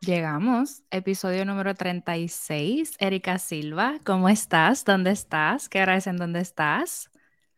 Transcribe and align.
Llegamos, 0.00 0.84
episodio 0.92 1.44
número 1.44 1.74
36. 1.74 2.96
Erika 3.00 3.38
Silva, 3.38 3.98
¿cómo 4.04 4.28
estás? 4.28 4.84
¿Dónde 4.84 5.10
estás? 5.10 5.68
¿Qué 5.68 5.82
hora 5.82 5.98
en 6.04 6.16
dónde 6.16 6.40
estás? 6.40 7.10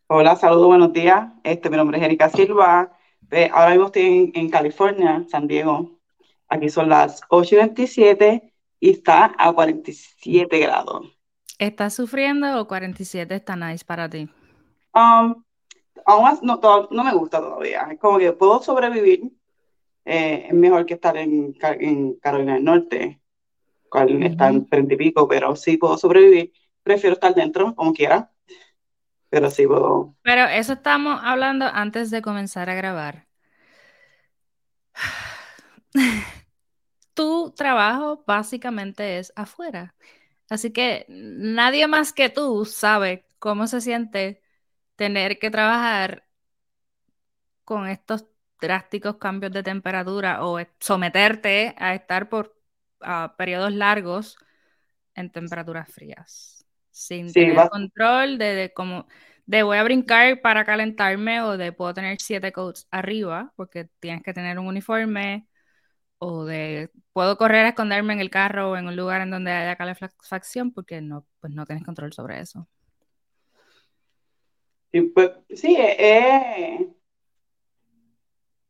Hola, 0.06 0.34
saludos, 0.36 0.68
buenos 0.68 0.92
días. 0.94 1.30
Este, 1.44 1.68
mi 1.68 1.76
nombre 1.76 1.98
es 1.98 2.04
Erika 2.04 2.30
Silva. 2.30 2.90
Eh, 3.30 3.50
ahora 3.52 3.72
mismo 3.72 3.86
estoy 3.86 4.32
en, 4.34 4.48
California, 4.48 5.22
San 5.28 5.46
Diego. 5.46 5.98
Aquí 6.48 6.70
son 6.70 6.88
las 6.88 7.20
8.27 7.28 8.47
y 8.80 8.90
está 8.90 9.34
a 9.38 9.52
47 9.52 10.58
grados. 10.58 11.18
¿Estás 11.58 11.94
sufriendo 11.94 12.60
o 12.60 12.68
47 12.68 13.34
está 13.34 13.56
nice 13.56 13.84
para 13.84 14.08
ti? 14.08 14.28
Um, 14.94 15.42
aún 16.06 16.38
no, 16.42 16.60
no 16.90 17.04
me 17.04 17.12
gusta 17.12 17.40
todavía. 17.40 17.88
Es 17.90 17.98
como 17.98 18.18
que 18.18 18.32
puedo 18.32 18.62
sobrevivir, 18.62 19.22
eh, 20.04 20.46
es 20.48 20.54
mejor 20.54 20.86
que 20.86 20.94
estar 20.94 21.16
en, 21.16 21.52
Carolina 22.20 22.54
del 22.54 22.64
Norte, 22.64 23.20
cual 23.90 24.22
está 24.22 24.48
en 24.48 24.66
30 24.66 24.94
y 24.94 24.96
pico, 24.96 25.26
pero 25.26 25.56
sí 25.56 25.76
puedo 25.76 25.98
sobrevivir. 25.98 26.52
Prefiero 26.82 27.14
estar 27.14 27.34
dentro, 27.34 27.74
como 27.74 27.92
quiera, 27.92 28.30
pero 29.28 29.50
sí 29.50 29.66
puedo. 29.66 30.14
Pero 30.22 30.44
eso 30.46 30.74
estamos 30.74 31.20
hablando 31.22 31.66
antes 31.66 32.10
de 32.10 32.22
comenzar 32.22 32.70
a 32.70 32.74
grabar. 32.74 33.26
tu 37.18 37.50
trabajo 37.50 38.22
básicamente 38.28 39.18
es 39.18 39.32
afuera. 39.34 39.96
Así 40.48 40.72
que 40.72 41.04
nadie 41.08 41.88
más 41.88 42.12
que 42.12 42.28
tú 42.30 42.64
sabe 42.64 43.26
cómo 43.40 43.66
se 43.66 43.80
siente 43.80 44.40
tener 44.94 45.40
que 45.40 45.50
trabajar 45.50 46.28
con 47.64 47.88
estos 47.88 48.26
drásticos 48.60 49.16
cambios 49.16 49.52
de 49.52 49.64
temperatura 49.64 50.46
o 50.46 50.60
someterte 50.78 51.74
a 51.78 51.96
estar 51.96 52.28
por 52.28 52.56
periodos 53.36 53.72
largos 53.72 54.36
en 55.16 55.32
temperaturas 55.32 55.90
frías, 55.92 56.64
sin 56.92 57.32
tener 57.32 57.68
control 57.68 58.38
de, 58.38 58.54
de 58.54 58.72
cómo 58.72 59.08
de 59.44 59.64
voy 59.64 59.78
a 59.78 59.82
brincar 59.82 60.40
para 60.40 60.64
calentarme 60.64 61.42
o 61.42 61.56
de 61.56 61.72
puedo 61.72 61.94
tener 61.94 62.20
siete 62.20 62.52
coats 62.52 62.86
arriba 62.92 63.52
porque 63.56 63.88
tienes 63.98 64.22
que 64.22 64.32
tener 64.32 64.60
un 64.60 64.68
uniforme 64.68 65.48
o 66.18 66.44
de 66.44 66.90
puedo 67.12 67.36
correr 67.36 67.66
a 67.66 67.68
esconderme 67.70 68.12
en 68.12 68.20
el 68.20 68.30
carro 68.30 68.70
o 68.70 68.76
en 68.76 68.86
un 68.86 68.96
lugar 68.96 69.20
en 69.22 69.30
donde 69.30 69.52
haya 69.52 69.76
calefacción 69.76 70.72
porque 70.72 71.00
no, 71.00 71.26
pues 71.40 71.52
no 71.52 71.66
tienes 71.66 71.84
control 71.84 72.12
sobre 72.12 72.40
eso. 72.40 72.68
Sí, 74.92 75.02
pues, 75.02 75.30
sí, 75.50 75.76
eh, 75.78 76.88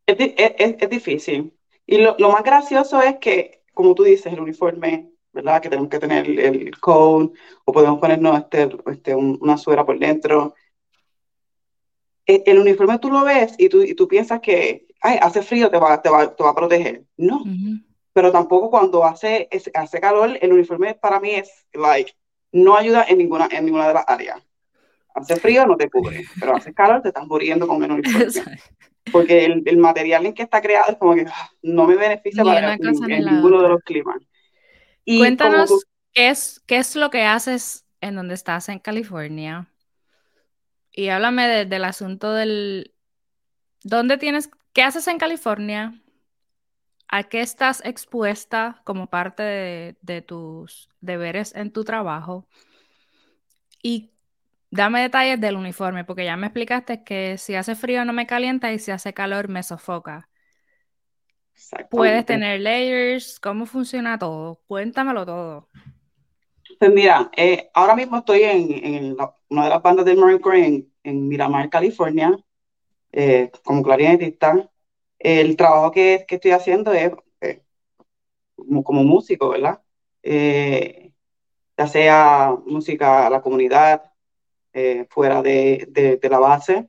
es, 0.06 0.90
difícil. 0.90 1.54
Y 1.86 1.98
lo, 1.98 2.16
más 2.18 2.42
gracioso 2.42 3.00
es 3.00 3.18
que, 3.18 3.62
como 3.72 3.94
tú 3.94 4.02
dices, 4.02 4.32
el 4.32 4.40
uniforme, 4.40 5.12
¿verdad? 5.32 5.62
Que 5.62 5.68
tenemos 5.68 5.90
que 5.90 5.98
tener 6.00 6.26
el, 6.26 6.38
el 6.38 6.72
o 6.82 7.32
podemos 7.72 8.00
ponernos 8.00 8.38
este, 8.38 8.68
este, 8.86 9.14
una 9.14 9.56
suera 9.56 9.86
por 9.86 9.98
dentro. 9.98 10.54
E, 12.26 12.42
el, 12.46 12.58
uniforme 12.58 12.98
tú 12.98 13.10
lo 13.10 13.24
ves 13.24 13.54
y 13.58 13.68
tú, 13.68 13.82
y 13.82 13.94
tú 13.94 14.08
piensas 14.08 14.40
que, 14.40 14.87
ay, 15.00 15.18
hace 15.20 15.42
frío, 15.42 15.70
te 15.70 15.78
va, 15.78 16.00
te 16.00 16.08
va, 16.08 16.34
te 16.34 16.42
va 16.42 16.50
a 16.50 16.54
proteger. 16.54 17.04
No. 17.16 17.44
Pero 18.12 18.32
tampoco 18.32 18.70
cuando 18.70 19.04
hace, 19.04 19.48
hace 19.74 20.00
calor, 20.00 20.38
el 20.40 20.52
uniforme 20.52 20.94
para 20.94 21.20
mí 21.20 21.34
es, 21.34 21.66
like, 21.72 22.12
no 22.52 22.76
ayuda 22.76 23.04
en 23.08 23.18
ninguna, 23.18 23.48
en 23.50 23.64
ninguna 23.64 23.88
de 23.88 23.94
las 23.94 24.04
áreas. 24.08 24.42
Hace 25.14 25.36
frío, 25.36 25.66
no 25.66 25.76
te 25.76 25.90
cubre, 25.90 26.24
pero 26.38 26.56
hace 26.56 26.72
calor, 26.72 27.02
te 27.02 27.08
estás 27.08 27.26
muriendo 27.26 27.66
con 27.66 27.82
el 27.82 27.92
uniforme. 27.92 28.26
porque 29.12 29.44
el, 29.44 29.78
material 29.78 30.26
en 30.26 30.34
que 30.34 30.42
está 30.42 30.60
creado 30.60 30.92
es 30.92 30.98
como 30.98 31.14
que 31.14 31.26
ah, 31.28 31.50
no 31.62 31.86
me 31.86 31.96
beneficia 31.96 32.44
para 32.44 32.76
ninguno 32.76 33.62
de 33.62 33.68
los 33.68 33.82
climas. 33.82 34.16
Y 35.04 35.18
Cuéntanos 35.18 35.86
qué 36.12 36.28
es, 36.28 36.62
qué 36.66 36.76
es 36.76 36.94
lo 36.96 37.10
que 37.10 37.22
haces 37.22 37.86
en 38.00 38.14
donde 38.14 38.34
estás 38.34 38.68
en 38.68 38.78
California. 38.78 39.68
Y 40.92 41.08
háblame 41.08 41.64
del 41.64 41.84
asunto 41.84 42.32
del... 42.32 42.92
¿Dónde 43.82 44.18
tienes... 44.18 44.50
¿Qué 44.78 44.84
haces 44.84 45.08
en 45.08 45.18
California? 45.18 46.00
¿A 47.08 47.24
qué 47.24 47.40
estás 47.40 47.82
expuesta 47.84 48.80
como 48.84 49.08
parte 49.08 49.42
de, 49.42 49.96
de 50.02 50.22
tus 50.22 50.88
deberes 51.00 51.52
en 51.56 51.72
tu 51.72 51.82
trabajo? 51.82 52.46
¿Y 53.82 54.12
Dame 54.70 55.00
detalles 55.00 55.40
del 55.40 55.56
uniforme, 55.56 56.04
porque 56.04 56.24
ya 56.24 56.36
me 56.36 56.46
explicaste 56.46 57.02
que 57.02 57.38
si 57.38 57.56
hace 57.56 57.74
frío 57.74 58.04
no 58.04 58.12
me 58.12 58.28
calienta 58.28 58.72
y 58.72 58.78
si 58.78 58.92
hace 58.92 59.12
calor 59.12 59.48
me 59.48 59.64
sofoca. 59.64 60.28
Puedes 61.90 62.24
tener 62.24 62.60
layers, 62.60 63.40
¿cómo 63.40 63.66
funciona 63.66 64.16
todo? 64.16 64.60
Cuéntamelo 64.68 65.26
todo. 65.26 65.68
Pues 66.78 66.92
mira, 66.92 67.32
eh, 67.36 67.68
ahora 67.74 67.96
mismo 67.96 68.18
estoy 68.18 68.42
en, 68.44 69.16
una 69.48 69.64
de 69.64 69.70
las 69.70 69.82
bandas 69.82 70.04
del 70.04 70.18
Marine 70.18 70.40
Corps 70.40 70.56
en, 71.02 71.28
Miramar, 71.28 71.68
California, 71.68 72.38
eh, 73.12 73.50
como 73.64 73.82
clarinetista. 73.82 74.70
El 75.18 75.56
trabajo 75.56 75.90
que, 75.92 76.26
estoy 76.28 76.50
haciendo 76.52 76.92
es 76.92 77.12
eh, 77.40 77.62
como, 78.56 79.04
músico, 79.04 79.50
¿verdad? 79.50 79.80
ya 80.22 81.86
sea 81.86 82.56
música 82.66 83.26
a 83.26 83.30
la 83.30 83.40
comunidad, 83.40 84.08
eh, 84.72 85.06
fuera 85.10 85.42
de, 85.42 86.20
la 86.30 86.38
base. 86.38 86.88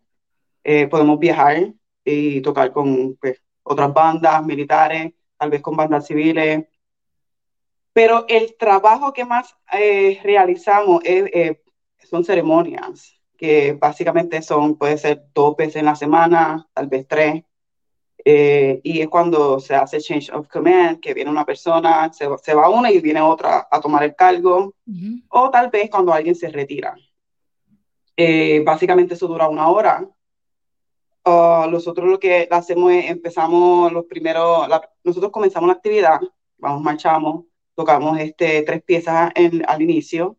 Eh, 0.63 0.87
podemos 0.87 1.17
viajar 1.19 1.73
y 2.03 2.41
tocar 2.41 2.71
con 2.71 3.15
pues, 3.15 3.41
otras 3.63 3.93
bandas 3.93 4.45
militares, 4.45 5.13
tal 5.37 5.49
vez 5.49 5.61
con 5.61 5.75
bandas 5.75 6.05
civiles. 6.05 6.67
Pero 7.93 8.25
el 8.27 8.55
trabajo 8.57 9.13
que 9.13 9.25
más 9.25 9.55
eh, 9.73 10.19
realizamos 10.23 11.01
son 12.03 12.23
ceremonias, 12.23 13.18
que 13.39 13.71
básicamente 13.71 14.41
son, 14.41 14.75
puede 14.77 14.97
ser 14.97 15.23
dos 15.33 15.55
veces 15.55 15.77
en 15.77 15.85
la 15.85 15.95
semana, 15.95 16.67
tal 16.73 16.87
vez 16.87 17.07
tres. 17.07 17.43
y 18.25 18.99
es 18.99 19.07
cuando 19.07 19.61
se 19.61 19.75
hace 19.75 20.01
change 20.01 20.29
of 20.33 20.49
command, 20.49 20.99
que 20.99 21.13
viene 21.13 21.31
una 21.31 21.45
persona, 21.45 22.11
se, 22.11 22.53
va 22.53 22.69
una 22.69 22.91
y 22.91 22.99
viene 22.99 23.21
otra 23.21 23.65
a 23.71 23.79
tomar 23.79 24.03
el 24.03 24.13
cargo, 24.13 24.75
o 25.29 25.49
tal 25.49 25.69
vez 25.69 25.89
cuando 25.89 26.13
alguien 26.13 26.35
se 26.35 26.49
retira. 26.49 26.95
Eh, 28.17 28.61
básicamente 28.65 29.13
eso 29.13 29.27
dura 29.27 29.47
una 29.47 29.69
hora. 29.69 30.05
Uh, 31.25 31.69
nosotros 31.69 32.09
lo 32.09 32.19
que 32.19 32.45
hacemos 32.51 32.91
es 32.91 33.09
empezamos 33.09 33.93
los 33.93 34.03
primeros, 34.03 34.67
nosotros 35.05 35.31
comenzamos 35.31 35.67
la 35.67 35.75
actividad, 35.75 36.19
vamos, 36.57 36.81
marchamos, 36.81 37.45
tocamos 37.73 38.19
este, 38.19 38.63
tres 38.63 38.83
piezas 38.83 39.31
al 39.65 39.81
inicio 39.81 40.38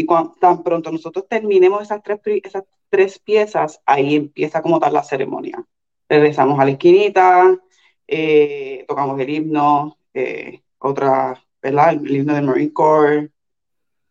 y 0.00 0.06
cuando, 0.06 0.32
tan 0.40 0.62
pronto 0.62 0.90
nosotros 0.90 1.26
terminemos 1.28 1.82
esas 1.82 2.02
tres, 2.02 2.20
esas 2.42 2.64
tres 2.88 3.18
piezas, 3.18 3.82
ahí 3.84 4.16
empieza 4.16 4.62
como 4.62 4.80
tal 4.80 4.94
la 4.94 5.02
ceremonia. 5.02 5.62
Regresamos 6.08 6.58
a 6.58 6.64
la 6.64 6.70
esquinita, 6.70 7.60
eh, 8.08 8.86
tocamos 8.88 9.20
el 9.20 9.28
himno, 9.28 9.98
eh, 10.14 10.62
otra, 10.78 11.38
¿verdad? 11.60 11.90
El, 11.90 12.16
himno 12.16 12.34
del 12.34 12.46
Marine 12.46 12.72
Corps. 12.72 13.30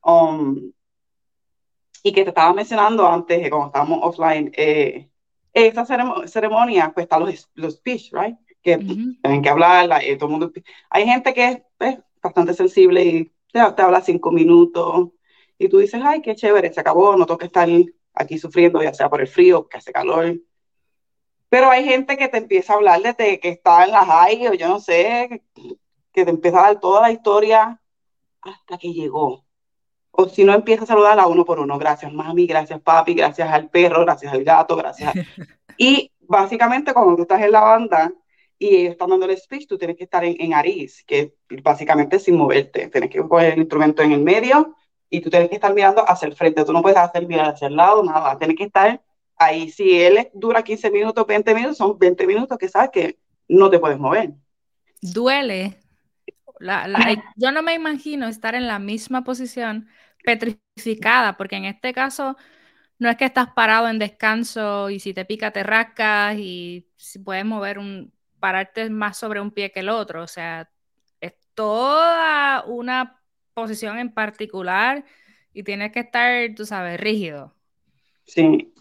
Um, 0.03 0.71
y 2.03 2.11
que 2.13 2.23
te 2.23 2.29
estaba 2.29 2.53
mencionando 2.53 3.07
antes, 3.07 3.49
cuando 3.49 3.67
estábamos 3.67 3.99
offline, 4.03 4.51
eh, 4.55 5.09
esa 5.51 5.85
ceremonia, 6.27 6.91
pues 6.93 7.05
están 7.05 7.25
los, 7.25 7.49
los 7.55 7.73
speech, 7.77 8.13
right? 8.13 8.37
Que 8.61 8.77
tienen 8.77 9.41
que 9.41 9.49
hablar, 9.49 10.03
eh, 10.03 10.15
todo 10.17 10.27
el 10.27 10.31
mundo. 10.33 10.51
Hay 10.91 11.05
gente 11.05 11.33
que 11.33 11.47
es 11.47 11.61
pues, 11.79 11.97
bastante 12.21 12.53
sensible 12.53 13.03
y 13.03 13.31
te, 13.51 13.59
te, 13.75 13.81
habla 13.81 14.01
cinco 14.01 14.31
minutos 14.31 15.09
y 15.59 15.69
tú 15.69 15.77
dices, 15.77 16.01
ay, 16.03 16.21
qué 16.21 16.35
chévere, 16.35 16.73
se 16.73 16.79
acabó, 16.79 17.15
no 17.15 17.25
tengo 17.27 17.37
que 17.37 17.45
estar 17.45 17.69
aquí 18.13 18.39
sufriendo, 18.39 18.81
ya 18.81 18.93
sea 18.93 19.09
por 19.09 19.21
el 19.21 19.27
frío, 19.27 19.67
que 19.67 19.77
hace 19.77 19.91
calor. 19.91 20.39
Pero 21.49 21.69
hay 21.69 21.85
gente 21.85 22.17
que 22.17 22.27
te 22.29 22.37
empieza 22.37 22.73
a 22.73 22.75
hablar 22.77 23.01
desde 23.01 23.39
que 23.39 23.49
está 23.49 23.83
en 23.83 23.91
la 23.91 24.05
high 24.05 24.47
o 24.47 24.53
yo 24.53 24.67
no 24.67 24.79
sé, 24.79 25.43
que 26.11 26.25
te 26.25 26.31
empieza 26.31 26.59
a 26.59 26.63
dar 26.63 26.79
toda 26.79 27.01
la 27.01 27.11
historia 27.11 27.79
hasta 28.41 28.77
que 28.77 28.93
llegó 28.93 29.45
o 30.11 30.27
si 30.27 30.43
no 30.43 30.53
empieza 30.53 30.83
a 30.83 30.87
saludar 30.87 31.19
a 31.19 31.27
uno 31.27 31.45
por 31.45 31.59
uno, 31.59 31.77
gracias 31.77 32.11
mami, 32.11 32.45
gracias 32.45 32.81
papi, 32.81 33.13
gracias 33.13 33.49
al 33.49 33.69
perro, 33.69 34.01
gracias 34.01 34.33
al 34.33 34.43
gato, 34.43 34.75
gracias. 34.75 35.13
y 35.77 36.11
básicamente 36.19 36.93
cuando 36.93 37.15
tú 37.15 37.21
estás 37.21 37.41
en 37.41 37.51
la 37.51 37.61
banda 37.61 38.11
y 38.57 38.75
ellos 38.75 38.91
están 38.91 39.09
dando 39.09 39.25
el 39.25 39.37
speech, 39.37 39.67
tú 39.67 39.77
tienes 39.77 39.95
que 39.95 40.03
estar 40.03 40.23
en, 40.25 40.35
en 40.39 40.53
Aris, 40.53 41.03
que 41.05 41.35
básicamente 41.63 42.19
sin 42.19 42.35
moverte, 42.35 42.89
tienes 42.89 43.09
que 43.09 43.23
poner 43.23 43.53
el 43.53 43.59
instrumento 43.59 44.01
en 44.01 44.11
el 44.11 44.21
medio 44.21 44.75
y 45.09 45.21
tú 45.21 45.29
tienes 45.29 45.49
que 45.49 45.55
estar 45.55 45.73
mirando 45.73 46.07
hacia 46.07 46.27
el 46.27 46.35
frente, 46.35 46.63
tú 46.65 46.73
no 46.73 46.81
puedes 46.81 46.97
hacer 46.97 47.27
mirar 47.27 47.53
hacia 47.53 47.67
el 47.67 47.75
lado, 47.75 48.03
nada, 48.03 48.37
tienes 48.37 48.57
que 48.57 48.65
estar 48.65 49.01
ahí. 49.37 49.69
Si 49.69 50.01
él 50.01 50.29
dura 50.33 50.63
15 50.63 50.91
minutos, 50.91 51.25
20 51.25 51.55
minutos, 51.55 51.77
son 51.77 51.97
20 51.97 52.27
minutos 52.27 52.57
que 52.57 52.69
sabes 52.69 52.89
que 52.91 53.17
no 53.47 53.69
te 53.69 53.79
puedes 53.79 53.97
mover. 53.97 54.31
Duele 55.01 55.79
yo 57.35 57.51
no 57.51 57.61
me 57.61 57.73
imagino 57.73 58.27
estar 58.27 58.55
en 58.55 58.67
la 58.67 58.79
misma 58.79 59.23
posición 59.23 59.87
petrificada, 60.23 61.37
porque 61.37 61.55
en 61.55 61.65
este 61.65 61.93
caso 61.93 62.35
no 62.97 63.09
es 63.09 63.15
que 63.15 63.25
estás 63.25 63.49
parado 63.53 63.87
en 63.87 63.99
descanso 63.99 64.89
y 64.89 64.99
si 64.99 65.13
te 65.13 65.25
pica 65.25 65.51
te 65.51 65.63
rascas 65.63 66.35
y 66.37 66.89
si 66.97 67.19
puedes 67.19 67.45
mover 67.45 67.79
un, 67.79 68.13
pararte 68.39 68.89
más 68.89 69.17
sobre 69.17 69.39
un 69.39 69.51
pie 69.51 69.71
que 69.71 69.79
el 69.79 69.89
otro, 69.89 70.23
o 70.23 70.27
sea, 70.27 70.69
es 71.21 71.33
toda 71.53 72.63
una 72.65 73.18
posición 73.61 73.99
en 73.99 74.13
particular 74.13 75.05
y 75.53 75.63
tienes 75.63 75.91
que 75.91 76.01
estar, 76.01 76.53
tú 76.55 76.65
sabes, 76.65 76.99
rígido. 76.99 77.53
Sí, 78.25 78.73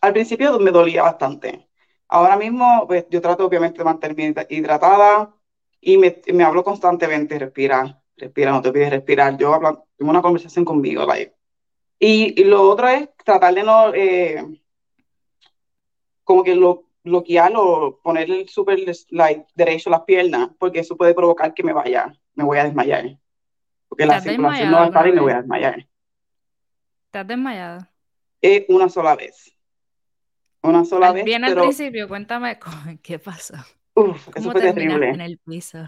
al 0.00 0.12
principio 0.12 0.58
me 0.58 0.70
dolía 0.70 1.02
bastante. 1.02 1.68
Ahora 2.08 2.36
mismo, 2.36 2.84
pues 2.86 3.06
yo 3.10 3.20
trato 3.20 3.46
obviamente 3.46 3.78
de 3.78 3.84
mantenerme 3.84 4.34
hidratada 4.50 5.34
y 5.80 5.96
me, 5.96 6.20
me 6.32 6.44
hablo 6.44 6.62
constantemente, 6.62 7.38
respira, 7.38 8.02
respira, 8.16 8.52
no 8.52 8.62
te 8.62 8.72
pides 8.72 8.90
respirar. 8.90 9.36
Yo 9.38 9.54
hablo, 9.54 9.86
tengo 9.96 10.10
una 10.10 10.22
conversación 10.22 10.64
conmigo, 10.64 11.06
like. 11.06 11.34
Y, 11.98 12.40
y, 12.40 12.44
lo 12.44 12.62
otro 12.68 12.88
es 12.88 13.08
tratar 13.24 13.54
de 13.54 13.62
no, 13.62 13.94
eh, 13.94 14.44
como 16.24 16.42
que 16.42 16.54
lo, 16.54 16.84
bloquear 17.04 17.52
o 17.56 18.00
poner 18.02 18.30
el 18.30 18.48
super 18.48 18.78
like, 19.10 19.46
derecho 19.54 19.90
las 19.90 20.02
piernas, 20.02 20.50
porque 20.58 20.80
eso 20.80 20.96
puede 20.96 21.14
provocar 21.14 21.54
que 21.54 21.62
me 21.62 21.72
vaya, 21.72 22.12
me 22.34 22.44
voy 22.44 22.58
a 22.58 22.64
desmayar. 22.64 23.18
Porque 23.94 24.06
la 24.06 24.20
circulación 24.20 24.72
no 24.72 24.78
va 24.78 24.82
a 24.82 24.86
estar 24.86 25.06
y 25.06 25.12
me 25.12 25.20
voy 25.20 25.30
a 25.30 25.36
desmayar. 25.36 25.86
¿Te 27.12 27.18
has 27.20 27.28
desmayado? 27.28 27.86
Eh, 28.42 28.66
una 28.68 28.88
sola 28.88 29.14
vez. 29.14 29.56
Una 30.62 30.84
sola 30.84 31.12
vez. 31.12 31.24
Bien 31.24 31.44
al 31.44 31.54
principio, 31.54 32.08
cuéntame 32.08 32.58
qué 33.04 33.20
pasó. 33.20 33.54
Uf, 33.94 34.30
eso 34.34 34.50
fue 34.50 34.60
terrible. 34.60 35.10
En 35.10 35.20
el 35.20 35.38
piso? 35.38 35.78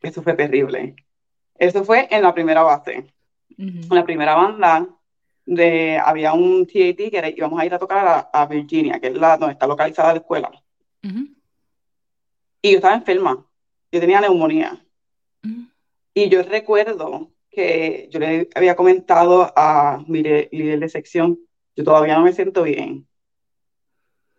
Eso 0.00 0.22
fue 0.22 0.34
terrible. 0.34 0.94
Eso 1.56 1.82
fue 1.82 2.06
en 2.08 2.22
la 2.22 2.32
primera 2.32 2.62
base. 2.62 3.12
En 3.58 3.88
la 3.90 4.04
primera 4.04 4.36
banda, 4.36 4.86
de, 5.44 5.98
había 5.98 6.32
un 6.32 6.66
TAT 6.66 7.10
que 7.10 7.18
era, 7.18 7.30
íbamos 7.30 7.58
a 7.58 7.66
ir 7.66 7.74
a 7.74 7.80
tocar 7.80 8.30
a, 8.32 8.46
Virginia, 8.46 9.00
que 9.00 9.08
es 9.08 9.14
la 9.14 9.36
donde 9.36 9.54
está 9.54 9.66
localizada 9.66 10.12
la 10.12 10.20
escuela. 10.20 10.52
Y 11.02 12.70
yo 12.70 12.76
estaba 12.76 12.94
enferma. 12.94 13.44
Yo 13.90 13.98
tenía 13.98 14.20
neumonía. 14.20 14.80
Y 16.14 16.28
yo 16.28 16.44
recuerdo 16.44 17.32
que 17.50 18.08
yo 18.10 18.20
le 18.20 18.48
había 18.54 18.76
comentado 18.76 19.52
a 19.56 20.02
mi 20.06 20.22
líder 20.22 20.80
de 20.80 20.88
sección, 20.88 21.38
yo 21.76 21.84
todavía 21.84 22.16
no 22.16 22.22
me 22.22 22.32
siento 22.32 22.62
bien. 22.62 23.08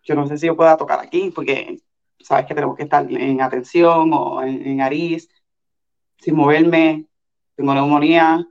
Yo 0.03 0.15
no 0.15 0.27
sé 0.27 0.37
si 0.37 0.47
yo 0.47 0.55
pueda 0.55 0.77
tocar 0.77 0.99
aquí, 0.99 1.31
porque 1.31 1.79
sabes 2.19 2.45
que 2.45 2.55
tenemos 2.55 2.75
que 2.75 2.83
estar 2.83 3.09
en 3.11 3.41
atención 3.41 4.11
o 4.13 4.41
en, 4.41 4.65
en 4.65 4.81
Aris, 4.81 5.29
sin 6.19 6.35
moverme, 6.35 7.07
tengo 7.55 7.73
neumonía. 7.73 8.47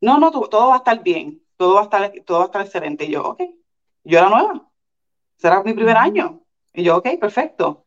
No, 0.00 0.18
no, 0.18 0.30
todo 0.30 0.68
va 0.68 0.74
a 0.74 0.78
estar 0.78 1.02
bien, 1.02 1.42
todo 1.56 1.74
va 1.74 1.80
a 1.80 1.84
estar, 1.84 2.12
todo 2.26 2.38
va 2.38 2.44
a 2.44 2.46
estar 2.46 2.62
excelente. 2.62 3.04
Y 3.04 3.12
yo, 3.12 3.24
ok, 3.24 3.42
yo 4.04 4.18
era 4.18 4.28
nueva, 4.28 4.68
será 5.36 5.62
mi 5.62 5.72
primer 5.72 5.96
año. 5.96 6.42
Y 6.72 6.82
yo, 6.82 6.96
ok, 6.96 7.18
perfecto. 7.20 7.86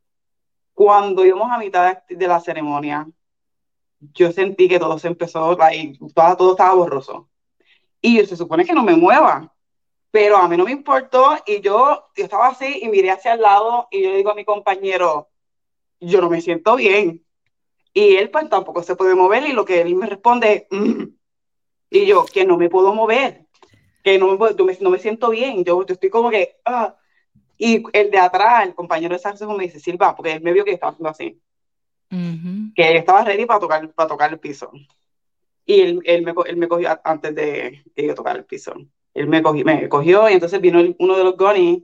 Cuando 0.74 1.26
íbamos 1.26 1.52
a 1.52 1.58
mitad 1.58 2.04
de 2.08 2.28
la 2.28 2.40
ceremonia, 2.40 3.08
yo 4.00 4.32
sentí 4.32 4.68
que 4.68 4.80
todo 4.80 5.00
se 5.00 5.08
empezó, 5.08 5.58
y 5.74 5.98
todo, 6.14 6.38
todo 6.38 6.52
estaba 6.52 6.74
borroso. 6.76 7.30
Y 8.02 8.24
se 8.26 8.38
supone 8.38 8.66
que 8.66 8.74
no 8.74 8.84
me 8.84 8.96
mueva, 8.96 9.54
pero 10.12 10.38
a 10.38 10.48
mí 10.48 10.58
no 10.58 10.66
me 10.66 10.72
importó 10.72 11.38
y 11.46 11.62
yo, 11.62 12.06
yo 12.16 12.24
estaba 12.24 12.48
así 12.48 12.80
y 12.82 12.90
miré 12.90 13.12
hacia 13.12 13.34
el 13.34 13.42
lado 13.42 13.88
y 13.92 14.04
yo 14.04 14.10
le 14.10 14.18
digo 14.18 14.32
a 14.32 14.36
mi 14.36 14.46
compañero, 14.46 15.30
yo 16.00 16.22
no 16.22 16.30
me 16.30 16.42
siento 16.42 16.76
bien. 16.76 17.26
Y 17.94 18.16
él 18.18 18.30
pues 18.30 18.50
tampoco 18.50 18.84
se 18.84 18.96
puede 18.96 19.16
mover 19.16 19.48
y 19.48 19.54
lo 19.54 19.66
que 19.66 19.82
él 19.82 19.96
me 19.96 20.08
responde, 20.08 20.68
mm". 20.72 21.04
y 21.90 22.06
yo, 22.06 22.26
que 22.26 22.46
no 22.46 22.58
me 22.58 22.70
puedo 22.70 22.94
mover, 22.94 23.48
que 24.04 24.20
no 24.20 24.38
me, 24.38 24.76
no 24.82 24.90
me 24.90 25.00
siento 25.00 25.30
bien, 25.32 25.64
yo, 25.64 25.86
yo 25.86 25.94
estoy 25.94 26.10
como 26.10 26.30
que, 26.30 26.58
ah. 26.66 26.96
y 27.58 27.84
el 27.94 28.12
de 28.12 28.20
atrás, 28.20 28.66
el 28.66 28.76
compañero 28.76 29.16
de 29.16 29.20
Sánchez 29.20 29.48
me 29.48 29.64
dice, 29.64 29.80
Silva, 29.80 30.16
porque 30.16 30.34
él 30.34 30.42
me 30.42 30.54
vio 30.54 30.64
que 30.64 30.74
estaba 30.74 30.92
haciendo 30.92 31.10
así 31.10 31.42
que 32.10 32.90
él 32.90 32.98
estaba 32.98 33.24
ready 33.24 33.46
para 33.46 33.60
tocar, 33.60 33.94
para 33.94 34.10
tocar 34.10 34.32
el 34.32 34.40
piso. 34.40 34.72
Y 35.66 35.82
él, 35.82 36.02
él, 36.06 36.24
me, 36.24 36.34
él 36.46 36.58
me 36.58 36.68
cogió 36.68 36.98
antes 37.04 37.36
de 37.36 37.84
que 37.96 38.08
yo 38.08 38.16
tocara 38.16 38.40
el 38.40 38.46
piso. 38.46 38.74
Él 39.14 39.28
me 39.28 39.42
cogió, 39.42 39.66
me 39.66 39.90
cogió 39.90 40.30
y 40.30 40.34
entonces 40.34 40.62
vino 40.62 40.82
uno 41.00 41.18
de 41.18 41.24
los 41.24 41.36
Gonis 41.36 41.84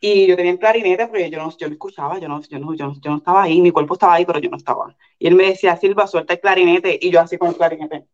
y 0.00 0.26
yo 0.26 0.36
tenía 0.36 0.52
el 0.52 0.58
clarinete 0.58 1.06
porque 1.06 1.30
yo 1.30 1.38
no, 1.38 1.56
yo 1.56 1.66
no 1.68 1.72
escuchaba, 1.74 2.18
yo 2.18 2.28
no, 2.28 2.40
yo, 2.42 2.58
no, 2.58 2.74
yo, 2.74 2.94
no, 3.04 3.16
estaba 3.16 3.42
ahí, 3.42 3.60
mi 3.60 3.70
cuerpo 3.70 3.94
estaba 3.94 4.14
ahí, 4.14 4.24
pero 4.24 4.38
yo 4.38 4.48
no 4.48 4.56
estaba. 4.56 4.96
Y 5.18 5.26
él 5.26 5.34
me 5.34 5.46
decía, 5.46 5.76
Silva, 5.76 6.06
suelta 6.06 6.34
el 6.34 6.40
clarinete, 6.40 6.98
y 7.00 7.10
yo 7.10 7.20
así 7.20 7.36
con 7.36 7.48
el 7.48 7.56
clarinete. 7.56 8.06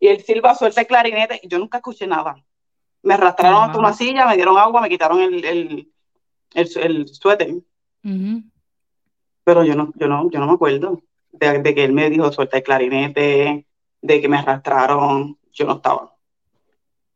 Y 0.00 0.08
él, 0.08 0.20
Silva, 0.20 0.54
suelta 0.54 0.82
el 0.82 0.86
clarinete, 0.86 1.40
y 1.42 1.48
yo 1.48 1.58
nunca 1.58 1.78
escuché 1.78 2.06
nada. 2.06 2.36
Me 3.02 3.14
arrastraron 3.14 3.62
hasta 3.64 3.78
una 3.78 3.94
silla, 3.94 4.26
me 4.26 4.34
dieron 4.36 4.58
agua, 4.58 4.82
me 4.82 4.90
quitaron 4.90 5.20
el, 5.20 5.44
el, 5.46 5.92
el, 6.54 6.68
el 6.76 7.08
suéter 7.08 7.54
pero 9.48 9.64
yo 9.64 9.74
no, 9.74 9.90
yo 9.94 10.08
no, 10.08 10.30
yo 10.30 10.40
no 10.40 10.46
me 10.46 10.52
acuerdo 10.52 11.00
de, 11.32 11.74
que 11.74 11.82
él 11.82 11.94
me 11.94 12.10
dijo 12.10 12.30
suelta 12.30 12.58
el 12.58 12.62
clarinete, 12.62 13.66
de 14.02 14.20
que 14.20 14.28
me 14.28 14.36
arrastraron, 14.36 15.38
yo 15.52 15.64
no 15.64 15.76
estaba. 15.76 16.14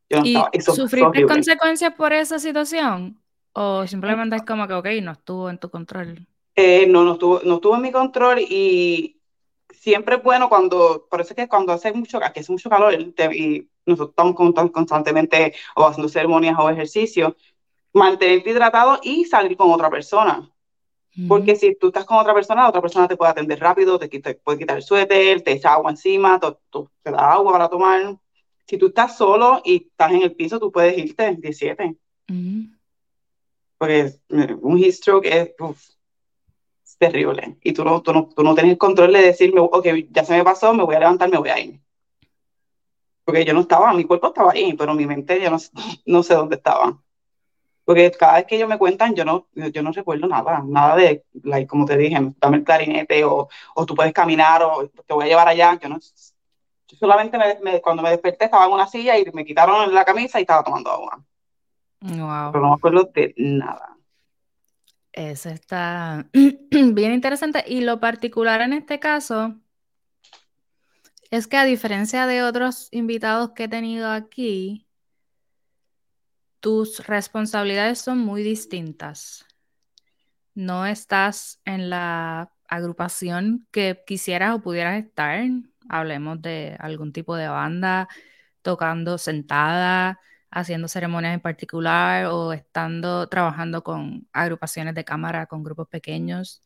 Yo 0.09 0.21
no 0.21 0.25
¿Y 0.25 0.37
estaba. 0.51 0.77
¿Sufriste 0.77 1.27
consecuencias 1.27 1.93
por 1.95 2.15
esa 2.15 2.39
situación? 2.39 3.21
¿O 3.53 3.87
simplemente 3.87 4.37
es 4.37 4.45
como 4.45 4.67
que, 4.67 4.73
ok, 4.73 4.87
no 5.03 5.13
estuvo 5.13 5.51
en 5.51 5.59
tu 5.59 5.69
control? 5.69 6.27
Eh, 6.55 6.87
no, 6.87 7.05
no 7.05 7.13
estuvo, 7.13 7.43
no 7.45 7.57
estuvo 7.57 7.77
en 7.77 7.83
mi 7.83 7.93
control 7.93 8.39
y 8.39 9.21
siempre 9.69 10.17
es 10.17 10.23
bueno 10.23 10.49
cuando, 10.49 11.07
por 11.11 11.21
eso 11.21 11.35
es 11.35 11.37
que 11.37 11.49
cuando 11.49 11.75
hace 11.75 11.93
mucho, 11.93 12.19
que 12.19 12.41
hace 12.41 12.51
mucho 12.51 12.71
calor 12.71 12.95
y 12.95 13.69
nosotros 13.85 14.09
estamos 14.09 14.71
constantemente 14.73 15.55
o 15.77 15.87
haciendo 15.87 16.09
ceremonias 16.09 16.57
o 16.59 16.71
ejercicios, 16.71 17.35
mantenerte 17.93 18.49
hidratado 18.49 19.01
y 19.03 19.27
salir 19.27 19.55
con 19.55 19.71
otra 19.71 19.91
persona. 19.91 20.51
Porque 21.29 21.57
si 21.57 21.75
tú 21.75 21.89
estás 21.89 22.07
con 22.07 22.17
otra 22.17 22.33
persona, 22.33 22.69
otra 22.69 22.81
persona 22.81 23.07
te 23.07 23.17
puede 23.17 23.33
atender 23.33 23.61
rápido, 23.61 23.99
te, 23.99 24.09
puede 24.37 24.59
quitar 24.59 24.79
el 24.79 24.83
suéter, 24.83 25.43
te 25.43 25.53
echa 25.53 25.75
agua 25.75 25.91
encima, 25.91 26.41
te, 26.41 27.11
da 27.11 27.33
agua 27.33 27.53
para 27.53 27.69
tomar. 27.69 28.17
Si 28.67 28.79
tú 28.79 28.87
estás 28.87 29.17
solo 29.17 29.61
y 29.65 29.89
estás 29.89 30.13
en 30.13 30.23
el 30.23 30.35
piso, 30.35 30.59
tú 30.59 30.73
puedes 30.73 30.97
irte 30.97 31.37
17. 31.37 31.97
Porque 33.77 34.13
un 34.61 34.79
heat 34.79 34.93
stroke 34.93 35.27
es, 35.27 35.51
terrible. 36.99 37.59
Y 37.63 37.73
tú 37.73 37.85
no, 37.85 38.01
tú, 38.01 38.13
no, 38.13 38.29
tú 38.35 38.43
no 38.43 38.55
tienes 38.55 38.73
el 38.73 38.79
control 38.79 39.13
de 39.13 39.23
decirme, 39.23 39.61
ok, 39.61 39.87
ya 40.11 40.25
se 40.25 40.37
me 40.37 40.45
pasó, 40.45 40.73
me 40.73 40.85
voy 40.85 40.95
a 40.95 41.01
levantar, 41.01 41.29
me 41.29 41.39
voy 41.39 41.49
a 41.51 41.59
ir. 41.59 41.81
Porque 43.25 43.45
yo 43.45 43.53
no 43.55 43.61
estaba, 43.61 43.93
mi 43.93 44.05
cuerpo 44.05 44.29
estaba 44.29 44.53
ahí, 44.53 44.73
pero 44.75 44.95
mi 44.95 45.05
mente 45.05 45.41
ya 45.41 45.51
no, 45.51 45.59
no 46.07 46.23
sé 46.23 46.35
dónde 46.35 46.57
estaba. 46.57 47.03
Porque 47.85 48.11
cada 48.13 48.35
vez 48.35 48.47
que 48.47 48.57
ellos 48.57 48.69
me 48.69 48.79
cuentan, 48.79 49.15
yo 49.15 49.25
no, 49.25 49.49
yo 49.55 49.83
no 49.83 49.91
recuerdo 49.91 50.27
nada, 50.29 50.63
nada 50.65 50.97
de, 50.97 51.25
like, 51.43 51.67
como 51.67 51.85
te 51.85 51.97
dije, 51.97 52.17
dame 52.41 52.59
el 52.59 52.65
clarinete 52.65 53.25
o, 53.25 53.49
o 53.75 53.87
tú 53.87 53.95
puedes 53.95 54.13
caminar 54.13 54.63
o 54.63 54.89
te 54.89 55.15
voy 55.15 55.25
a 55.25 55.29
llevar 55.29 55.49
allá. 55.49 55.79
Yo 55.81 55.89
no, 55.89 55.99
solamente 56.99 57.39
me, 57.63 57.81
cuando 57.81 58.03
me 58.03 58.11
desperté 58.11 58.45
estaba 58.45 58.67
en 58.67 58.73
una 58.73 58.87
silla 58.87 59.19
y 59.19 59.25
me 59.33 59.45
quitaron 59.45 59.93
la 59.93 60.05
camisa 60.05 60.39
y 60.39 60.43
estaba 60.43 60.63
tomando 60.63 60.91
agua. 60.91 61.25
Wow. 62.01 62.53
Pero 62.53 62.63
no 62.63 62.69
me 62.71 62.75
acuerdo 62.75 63.11
de 63.15 63.35
nada. 63.37 63.97
Eso 65.13 65.51
está 65.51 66.27
bien 66.33 67.13
interesante. 67.13 67.65
Y 67.67 67.83
lo 67.83 68.01
particular 68.01 68.61
en 68.63 68.73
este 68.73 68.99
caso 68.99 69.55
es 71.31 71.47
que 71.47 71.57
a 71.57 71.65
diferencia 71.65 72.27
de 72.27 72.43
otros 72.43 72.89
invitados 72.93 73.51
que 73.51 73.65
he 73.65 73.69
tenido 73.69 74.11
aquí, 74.11 74.87
tus 76.63 77.05
responsabilidades 77.09 77.99
son 77.99 78.19
muy 78.19 78.45
distintas. 78.45 79.45
No 80.55 80.87
estás 80.87 81.61
en 81.65 81.91
la 81.91 82.53
agrupación 82.69 83.67
que 83.73 84.05
quisieras 84.07 84.55
o 84.55 84.63
pudieras 84.63 85.05
estar. 85.05 85.45
Hablemos 85.89 86.41
de 86.41 86.77
algún 86.79 87.13
tipo 87.13 87.35
de 87.35 87.49
banda, 87.49 88.09
tocando 88.63 89.19
sentada, 89.19 90.21
haciendo 90.53 90.87
ceremonias 90.87 91.35
en 91.35 91.41
particular 91.41 92.27
o 92.27 92.53
estando 92.53 93.29
trabajando 93.29 93.83
con 93.83 94.29
agrupaciones 94.33 94.95
de 94.95 95.05
cámara, 95.05 95.47
con 95.47 95.65
grupos 95.65 95.89
pequeños. 95.89 96.63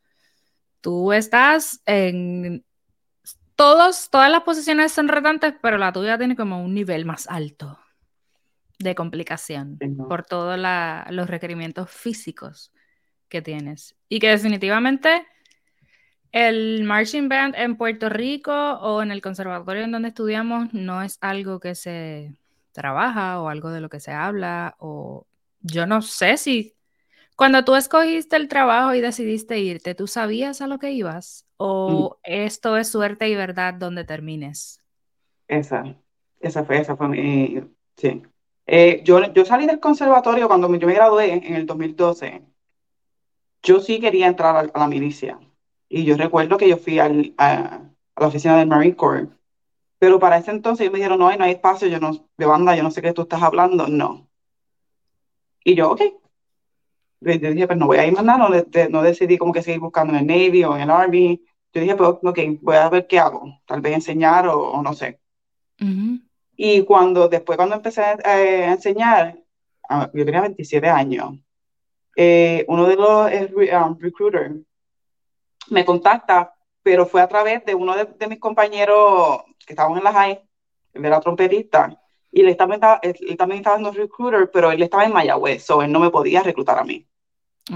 Tú 0.83 1.15
estás 1.15 1.81
en 1.87 2.67
todos, 3.55 4.11
todas 4.11 4.31
las 4.31 4.43
posiciones 4.43 4.93
son 4.93 5.09
retantes, 5.09 5.55
pero 5.63 5.79
la 5.79 5.91
tuya 5.91 6.19
tiene 6.19 6.37
como 6.37 6.63
un 6.63 6.75
nivel 6.75 7.07
más 7.07 7.27
alto 7.29 7.79
de 8.79 8.95
complicación 8.95 9.79
por 10.09 10.25
todos 10.25 10.59
los 11.11 11.31
requerimientos 11.31 11.91
físicos 11.91 12.73
que 13.29 13.43
tienes. 13.43 13.97
Y 14.09 14.21
que 14.21 14.29
definitivamente 14.29 15.27
el 16.33 16.85
marching 16.85 17.29
band 17.29 17.55
en 17.57 17.77
Puerto 17.77 18.09
Rico 18.09 18.53
o 18.53 19.03
en 19.03 19.11
el 19.11 19.23
conservatorio 19.23 19.85
en 19.85 19.93
donde 19.93 20.09
estudiamos 20.09 20.73
no 20.75 21.03
es 21.03 21.19
algo 21.21 21.61
que 21.61 21.75
se 21.75 22.35
trabaja 22.73 23.41
o 23.41 23.49
algo 23.49 23.71
de 23.71 23.81
lo 23.81 23.89
que 23.89 24.01
se 24.01 24.13
habla 24.13 24.77
o 24.79 25.27
yo 25.61 25.87
no 25.87 26.03
sé 26.03 26.37
si 26.37 26.75
cuando 27.37 27.65
tú 27.65 27.75
escogiste 27.75 28.37
el 28.37 28.49
trabajo 28.49 28.95
y 28.95 29.01
decidiste 29.01 29.59
irte, 29.59 29.95
¿tú 29.95 30.07
sabías 30.07 30.63
a 30.63 30.67
lo 30.67 30.79
que 30.79 30.93
ibas 30.93 31.45
o 31.59 32.19
esto 32.23 32.77
es 32.77 32.89
suerte 32.89 33.29
y 33.29 33.35
verdad 33.35 33.75
donde 33.75 34.05
termines? 34.05 34.81
Esa, 35.47 35.85
esa 36.41 36.65
fue, 36.65 36.81
esa 36.81 36.97
fue 36.97 37.09
mi, 37.09 37.61
sí. 37.97 38.23
Eh, 38.67 39.03
yo, 39.05 39.33
yo 39.33 39.45
salí 39.45 39.67
del 39.67 39.81
conservatorio 39.81 40.49
cuando 40.49 40.75
yo 40.77 40.87
me 40.87 40.95
gradué 40.95 41.33
en 41.33 41.55
el 41.55 41.67
2012. 41.67 42.43
Yo 43.63 43.81
sí 43.81 44.01
quería 44.01 44.27
entrar 44.27 44.57
a, 44.57 44.79
la 44.79 44.89
milicia. 44.89 45.39
Y 45.89 46.05
yo 46.05 46.17
recuerdo 46.17 46.57
que 46.57 46.69
yo 46.69 46.77
fui 46.77 46.99
al, 46.99 47.35
a, 47.39 47.83
la 48.17 48.27
oficina 48.27 48.59
del 48.59 48.69
Marine 48.69 48.97
Corps. 48.97 49.29
Pero 49.99 50.19
para 50.19 50.39
ese 50.39 50.51
entonces 50.51 50.83
ellos 50.83 50.93
me 50.93 50.99
dijeron, 50.99 51.19
no, 51.19 51.35
no 51.37 51.45
hay 51.45 51.53
espacio, 51.53 51.89
yo 51.89 52.01
no, 52.01 52.29
de 52.37 52.47
banda, 52.47 52.77
yo 52.77 52.83
no 52.83 52.91
sé 52.91 53.03
qué 53.03 53.13
tú 53.13 53.23
estás 53.23 53.43
hablando. 53.43 53.89
No. 53.89 54.29
Y 55.65 55.75
yo, 55.75 55.91
ok. 55.91 56.03
Yo 57.21 57.51
dije, 57.51 57.67
pues 57.67 57.79
no 57.79 57.87
voy 57.87 57.99
a 57.99 58.07
ir 58.07 58.13
más 58.13 58.25
nada, 58.25 58.49
no, 58.49 58.89
no 58.91 59.03
decidí 59.03 59.39
como 59.39 59.53
que 59.53 59.63
seguir 59.63 59.81
buscando 59.81 60.13
en 60.15 60.21
el 60.21 60.27
Navy 60.27 60.65
o 60.65 60.77
en 60.77 60.83
el 60.83 60.91
Army. 60.91 61.43
Yo 61.73 61.81
dije, 61.81 61.97
pues 61.97 62.11
ok, 62.23 62.39
voy 62.61 62.77
a 62.77 62.89
ver 62.89 63.07
qué 63.07 63.19
hago. 63.19 63.61
Tal 63.67 63.81
vez 63.81 63.95
enseñar 63.95 64.49
o, 64.49 64.81
no 64.83 64.95
sé. 64.95 65.21
Y 66.57 66.83
cuando, 66.85 67.29
después 67.29 67.57
cuando 67.57 67.75
empecé 67.75 68.03
eh, 68.03 68.65
a 68.65 68.73
enseñar, 68.73 69.39
ah, 69.89 70.11
yo 70.13 70.25
tenía 70.25 70.41
27 70.41 70.89
años, 70.89 71.35
eh, 72.17 72.65
uno 72.69 72.87
de 72.87 72.97
los 72.97 73.31
um, 73.31 73.99
recruiters 74.01 74.55
me 75.69 75.85
contacta, 75.85 76.55
pero 76.83 77.05
fue 77.05 77.21
a 77.21 77.29
través 77.29 77.65
de 77.65 77.75
uno 77.75 77.95
de, 77.95 78.27
mis 78.27 78.41
compañeros 78.41 79.43
que 79.67 79.75
estaban 79.75 79.99
en 79.99 80.05
la 80.05 80.13
high, 80.13 80.41
de 80.95 81.11
la 81.11 81.21
trompetista, 81.21 82.01
y 82.33 82.41
él 82.41 82.57
también 82.57 82.77
estaba, 82.77 83.01
él, 83.03 83.37
también 83.37 83.59
estaba 83.59 83.77
en 83.77 83.93
recruiter, 83.93 84.51
pero 84.51 84.71
él 84.71 84.83
estaba 84.83 85.05
en 85.05 85.13
Mayagüez, 85.13 85.69
o 85.71 85.83
él 85.83 85.93
no 85.93 86.01
me 86.01 86.11
podía 86.11 86.43
reclutar 86.43 86.79
a 86.79 86.85
mí. 86.85 87.07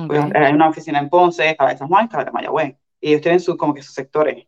Pues, 0.07 0.25
hay 0.35 0.53
una 0.53 0.69
oficina 0.69 1.01
en 1.01 1.11
Ponce, 1.11 1.51
estaba 1.51 1.71
de 1.71 1.79
San 1.79 1.89
Juan, 1.89 2.05
estaba 2.05 2.25
de 2.25 2.31
Mayagüez, 2.31 2.77
y 3.01 3.09
ellos 3.11 3.21
tienen 3.21 3.41
sus, 3.41 3.57
como 3.57 3.75
que 3.75 3.83
sus 3.83 3.95
sectores. 3.95 4.47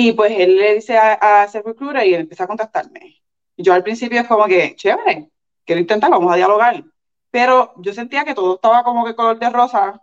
Y 0.00 0.12
pues 0.12 0.30
él 0.38 0.56
le 0.56 0.76
dice 0.76 0.96
a, 0.96 1.42
ese 1.42 1.60
recruiter 1.60 2.06
y 2.06 2.14
él 2.14 2.20
empieza 2.20 2.44
a 2.44 2.46
contactarme. 2.46 3.20
Yo 3.56 3.74
al 3.74 3.82
principio 3.82 4.20
es 4.20 4.28
como 4.28 4.46
que, 4.46 4.76
chévere, 4.76 5.28
quiero 5.64 5.80
intentar, 5.80 6.08
vamos 6.08 6.32
a 6.32 6.36
dialogar. 6.36 6.84
Pero 7.32 7.72
yo 7.78 7.92
sentía 7.92 8.24
que 8.24 8.32
todo 8.32 8.54
estaba 8.54 8.84
como 8.84 9.04
que 9.04 9.16
color 9.16 9.40
de 9.40 9.50
rosa. 9.50 10.00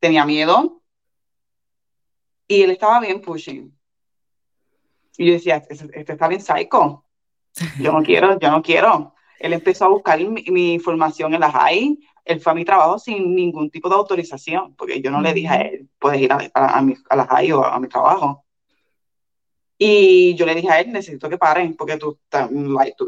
Tenía 0.00 0.24
miedo. 0.24 0.80
Y 2.48 2.62
él 2.62 2.70
estaba 2.70 3.00
bien 3.00 3.20
pushing. 3.20 3.78
Y 5.18 5.26
yo 5.26 5.32
decía, 5.34 5.56
este, 5.56 5.74
este 5.74 6.12
está 6.14 6.26
bien 6.26 6.40
psycho. 6.40 7.04
Yo 7.78 7.92
no 7.92 8.02
quiero, 8.02 8.38
yo 8.38 8.50
no 8.50 8.62
quiero. 8.62 9.14
Él 9.38 9.52
empezó 9.52 9.84
a 9.84 9.88
buscar 9.88 10.18
mi, 10.18 10.72
información 10.72 11.34
en 11.34 11.40
la 11.40 11.52
high. 11.52 11.98
Él 12.24 12.40
fue 12.40 12.52
a 12.52 12.54
mi 12.54 12.64
trabajo 12.64 12.98
sin 12.98 13.34
ningún 13.34 13.70
tipo 13.70 13.90
de 13.90 13.96
autorización, 13.96 14.74
porque 14.74 15.02
yo 15.02 15.10
no 15.10 15.20
le 15.20 15.34
dije 15.34 15.48
a 15.48 15.60
él, 15.60 15.90
puedes 15.98 16.22
ir 16.22 16.32
a, 16.32 16.38
a, 16.54 16.78
a 17.10 17.16
la 17.16 17.26
high 17.26 17.52
o 17.52 17.62
a 17.62 17.78
mi 17.78 17.88
trabajo. 17.88 18.45
Y 19.78 20.34
yo 20.34 20.46
le 20.46 20.54
dije 20.54 20.70
a 20.70 20.80
él, 20.80 20.92
necesito 20.92 21.28
que 21.28 21.38
paren, 21.38 21.76
porque 21.76 21.98
tú, 21.98 22.18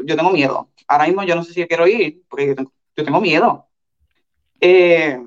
yo 0.05 0.15
tengo 0.15 0.31
miedo. 0.31 0.69
Ahora 0.87 1.05
mismo 1.05 1.23
yo 1.23 1.35
no 1.35 1.43
sé 1.43 1.53
si 1.53 1.61
yo 1.61 1.67
quiero 1.67 1.87
ir, 1.87 2.23
porque 2.29 2.55
yo 2.95 3.03
tengo, 3.03 3.21
miedo. 3.21 3.67
Eh, 4.61 5.19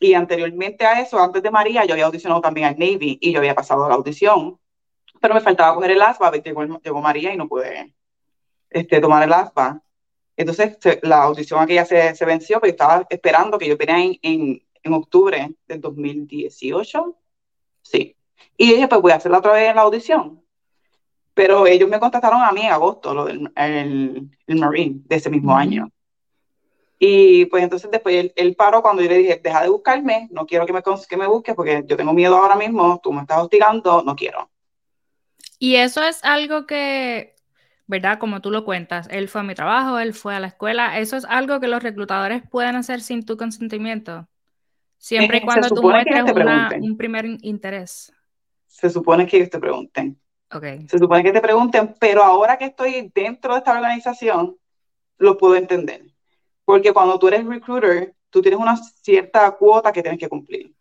y 0.00 0.14
anteriormente 0.14 0.84
a 0.86 1.00
eso, 1.00 1.18
antes 1.18 1.42
de 1.42 1.50
María, 1.50 1.84
yo 1.84 1.92
había 1.92 2.06
audicionado 2.06 2.40
también 2.40 2.66
al 2.68 2.78
Navy 2.78 3.18
y 3.20 3.32
yo 3.32 3.38
había 3.38 3.54
pasado 3.54 3.88
la 3.88 3.94
audición, 3.94 4.58
pero 5.20 5.34
me 5.34 5.40
faltaba 5.40 5.74
coger 5.74 5.92
el 5.92 6.02
ASPA, 6.02 6.32
llegó, 6.32 6.64
llegó 6.64 7.00
María 7.00 7.32
y 7.32 7.36
no 7.36 7.48
pude 7.48 7.94
este, 8.70 9.00
tomar 9.00 9.22
el 9.22 9.32
ASPA. 9.32 9.82
Entonces 10.36 10.78
la 11.02 11.24
audición 11.24 11.60
aquella 11.60 11.84
se, 11.84 12.14
se 12.14 12.24
venció, 12.24 12.60
pero 12.60 12.70
estaba 12.70 13.06
esperando 13.10 13.58
que 13.58 13.68
yo 13.68 13.76
viniera 13.76 14.00
en, 14.02 14.18
en, 14.22 14.62
en 14.82 14.92
octubre 14.92 15.50
del 15.66 15.80
2018. 15.80 17.16
Sí. 17.82 18.16
Y 18.56 18.72
dije, 18.72 18.88
pues 18.88 19.00
voy 19.00 19.12
a 19.12 19.16
hacerla 19.16 19.38
otra 19.38 19.52
vez 19.52 19.68
en 19.70 19.76
la 19.76 19.82
audición. 19.82 20.42
Pero 21.38 21.68
ellos 21.68 21.88
me 21.88 22.00
contactaron 22.00 22.42
a 22.42 22.50
mí 22.50 22.62
en 22.62 22.72
agosto, 22.72 23.14
lo 23.14 23.26
del 23.26 23.48
el, 23.54 24.28
Marine 24.58 25.02
de 25.04 25.14
ese 25.14 25.30
mismo 25.30 25.56
año. 25.56 25.88
Y 26.98 27.44
pues 27.44 27.62
entonces 27.62 27.88
después 27.92 28.32
él, 28.34 28.56
paró 28.56 28.82
cuando 28.82 29.02
yo 29.02 29.08
le 29.08 29.18
dije, 29.18 29.40
deja 29.40 29.62
de 29.62 29.68
buscarme, 29.68 30.26
no 30.32 30.46
quiero 30.46 30.66
que 30.66 30.72
me, 30.72 30.82
que 30.82 31.16
me 31.16 31.28
busques 31.28 31.54
porque 31.54 31.84
yo 31.86 31.96
tengo 31.96 32.12
miedo 32.12 32.36
ahora 32.36 32.56
mismo, 32.56 32.98
tú 33.00 33.12
me 33.12 33.20
estás 33.20 33.38
hostigando, 33.38 34.02
no 34.02 34.16
quiero. 34.16 34.50
Y 35.60 35.76
eso 35.76 36.02
es 36.02 36.24
algo 36.24 36.66
que, 36.66 37.36
¿verdad? 37.86 38.18
Como 38.18 38.40
tú 38.40 38.50
lo 38.50 38.64
cuentas, 38.64 39.06
él 39.08 39.28
fue 39.28 39.42
a 39.42 39.44
mi 39.44 39.54
trabajo, 39.54 40.00
él 40.00 40.14
fue 40.14 40.34
a 40.34 40.40
la 40.40 40.48
escuela, 40.48 40.98
eso 40.98 41.16
es 41.16 41.24
algo 41.24 41.60
que 41.60 41.68
los 41.68 41.84
reclutadores 41.84 42.42
pueden 42.50 42.74
hacer 42.74 43.00
sin 43.00 43.24
tu 43.24 43.36
consentimiento, 43.36 44.26
siempre 44.96 45.38
y 45.38 45.42
cuando 45.42 45.68
tú 45.68 45.82
muestres 45.82 46.24
un 46.80 46.96
primer 46.96 47.26
interés. 47.42 48.12
Se 48.66 48.90
supone 48.90 49.24
que 49.24 49.36
ellos 49.36 49.50
te 49.50 49.60
pregunten. 49.60 50.18
Se 50.50 50.98
supone 50.98 51.22
que 51.22 51.32
te 51.32 51.42
pregunten, 51.42 51.94
pero 52.00 52.22
ahora 52.22 52.56
que 52.56 52.66
estoy 52.66 53.12
dentro 53.14 53.52
de 53.52 53.58
esta 53.58 53.72
organización, 53.72 54.56
lo 55.18 55.36
puedo 55.36 55.56
entender. 55.56 56.06
Porque 56.64 56.92
cuando 56.92 57.18
tú 57.18 57.28
eres 57.28 57.44
recruiter, 57.44 58.14
tú 58.30 58.40
tienes 58.40 58.58
una 58.58 58.76
cierta 58.76 59.50
cuota 59.52 59.92
que 59.92 60.02
tienes 60.02 60.18
que 60.18 60.28
cumplir. 60.28 60.74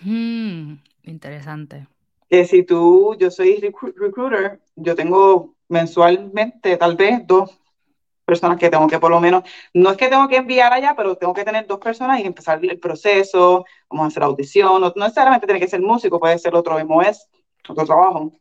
Hmm, 0.00 0.74
interesante. 1.04 1.88
Que 2.28 2.44
si 2.44 2.62
tú, 2.62 3.16
yo 3.18 3.30
soy 3.30 3.56
recruiter, 3.96 4.60
yo 4.76 4.94
tengo 4.94 5.54
mensualmente 5.68 6.76
tal 6.76 6.96
vez 6.96 7.26
dos 7.26 7.58
personas 8.26 8.58
que 8.58 8.70
tengo 8.70 8.86
que 8.86 8.98
por 8.98 9.10
lo 9.10 9.20
menos, 9.20 9.44
no 9.74 9.90
es 9.90 9.96
que 9.96 10.08
tengo 10.08 10.28
que 10.28 10.36
enviar 10.36 10.72
allá, 10.72 10.94
pero 10.96 11.16
tengo 11.16 11.34
que 11.34 11.44
tener 11.44 11.66
dos 11.66 11.78
personas 11.78 12.20
y 12.20 12.24
empezar 12.24 12.62
el 12.64 12.78
proceso, 12.78 13.66
vamos 13.88 14.04
a 14.04 14.08
hacer 14.08 14.22
audición, 14.22 14.80
no, 14.80 14.92
no 14.96 15.04
necesariamente 15.04 15.46
tiene 15.46 15.60
que 15.60 15.68
ser 15.68 15.82
músico, 15.82 16.18
puede 16.18 16.38
ser 16.38 16.54
otro 16.54 16.78
MOS, 16.78 17.28
otro 17.68 17.84
trabajo 17.84 18.32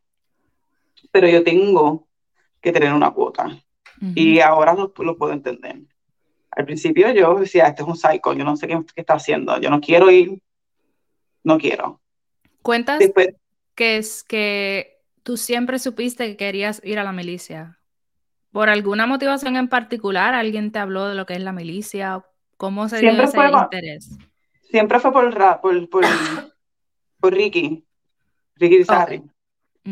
pero 1.13 1.29
yo 1.29 1.43
tengo 1.43 2.07
que 2.59 2.71
tener 2.71 2.91
una 2.91 3.11
cuota. 3.11 3.55
Y 4.15 4.41
ahora 4.41 4.73
lo, 4.73 4.91
puedo 4.91 5.31
entender. 5.31 5.77
Al 6.51 6.65
principio 6.65 7.09
yo 7.13 7.35
decía, 7.35 7.67
este 7.67 7.83
es 7.83 7.87
un 7.87 7.95
psycho, 7.95 8.33
yo 8.33 8.43
no 8.43 8.57
sé 8.57 8.67
qué, 8.67 8.77
está 8.95 9.13
haciendo, 9.13 9.57
yo 9.61 9.69
no 9.69 9.79
quiero 9.79 10.11
ir, 10.11 10.41
no 11.43 11.57
quiero. 11.57 12.01
Cuentas 12.61 12.99
que 13.75 13.97
es 13.97 14.23
que 14.25 14.99
tú 15.21 15.37
siempre 15.37 15.79
supiste 15.79 16.25
que 16.27 16.35
querías 16.35 16.81
ir 16.83 16.99
a 16.99 17.03
la 17.03 17.13
milicia. 17.13 17.79
¿Por 18.51 18.69
alguna 18.69 19.07
motivación 19.07 19.55
en 19.55 19.69
particular 19.69 20.33
alguien 20.33 20.71
te 20.71 20.79
habló 20.79 21.07
de 21.07 21.15
lo 21.15 21.25
que 21.25 21.35
es 21.35 21.41
la 21.41 21.53
milicia? 21.53 22.25
¿Cómo 22.57 22.89
se 22.89 22.99
dio 22.99 23.11
ese 23.11 23.37
interés? 23.37 24.17
Siempre 24.63 24.99
fue 24.99 25.13
por, 25.13 25.33
por, 25.61 25.89
por, 25.89 26.05
por 27.19 27.33
Ricky, 27.33 27.85
Ricky 28.55 28.83
Sarri. 28.83 29.23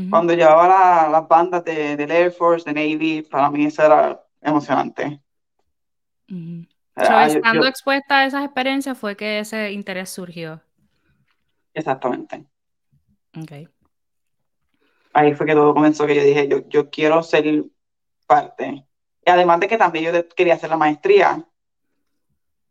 Cuando 0.09 0.33
llevaba 0.33 1.09
las 1.09 1.27
bandas 1.27 1.65
de, 1.65 1.97
del 1.97 2.11
Air 2.11 2.31
Force, 2.31 2.63
de 2.63 2.73
Navy, 2.73 3.23
para 3.23 3.51
mí 3.51 3.65
eso 3.65 3.83
era 3.83 4.23
emocionante. 4.41 5.21
estando 6.95 7.67
expuesta 7.67 8.19
a 8.19 8.25
esas 8.25 8.45
experiencias 8.45 8.97
fue 8.97 9.17
que 9.17 9.39
ese 9.39 9.71
interés 9.73 10.09
surgió. 10.09 10.61
Exactamente. 11.73 12.45
Okay. 13.43 13.67
Ahí 15.13 15.33
fue 15.33 15.45
que 15.45 15.53
todo 15.53 15.73
comenzó, 15.73 16.07
que 16.07 16.15
yo 16.15 16.23
dije, 16.23 16.47
yo, 16.47 16.67
yo 16.69 16.89
quiero 16.89 17.21
ser 17.21 17.65
parte. 18.25 18.85
Y 19.25 19.29
además 19.29 19.59
de 19.59 19.67
que 19.67 19.77
también 19.77 20.13
yo 20.13 20.29
quería 20.29 20.53
hacer 20.53 20.69
la 20.69 20.77
maestría. 20.77 21.45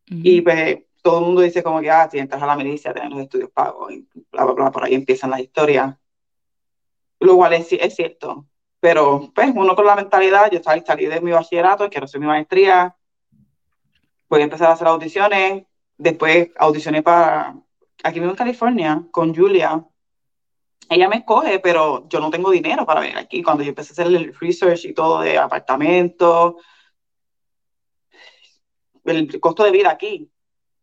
Y 0.06 0.40
pues 0.40 0.78
todo 1.02 1.20
el 1.20 1.26
mundo 1.26 1.42
dice 1.42 1.62
como 1.62 1.80
que, 1.80 1.90
ah, 1.90 2.08
si 2.10 2.18
entras 2.18 2.42
a 2.42 2.46
la 2.46 2.56
milicia, 2.56 2.94
tienes 2.94 3.10
los 3.10 3.20
estudios 3.20 3.50
pagos, 3.50 3.92
y 3.92 4.08
bla, 4.32 4.44
bla, 4.44 4.54
bla, 4.54 4.70
por 4.72 4.84
ahí 4.84 4.94
empiezan 4.94 5.30
las 5.30 5.40
historias 5.40 5.99
lo 7.20 7.36
cual 7.36 7.52
es, 7.52 7.72
es 7.72 7.94
cierto. 7.94 8.46
Pero 8.80 9.30
pues 9.34 9.52
uno 9.54 9.76
con 9.76 9.86
la 9.86 9.94
mentalidad, 9.94 10.50
yo 10.50 10.62
salí, 10.62 10.82
salí 10.86 11.06
de 11.06 11.20
mi 11.20 11.32
bachillerato, 11.32 11.90
quiero 11.90 12.06
hacer 12.06 12.20
mi 12.20 12.26
maestría, 12.26 12.96
voy 14.28 14.40
a 14.40 14.44
empezar 14.44 14.68
a 14.68 14.72
hacer 14.72 14.86
audiciones, 14.86 15.64
después 15.98 16.50
audicioné 16.56 17.02
para, 17.02 17.54
aquí 18.02 18.20
mismo 18.20 18.32
en 18.32 18.36
California, 18.36 19.04
con 19.10 19.34
Julia. 19.34 19.84
Ella 20.88 21.08
me 21.08 21.16
escoge, 21.16 21.60
pero 21.60 22.08
yo 22.08 22.20
no 22.20 22.30
tengo 22.30 22.50
dinero 22.50 22.86
para 22.86 23.00
venir 23.00 23.18
aquí. 23.18 23.42
Cuando 23.42 23.62
yo 23.62 23.68
empecé 23.68 23.90
a 23.90 23.92
hacer 23.92 24.06
el 24.06 24.34
research 24.34 24.86
y 24.86 24.94
todo 24.94 25.20
de 25.20 25.38
apartamento, 25.38 26.56
el 29.04 29.40
costo 29.40 29.62
de 29.62 29.70
vida 29.70 29.90
aquí. 29.90 30.30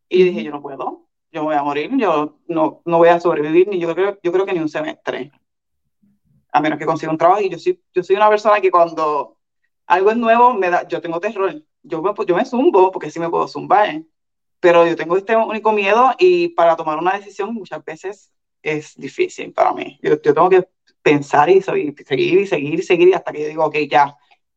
Y 0.08 0.20
yo 0.20 0.26
dije, 0.26 0.44
yo 0.44 0.52
no 0.52 0.62
puedo, 0.62 1.08
yo 1.32 1.42
me 1.42 1.48
voy 1.48 1.56
a 1.56 1.64
morir, 1.64 1.92
yo 1.98 2.38
no, 2.48 2.82
no 2.86 2.98
voy 2.98 3.10
a 3.10 3.20
sobrevivir, 3.20 3.68
ni 3.68 3.80
yo 3.80 3.94
creo, 3.94 4.18
yo 4.24 4.32
creo 4.32 4.46
que 4.46 4.54
ni 4.54 4.60
un 4.60 4.70
semestre 4.70 5.32
a 6.52 6.62
menos 6.62 6.80
que 6.80 6.86
consiga 6.86 7.12
un 7.12 7.18
trabajo. 7.18 7.42
Y 7.42 7.50
yo 7.50 7.60
soy, 7.60 7.82
yo 7.94 8.04
soy 8.04 8.16
una 8.16 8.30
persona 8.30 8.60
que 8.62 8.72
cuando 8.72 9.38
algo 9.86 10.12
es 10.12 10.18
nuevo, 10.18 10.54
me 10.54 10.70
da, 10.70 10.88
yo 10.88 11.02
tengo 11.02 11.20
terror. 11.20 11.62
Yo 11.84 12.02
me, 12.02 12.12
yo 12.26 12.36
me 12.36 12.46
zumbo, 12.46 12.92
porque 12.92 13.12
sí 13.12 13.20
me 13.20 13.30
puedo 13.30 13.48
zumbar, 13.48 14.04
pero 14.60 14.86
yo 14.86 14.96
tengo 14.96 15.18
este 15.18 15.36
único 15.36 15.72
miedo 15.72 16.14
y 16.20 16.50
para 16.50 16.76
tomar 16.76 16.98
una 16.98 17.14
decisión 17.14 17.54
muchas 17.54 17.84
veces 17.86 18.32
es 18.62 18.96
difícil 18.96 19.54
para 19.54 19.74
mí. 19.74 20.00
Yo, 20.02 20.22
yo 20.22 20.34
tengo 20.34 20.50
que 20.50 20.68
pensar 21.02 21.50
y, 21.50 21.62
seguir 21.62 21.96
y 21.98 22.48
seguir 22.48 22.80
y 22.80 22.84
seguir 22.84 23.16
hasta 23.16 23.32
que 23.32 23.42
yo 23.42 23.48
digo, 23.48 23.66
ok, 23.66 23.78
ya, 23.90 24.16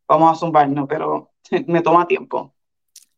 vamos 0.08 0.36
a 0.36 0.40
zumbarnos, 0.40 0.88
pero 0.88 1.30
me 1.66 1.82
toma 1.82 2.06
tiempo. 2.06 2.54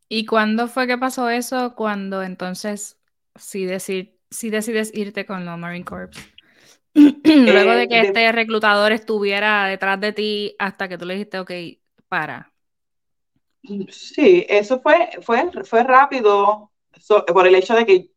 ¿Y 0.08 0.26
cuándo 0.26 0.68
fue 0.68 0.86
que 0.86 0.98
pasó 0.98 1.30
eso? 1.30 1.74
Cuando 1.74 2.22
entonces 2.22 3.00
sí, 3.34 3.64
decir, 3.64 4.18
sí 4.30 4.50
decides 4.50 4.90
irte 4.94 5.24
con 5.24 5.46
los 5.46 5.58
Marine 5.58 5.84
Corps. 5.86 6.10
Luego 6.94 7.72
de 7.72 7.88
que 7.88 8.00
este 8.00 8.32
reclutador 8.32 8.92
estuviera 8.92 9.66
detrás 9.66 10.00
de 10.00 10.12
ti 10.12 10.54
hasta 10.58 10.88
que 10.88 10.98
tú 10.98 11.06
le 11.06 11.14
dijiste, 11.14 11.38
ok, 11.38 11.50
para. 12.08 12.52
Sí, 13.90 14.44
eso 14.48 14.80
fue, 14.80 15.10
fue, 15.22 15.50
fue 15.64 15.84
rápido 15.84 16.70
por 17.32 17.46
el 17.46 17.54
hecho 17.54 17.74
de 17.74 17.86
que, 17.86 18.10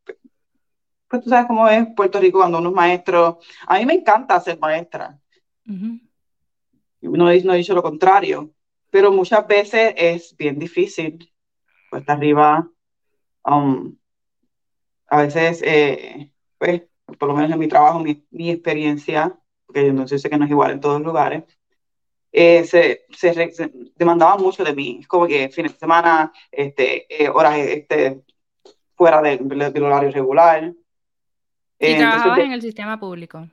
pues 1.08 1.24
tú 1.24 1.30
sabes 1.30 1.48
cómo 1.48 1.68
es 1.70 1.88
Puerto 1.96 2.20
Rico 2.20 2.40
cuando 2.40 2.58
uno 2.58 2.70
es 2.70 2.76
maestro. 2.76 3.40
A 3.68 3.78
mí 3.78 3.86
me 3.86 3.94
encanta 3.94 4.40
ser 4.40 4.60
maestra. 4.60 5.18
no, 5.66 6.00
no 7.02 7.30
he 7.30 7.58
dicho 7.58 7.76
lo 7.76 7.84
contrario, 7.84 8.52
pero 8.90 9.12
muchas 9.12 9.48
veces 9.48 9.94
es 9.96 10.36
bien 10.36 10.58
difícil. 10.60 11.32
Pues 11.90 12.04
arriba, 12.10 12.68
um, 13.46 13.96
a 15.08 15.22
veces, 15.22 15.62
eh, 15.64 16.32
pues, 16.58 16.84
por 17.20 17.30
lo 17.30 17.36
menos 17.36 17.52
en 17.52 17.60
mi 17.60 17.68
trabajo, 17.68 18.00
mi, 18.00 18.26
mi 18.32 18.50
experiencia, 18.50 19.38
porque 19.66 19.88
yo 19.88 19.94
no 19.94 20.08
sé 20.08 20.30
que 20.30 20.38
no 20.38 20.46
es 20.46 20.52
igual 20.52 20.72
en 20.72 20.80
todos 20.80 21.00
los 21.00 21.08
lugares, 21.08 21.44
eh, 22.32 22.66
se, 22.66 23.06
se, 23.12 23.72
demandaba 23.96 24.38
mucho 24.38 24.64
de 24.64 24.74
mí. 24.74 24.98
Es 25.02 25.08
como 25.08 25.26
que 25.28 25.50
fines 25.50 25.74
de 25.74 25.80
semana, 25.80 26.34
este, 26.52 27.24
eh, 27.24 27.30
horas 27.30 27.58
este, 27.60 28.24
fuera 28.96 29.22
del, 29.22 29.48
del 29.48 29.84
horario 29.84 30.12
regular. 30.12 30.74
Y 31.80 31.86
eh, 31.86 31.98
trabajabas 31.98 32.40
en 32.40 32.52
el 32.52 32.62
sistema 32.62 33.00
público. 33.00 33.48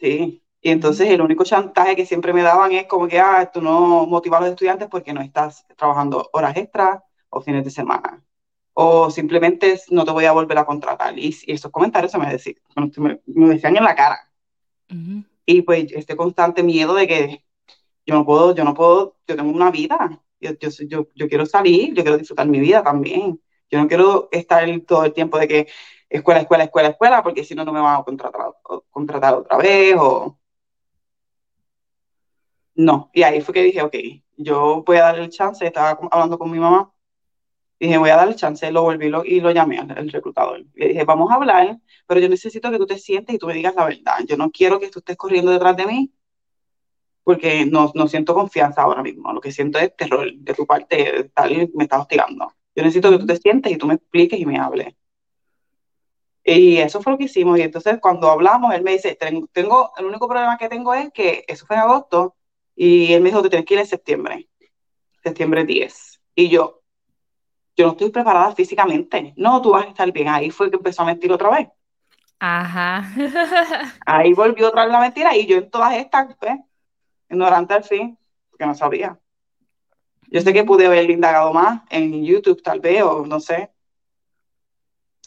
Sí, 0.00 0.42
y 0.60 0.70
entonces 0.70 1.08
el 1.08 1.20
único 1.20 1.44
chantaje 1.44 1.94
que 1.94 2.06
siempre 2.06 2.32
me 2.32 2.42
daban 2.42 2.72
es 2.72 2.86
como 2.86 3.08
que, 3.08 3.20
ah, 3.20 3.50
tú 3.52 3.60
no 3.60 4.06
motivas 4.06 4.40
a 4.40 4.44
los 4.44 4.50
estudiantes 4.52 4.88
porque 4.88 5.12
no 5.12 5.20
estás 5.20 5.66
trabajando 5.76 6.30
horas 6.32 6.56
extras 6.56 7.02
o 7.28 7.40
fines 7.40 7.64
de 7.64 7.70
semana 7.70 8.22
o 8.74 9.10
simplemente 9.10 9.80
no 9.90 10.04
te 10.04 10.12
voy 10.12 10.24
a 10.24 10.32
volver 10.32 10.58
a 10.58 10.64
contratar. 10.64 11.18
Y, 11.18 11.36
esos 11.46 11.70
comentarios 11.70 12.12
se 12.12 12.18
me, 12.18 12.30
decían, 12.30 12.56
me, 12.96 13.48
decían 13.48 13.76
en 13.76 13.84
la 13.84 13.94
cara. 13.94 14.18
Y 15.46 15.62
pues 15.62 15.90
este 15.92 16.16
constante 16.16 16.62
miedo 16.62 16.94
de 16.94 17.06
que 17.06 17.44
yo 18.06 18.14
no 18.14 18.24
puedo, 18.24 18.54
yo 18.54 18.64
no 18.64 18.74
puedo, 18.74 19.16
yo 19.26 19.36
tengo 19.36 19.50
una 19.50 19.70
vida, 19.70 20.20
yo, 20.40 20.50
yo, 20.58 21.06
yo, 21.14 21.28
quiero 21.28 21.46
salir, 21.46 21.94
yo 21.94 22.02
quiero 22.02 22.18
disfrutar 22.18 22.46
mi 22.46 22.60
vida 22.60 22.82
también. 22.82 23.40
Yo 23.70 23.78
no 23.78 23.88
quiero 23.88 24.28
estar 24.32 24.68
todo 24.86 25.06
el 25.06 25.14
tiempo 25.14 25.38
de 25.38 25.48
que 25.48 25.68
escuela, 26.10 26.40
escuela, 26.40 26.64
escuela, 26.64 26.88
escuela, 26.88 27.22
porque 27.22 27.44
si 27.44 27.54
no, 27.54 27.64
no 27.64 27.72
me 27.72 27.80
van 27.80 28.00
a 28.00 28.04
contratar, 28.04 28.40
contratar 28.90 29.34
otra 29.34 29.56
vez 29.56 29.96
o... 29.98 30.38
No, 32.74 33.10
y 33.12 33.22
ahí 33.22 33.40
fue 33.40 33.54
que 33.54 33.62
dije, 33.62 33.82
ok, 33.82 33.94
yo 34.36 34.82
voy 34.86 34.96
a 34.96 35.02
darle 35.02 35.24
el 35.24 35.30
chance, 35.30 35.64
estaba 35.64 35.98
hablando 36.10 36.38
con 36.38 36.50
mi 36.50 36.58
mamá 36.58 36.92
Dije, 37.82 37.98
voy 37.98 38.10
a 38.10 38.16
darle 38.16 38.36
chance, 38.36 38.70
lo 38.70 38.82
volví 38.82 39.06
y 39.24 39.40
lo 39.40 39.50
llamé 39.50 39.76
al, 39.76 40.08
reclutador. 40.08 40.64
Le 40.74 40.88
dije, 40.90 41.04
vamos 41.04 41.32
a 41.32 41.34
hablar, 41.34 41.80
pero 42.06 42.20
yo 42.20 42.28
necesito 42.28 42.70
que 42.70 42.78
tú 42.78 42.86
te 42.86 42.96
sientes 42.96 43.34
y 43.34 43.38
tú 43.38 43.48
me 43.48 43.54
digas 43.54 43.74
la 43.74 43.84
verdad. 43.84 44.18
Yo 44.24 44.36
no 44.36 44.52
quiero 44.52 44.78
que 44.78 44.88
tú 44.88 45.00
estés 45.00 45.16
corriendo 45.16 45.50
detrás 45.50 45.76
de 45.76 45.86
mí 45.86 46.12
porque 47.24 47.66
no, 47.66 47.90
no 47.96 48.06
siento 48.06 48.34
confianza 48.34 48.82
ahora 48.82 49.02
mismo. 49.02 49.32
Lo 49.32 49.40
que 49.40 49.50
siento 49.50 49.80
es 49.80 49.96
terror 49.96 50.32
de 50.32 50.54
tu 50.54 50.64
parte, 50.64 51.32
tal, 51.34 51.70
me 51.74 51.82
está 51.82 51.98
hostigando. 51.98 52.52
Yo 52.76 52.84
necesito 52.84 53.10
que 53.10 53.18
tú 53.18 53.26
te 53.26 53.36
sientes 53.38 53.72
y 53.72 53.76
tú 53.76 53.88
me 53.88 53.94
expliques 53.94 54.38
y 54.38 54.46
me 54.46 54.58
hables. 54.60 54.94
Y 56.44 56.76
eso 56.76 57.02
fue 57.02 57.14
lo 57.14 57.18
que 57.18 57.24
hicimos. 57.24 57.58
Y 57.58 57.62
entonces 57.62 57.98
cuando 58.00 58.30
hablamos, 58.30 58.72
él 58.74 58.82
me 58.82 58.92
dice, 58.92 59.16
tengo, 59.16 59.92
el 59.96 60.04
único 60.04 60.28
problema 60.28 60.56
que 60.56 60.68
tengo 60.68 60.94
es 60.94 61.10
que 61.12 61.44
eso 61.48 61.66
fue 61.66 61.74
en 61.74 61.82
agosto 61.82 62.36
y 62.76 63.12
él 63.12 63.22
me 63.22 63.30
dijo, 63.30 63.42
que 63.42 63.50
tienes 63.50 63.66
que 63.66 63.74
ir 63.74 63.80
en 63.80 63.86
septiembre, 63.86 64.48
septiembre 65.24 65.64
10. 65.64 66.20
Y 66.36 66.48
yo, 66.48 66.81
yo 67.76 67.86
no 67.86 67.92
estoy 67.92 68.10
preparada 68.10 68.54
físicamente. 68.54 69.32
No, 69.36 69.60
tú 69.62 69.70
vas 69.70 69.86
a 69.86 69.88
estar 69.88 70.10
bien. 70.12 70.28
Ahí 70.28 70.50
fue 70.50 70.70
que 70.70 70.76
empezó 70.76 71.02
a 71.02 71.06
mentir 71.06 71.32
otra 71.32 71.50
vez. 71.50 71.68
Ajá. 72.38 73.08
Ahí 74.06 74.32
volvió 74.32 74.68
otra 74.68 74.84
vez 74.84 74.92
la 74.92 75.00
mentira 75.00 75.36
y 75.36 75.46
yo 75.46 75.58
en 75.58 75.70
todas 75.70 75.94
estas, 75.94 76.34
pues, 76.36 76.58
ignorante 77.30 77.74
al 77.74 77.84
fin, 77.84 78.18
porque 78.50 78.66
no 78.66 78.74
sabía. 78.74 79.18
Yo 80.28 80.40
sé 80.40 80.52
que 80.52 80.64
pude 80.64 80.86
haber 80.86 81.10
indagado 81.10 81.52
más 81.52 81.82
en 81.90 82.24
YouTube, 82.24 82.62
tal 82.62 82.80
vez, 82.80 83.02
o 83.02 83.24
no 83.26 83.38
sé, 83.38 83.70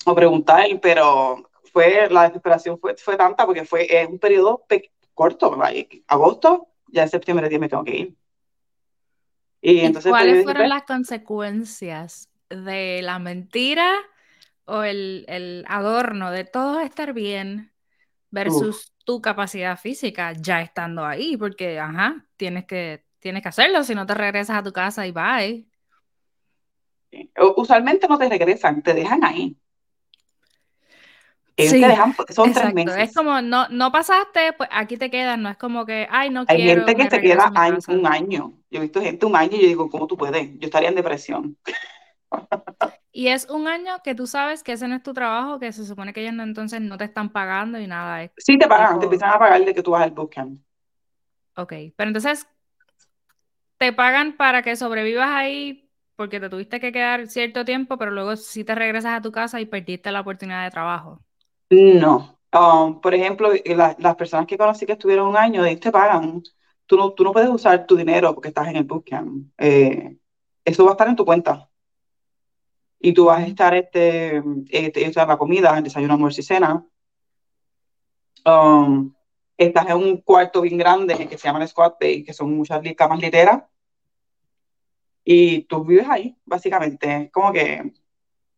o 0.05 0.13
preguntar, 0.13 0.65
pero 0.81 1.49
fue, 1.71 2.07
la 2.09 2.23
desesperación 2.23 2.79
fue, 2.79 2.95
fue 2.97 3.15
tanta 3.15 3.45
porque 3.45 3.65
fue 3.65 4.01
en 4.01 4.13
un 4.13 4.19
periodo 4.19 4.65
corto, 5.13 5.57
agosto, 6.07 6.67
ya 6.87 7.03
en 7.03 7.09
septiembre 7.09 7.49
10 7.49 7.61
me 7.61 7.69
tengo 7.69 7.83
que 7.83 7.95
ir. 7.95 8.15
Y, 9.61 9.79
entonces, 9.79 10.11
¿Cuáles 10.11 10.43
fueron 10.43 10.69
las 10.69 10.83
consecuencias 10.83 12.29
de 12.49 13.01
la 13.01 13.19
mentira 13.19 13.93
o 14.65 14.83
el, 14.83 15.65
adorno 15.67 16.31
de 16.31 16.43
todo 16.43 16.79
estar 16.79 17.13
bien 17.13 17.71
versus 18.31 18.93
tu 19.05 19.21
capacidad 19.21 19.79
física 19.79 20.33
ya 20.33 20.61
estando 20.61 21.05
ahí, 21.05 21.37
porque, 21.37 21.79
ajá, 21.79 22.25
tienes 22.35 22.65
que, 22.65 23.05
tienes 23.19 23.43
que 23.43 23.49
hacerlo, 23.49 23.83
si 23.83 23.95
no 23.95 24.05
te 24.05 24.15
regresas 24.15 24.57
a 24.57 24.63
tu 24.63 24.73
casa 24.73 25.07
y 25.07 25.11
bye. 25.11 25.67
Usualmente 27.55 28.07
no 28.07 28.17
te 28.17 28.27
regresan, 28.27 28.81
te 28.81 28.93
dejan 28.93 29.23
ahí. 29.23 29.55
te 31.55 31.77
dejan, 31.77 32.13
son 32.29 32.51
tres 32.51 32.73
meses. 32.73 32.97
Es 32.97 33.15
como, 33.15 33.41
no, 33.41 33.69
no 33.69 33.91
pasaste, 33.91 34.53
pues 34.53 34.67
aquí 34.71 34.97
te 34.97 35.09
quedas, 35.09 35.37
no 35.37 35.49
es 35.49 35.57
como 35.57 35.85
que, 35.85 36.07
ay, 36.09 36.29
no 36.31 36.43
Hay 36.47 36.57
quiero. 36.57 36.81
Hay 36.81 36.87
gente 36.87 37.03
que 37.03 37.15
se 37.15 37.21
queda 37.21 37.51
un 37.87 38.07
año. 38.07 38.53
Yo 38.69 38.79
he 38.79 38.81
visto 38.81 39.01
gente 39.01 39.25
un 39.25 39.35
año 39.35 39.55
y 39.55 39.61
yo 39.61 39.67
digo, 39.67 39.89
¿cómo 39.89 40.07
tú 40.07 40.17
puedes? 40.17 40.49
Yo 40.59 40.65
estaría 40.65 40.89
en 40.89 40.95
depresión. 40.95 41.57
Y 43.17 43.29
es 43.29 43.49
un 43.49 43.69
año 43.69 43.93
que 44.03 44.13
tú 44.13 44.27
sabes 44.27 44.61
que 44.61 44.73
ese 44.73 44.89
no 44.89 44.95
es 44.95 45.01
tu 45.01 45.13
trabajo, 45.13 45.57
que 45.57 45.71
se 45.71 45.85
supone 45.85 46.11
que 46.11 46.21
ellos 46.21 46.33
no, 46.33 46.43
entonces 46.43 46.81
no 46.81 46.97
te 46.97 47.05
están 47.05 47.29
pagando 47.29 47.79
y 47.79 47.87
nada. 47.87 48.29
sí, 48.35 48.57
te 48.57 48.67
pagan, 48.67 48.99
te 48.99 49.05
empiezan 49.05 49.31
a 49.31 49.39
pagar 49.39 49.63
de 49.63 49.73
que 49.73 49.81
tú 49.81 49.91
vas 49.91 50.03
al 50.03 50.11
bootcamp. 50.11 50.59
Ok, 51.55 51.71
pero 51.95 52.09
entonces 52.09 52.45
te 53.77 53.93
pagan 53.93 54.35
para 54.35 54.61
que 54.63 54.75
sobrevivas 54.75 55.29
ahí 55.29 55.89
porque 56.17 56.41
te 56.41 56.49
tuviste 56.49 56.81
que 56.81 56.91
quedar 56.91 57.27
cierto 57.27 57.63
tiempo, 57.63 57.97
pero 57.97 58.11
luego 58.11 58.35
sí 58.35 58.65
te 58.65 58.75
regresas 58.75 59.17
a 59.17 59.21
tu 59.21 59.31
casa 59.31 59.61
y 59.61 59.65
perdiste 59.65 60.11
la 60.11 60.19
oportunidad 60.19 60.65
de 60.65 60.71
trabajo. 60.71 61.21
No. 61.69 62.37
Um, 62.53 62.99
por 62.99 63.13
ejemplo, 63.13 63.49
las 63.97 64.15
personas 64.17 64.45
que 64.45 64.57
conocí 64.57 64.85
que 64.85 64.91
estuvieron 64.91 65.27
un 65.27 65.37
año, 65.37 65.63
te 65.77 65.89
pagan. 65.89 66.43
Tú 66.85 66.97
no, 66.97 67.11
tú 67.13 67.23
no 67.23 67.31
puedes 67.31 67.49
usar 67.49 67.85
tu 67.85 67.95
dinero 67.95 68.33
porque 68.33 68.49
estás 68.49 68.67
en 68.67 68.75
el 68.75 68.83
bootcamp. 68.83 69.49
Eh, 69.57 70.17
eso 70.65 70.83
va 70.83 70.91
a 70.91 70.93
estar 70.93 71.07
en 71.07 71.15
tu 71.15 71.23
cuenta 71.23 71.69
y 72.99 73.13
tú 73.13 73.25
vas 73.25 73.43
a 73.43 73.47
estar, 73.47 73.73
este, 73.75 74.41
este 74.69 75.05
esta 75.05 75.25
la 75.25 75.37
comida, 75.37 75.77
el 75.77 75.83
desayuno, 75.83 76.13
almuerzo 76.13 76.41
y 76.41 76.43
cena. 76.43 76.85
Um, 78.45 79.13
estás 79.57 79.89
en 79.89 79.97
un 79.97 80.21
cuarto 80.21 80.61
bien 80.61 80.77
grande 80.77 81.27
que 81.27 81.37
se 81.37 81.47
llama 81.47 81.61
el 81.61 81.67
Squad 81.67 81.93
Bay, 81.99 82.23
que 82.23 82.33
son 82.33 82.55
muchas 82.55 82.81
camas 82.95 83.19
literas. 83.19 83.63
Y 85.23 85.61
tú 85.63 85.83
vives 85.83 86.07
ahí, 86.09 86.37
básicamente. 86.45 87.23
Es 87.23 87.31
como 87.31 87.51
que 87.51 87.93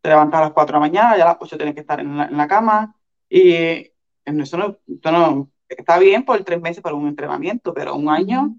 te 0.00 0.08
levantas 0.08 0.40
a 0.40 0.44
las 0.44 0.52
4 0.52 0.72
de 0.72 0.72
la 0.74 0.80
mañana, 0.80 1.16
ya 1.16 1.24
a 1.24 1.28
las 1.28 1.36
8 1.40 1.56
tienes 1.56 1.74
que 1.74 1.80
estar 1.80 2.00
en 2.00 2.16
la, 2.16 2.24
en 2.26 2.36
la 2.36 2.46
cama. 2.46 2.94
Y 3.28 3.90
eso 4.24 4.58
no, 4.58 4.78
no, 5.10 5.50
está 5.68 5.98
bien 5.98 6.24
por 6.24 6.42
tres 6.44 6.60
meses 6.60 6.82
para 6.82 6.94
un 6.94 7.08
entrenamiento, 7.08 7.72
pero 7.74 7.94
un 7.94 8.08
año 8.08 8.56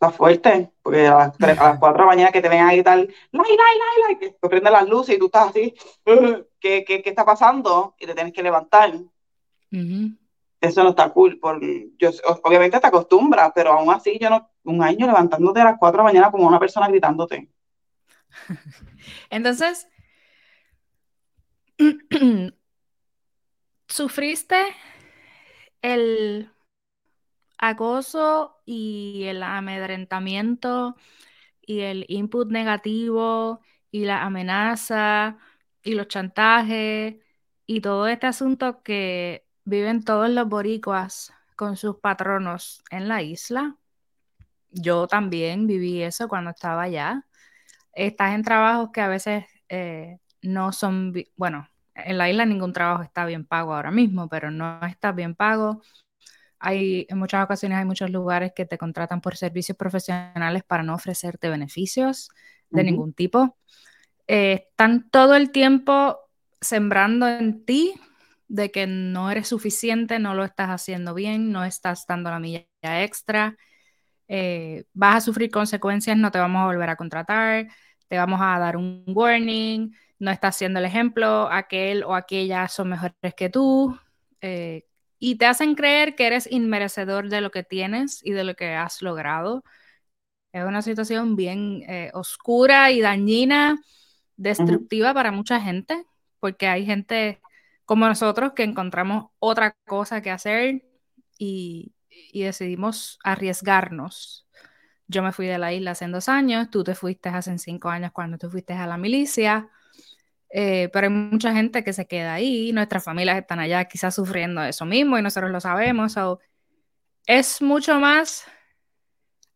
está 0.00 0.12
fuerte, 0.12 0.70
porque 0.80 1.08
a 1.08 1.16
las, 1.16 1.36
3, 1.38 1.58
a 1.58 1.64
las 1.70 1.78
4 1.80 1.92
de 1.94 1.98
la 1.98 2.06
mañana 2.06 2.30
que 2.30 2.40
te 2.40 2.48
ven 2.48 2.62
ahí 2.62 2.84
tal, 2.84 3.00
lai, 3.32 3.56
lai, 3.56 3.78
lai, 3.78 4.02
lai, 4.04 4.18
que 4.18 4.30
te 4.30 4.48
prenden 4.48 4.72
las 4.72 4.88
luces 4.88 5.16
y 5.16 5.18
tú 5.18 5.26
estás 5.26 5.48
así, 5.48 5.74
¿qué, 6.60 6.84
qué, 6.84 7.02
qué 7.02 7.10
está 7.10 7.24
pasando? 7.24 7.96
Y 7.98 8.06
te 8.06 8.14
tienes 8.14 8.32
que 8.32 8.44
levantar. 8.44 8.92
Eso 10.60 10.84
no 10.84 10.90
está 10.90 11.10
cool. 11.10 11.40
Por, 11.40 11.60
yo, 11.98 12.10
obviamente 12.44 12.78
te 12.78 12.86
acostumbras, 12.86 13.50
pero 13.52 13.72
aún 13.72 13.92
así 13.92 14.18
yo 14.20 14.30
no, 14.30 14.48
un 14.64 14.82
año 14.84 15.06
levantándote 15.06 15.60
a 15.60 15.64
las 15.64 15.78
4 15.78 15.96
de 15.96 15.98
la 15.98 16.04
mañana 16.04 16.30
como 16.30 16.46
una 16.46 16.60
persona 16.60 16.88
gritándote. 16.88 17.50
Entonces, 19.30 19.88
¿sufriste 23.88 24.62
el 25.82 26.52
acoso 27.58 28.56
y 28.64 29.24
el 29.26 29.42
amedrentamiento 29.42 30.96
y 31.60 31.80
el 31.80 32.04
input 32.08 32.50
negativo 32.50 33.60
y 33.90 34.04
la 34.04 34.24
amenaza 34.24 35.38
y 35.82 35.94
los 35.94 36.08
chantajes 36.08 37.16
y 37.66 37.80
todo 37.80 38.06
este 38.08 38.26
asunto 38.26 38.82
que 38.82 39.46
viven 39.64 40.04
todos 40.04 40.30
los 40.30 40.48
boricuas 40.48 41.32
con 41.56 41.76
sus 41.76 41.96
patronos 41.96 42.82
en 42.90 43.08
la 43.08 43.22
isla. 43.22 43.76
Yo 44.70 45.06
también 45.06 45.66
viví 45.66 46.02
eso 46.02 46.28
cuando 46.28 46.50
estaba 46.50 46.82
allá. 46.82 47.26
Estás 47.92 48.34
en 48.34 48.42
trabajos 48.44 48.90
que 48.92 49.00
a 49.00 49.08
veces 49.08 49.44
eh, 49.68 50.18
no 50.42 50.72
son, 50.72 51.12
bueno, 51.36 51.68
en 51.94 52.18
la 52.18 52.30
isla 52.30 52.46
ningún 52.46 52.72
trabajo 52.72 53.02
está 53.02 53.26
bien 53.26 53.44
pago 53.44 53.74
ahora 53.74 53.90
mismo, 53.90 54.28
pero 54.28 54.50
no 54.50 54.80
está 54.86 55.12
bien 55.12 55.34
pago 55.34 55.82
hay, 56.58 57.06
en 57.08 57.18
muchas 57.18 57.44
ocasiones 57.44 57.78
hay 57.78 57.84
muchos 57.84 58.10
lugares 58.10 58.52
que 58.54 58.66
te 58.66 58.78
contratan 58.78 59.20
por 59.20 59.36
servicios 59.36 59.76
profesionales 59.76 60.62
para 60.66 60.82
no 60.82 60.94
ofrecerte 60.94 61.48
beneficios 61.48 62.30
de 62.70 62.84
ningún 62.84 63.12
tipo. 63.14 63.56
Eh, 64.26 64.66
están 64.70 65.08
todo 65.10 65.34
el 65.34 65.50
tiempo 65.50 66.18
sembrando 66.60 67.28
en 67.28 67.64
ti 67.64 67.94
de 68.48 68.70
que 68.70 68.86
no 68.86 69.30
eres 69.30 69.48
suficiente, 69.48 70.18
no 70.18 70.34
lo 70.34 70.44
estás 70.44 70.68
haciendo 70.70 71.14
bien, 71.14 71.52
no 71.52 71.64
estás 71.64 72.06
dando 72.06 72.30
la 72.30 72.38
milla 72.40 72.66
extra, 72.82 73.56
eh, 74.26 74.84
vas 74.92 75.16
a 75.16 75.20
sufrir 75.20 75.50
consecuencias, 75.50 76.16
no 76.16 76.30
te 76.30 76.38
vamos 76.38 76.62
a 76.62 76.66
volver 76.66 76.90
a 76.90 76.96
contratar, 76.96 77.68
te 78.08 78.16
vamos 78.16 78.40
a 78.42 78.58
dar 78.58 78.76
un 78.76 79.04
warning, 79.06 79.92
no 80.18 80.30
estás 80.30 80.56
haciendo 80.56 80.80
el 80.80 80.86
ejemplo, 80.86 81.48
aquel 81.50 82.04
o 82.04 82.14
aquella 82.14 82.68
son 82.68 82.90
mejores 82.90 83.34
que 83.36 83.50
tú, 83.50 83.98
eh, 84.40 84.87
y 85.18 85.36
te 85.38 85.46
hacen 85.46 85.74
creer 85.74 86.14
que 86.16 86.26
eres 86.26 86.48
inmerecedor 86.50 87.28
de 87.28 87.40
lo 87.40 87.50
que 87.50 87.64
tienes 87.64 88.20
y 88.24 88.32
de 88.32 88.44
lo 88.44 88.54
que 88.56 88.74
has 88.74 89.02
logrado. 89.02 89.64
Es 90.52 90.64
una 90.64 90.82
situación 90.82 91.36
bien 91.36 91.82
eh, 91.88 92.10
oscura 92.14 92.90
y 92.90 93.00
dañina, 93.00 93.80
destructiva 94.36 95.14
para 95.14 95.32
mucha 95.32 95.60
gente, 95.60 96.04
porque 96.40 96.66
hay 96.68 96.86
gente 96.86 97.40
como 97.84 98.06
nosotros 98.08 98.52
que 98.54 98.64
encontramos 98.64 99.26
otra 99.38 99.76
cosa 99.86 100.22
que 100.22 100.30
hacer 100.30 100.82
y, 101.38 101.94
y 102.10 102.42
decidimos 102.44 103.18
arriesgarnos. 103.24 104.46
Yo 105.08 105.22
me 105.22 105.32
fui 105.32 105.46
de 105.46 105.58
la 105.58 105.72
isla 105.72 105.92
hace 105.92 106.06
dos 106.08 106.28
años, 106.28 106.70
tú 106.70 106.84
te 106.84 106.94
fuiste 106.94 107.28
hace 107.30 107.56
cinco 107.58 107.88
años 107.90 108.12
cuando 108.12 108.38
te 108.38 108.48
fuiste 108.48 108.74
a 108.74 108.86
la 108.86 108.98
milicia. 108.98 109.70
Eh, 110.50 110.88
pero 110.92 111.08
hay 111.08 111.12
mucha 111.12 111.52
gente 111.52 111.84
que 111.84 111.92
se 111.92 112.06
queda 112.06 112.34
ahí, 112.34 112.72
nuestras 112.72 113.04
familias 113.04 113.38
están 113.38 113.60
allá 113.60 113.84
quizás 113.84 114.14
sufriendo 114.14 114.62
eso 114.62 114.86
mismo 114.86 115.18
y 115.18 115.22
nosotros 115.22 115.50
lo 115.50 115.60
sabemos. 115.60 116.16
es 117.26 117.60
mucho 117.62 118.00
más 118.00 118.46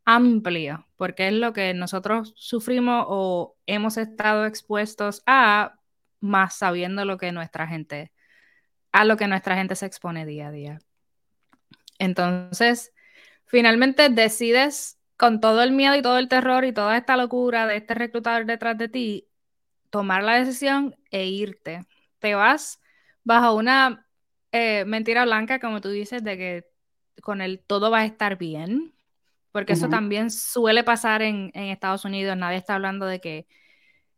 amplio, 0.05 0.87
porque 0.97 1.29
es 1.29 1.35
lo 1.35 1.53
que 1.53 1.75
nosotros 1.75 2.33
sufrimos 2.37 3.05
o 3.09 3.57
hemos 3.67 3.97
estado 3.97 4.47
expuestos 4.47 5.23
a, 5.27 5.79
más 6.21 6.55
sabiendo 6.55 7.05
lo 7.05 7.19
que 7.19 7.33
nuestra 7.33 7.67
gente, 7.67 8.13
a 8.93 9.05
lo 9.05 9.17
que 9.17 9.29
nuestra 9.29 9.57
gente 9.57 9.77
se 9.77 9.87
expone 9.87 10.27
día 10.27 10.49
a 10.49 10.53
día. 10.53 10.79
Entonces, 11.99 12.93
finalmente 13.47 14.09
decides 14.09 14.99
con 15.17 15.41
todo 15.41 15.63
el 15.63 15.73
miedo 15.73 15.95
y 15.95 16.03
todo 16.03 16.19
el 16.19 16.29
terror 16.29 16.65
y 16.65 16.73
toda 16.73 16.97
esta 16.97 17.17
locura 17.17 17.67
de 17.67 17.77
este 17.77 17.95
reclutador 17.95 18.45
detrás 18.45 18.77
de 18.79 18.89
ti, 18.89 19.29
tomar 19.93 20.25
la 20.25 20.37
decisión 20.37 20.97
e 21.11 21.27
irte. 21.27 21.87
Te 22.19 22.35
vas 22.35 22.81
bajo 23.25 23.55
una 23.55 24.07
eh, 24.51 24.85
mentira 24.87 25.25
blanca, 25.25 25.61
como 25.61 25.83
tú 25.83 25.91
dices, 25.91 26.25
de 26.25 26.39
que 26.39 26.65
con 27.23 27.43
el 27.43 27.61
todo 27.61 27.91
va 27.91 28.01
a 28.01 28.07
estar 28.07 28.39
bien, 28.39 28.95
porque 29.53 29.75
eso 29.75 29.91
también 29.91 30.31
suele 30.31 30.83
pasar 30.83 31.21
en, 31.21 31.51
Estados 31.55 32.07
Unidos. 32.07 32.39
Nadie 32.39 32.57
está 32.57 32.75
hablando 32.75 33.05
de 33.05 33.21
que 33.21 33.47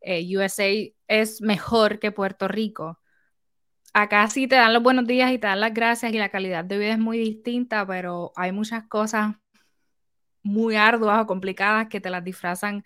eh, 0.00 0.24
USA 0.36 0.70
es 1.08 1.42
mejor 1.42 1.98
que 1.98 2.12
Puerto 2.12 2.46
Rico. 2.46 3.00
Acá 3.92 4.28
sí 4.30 4.46
te 4.46 4.54
dan 4.54 4.72
los 4.72 4.82
buenos 4.82 5.06
días 5.08 5.32
y 5.32 5.38
te 5.38 5.48
dan 5.48 5.60
las 5.60 5.74
gracias 5.74 6.12
y 6.12 6.18
la 6.18 6.28
calidad 6.28 6.64
de 6.64 6.78
vida 6.78 6.92
es 6.92 6.98
muy 7.00 7.18
distinta, 7.18 7.84
pero 7.84 8.32
hay 8.36 8.52
muchas 8.52 8.86
cosas 8.86 9.34
muy 10.44 10.76
arduas 10.76 11.20
o 11.22 11.26
complicadas 11.26 11.88
que 11.88 12.00
te 12.00 12.10
las 12.10 12.22
disfrazan 12.22 12.84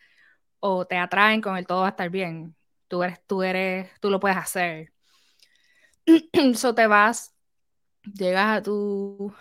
o 0.60 0.86
te 0.86 0.96
atraen 0.96 1.42
con 1.42 1.56
el 1.58 1.66
todo 1.66 1.82
va 1.82 1.88
a 1.88 1.90
estar 1.90 2.10
bien 2.10 2.57
tú 2.88 3.02
eres, 3.02 3.22
tú 3.26 3.42
eres, 3.42 3.90
tú 4.00 4.10
lo 4.10 4.18
puedes 4.18 4.38
hacer. 4.38 4.92
so 6.54 6.74
te 6.74 6.86
vas, 6.86 7.34
llegas 8.02 8.58
a 8.58 8.62
tu 8.62 9.32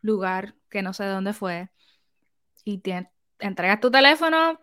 lugar 0.00 0.54
que 0.68 0.82
no 0.82 0.92
sé 0.92 1.04
dónde 1.04 1.32
fue 1.32 1.68
y 2.64 2.78
te 2.78 3.10
entregas 3.38 3.80
tu 3.80 3.90
teléfono 3.90 4.58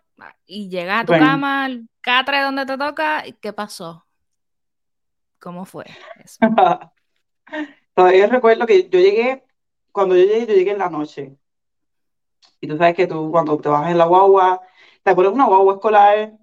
y 0.46 0.70
llegas 0.70 1.04
a 1.04 1.06
tu 1.06 1.14
cama, 1.14 1.66
al 1.66 1.88
catre 2.02 2.42
donde 2.42 2.66
te 2.66 2.78
toca, 2.78 3.26
¿y 3.26 3.34
qué 3.34 3.54
pasó? 3.54 4.06
¿Cómo 5.40 5.66
fue 5.66 5.86
eso? 6.24 6.40
Todavía 7.94 8.28
recuerdo 8.28 8.66
que 8.66 8.90
yo 8.90 9.00
llegué, 9.00 9.44
cuando 9.92 10.16
yo 10.16 10.24
llegué, 10.24 10.48
yo 10.48 10.54
llegué 10.54 10.72
en 10.72 10.80
la 10.80 10.90
noche. 10.90 11.36
Y 12.62 12.68
tú 12.68 12.78
sabes 12.78 12.96
que 12.96 13.08
tú 13.08 13.32
cuando 13.32 13.58
te 13.58 13.70
vas 13.70 13.90
en 13.90 13.98
la 13.98 14.06
guagua, 14.06 14.62
te 15.04 15.16
pones 15.16 15.32
una 15.32 15.46
guagua 15.46 15.76
escolar 15.76 16.34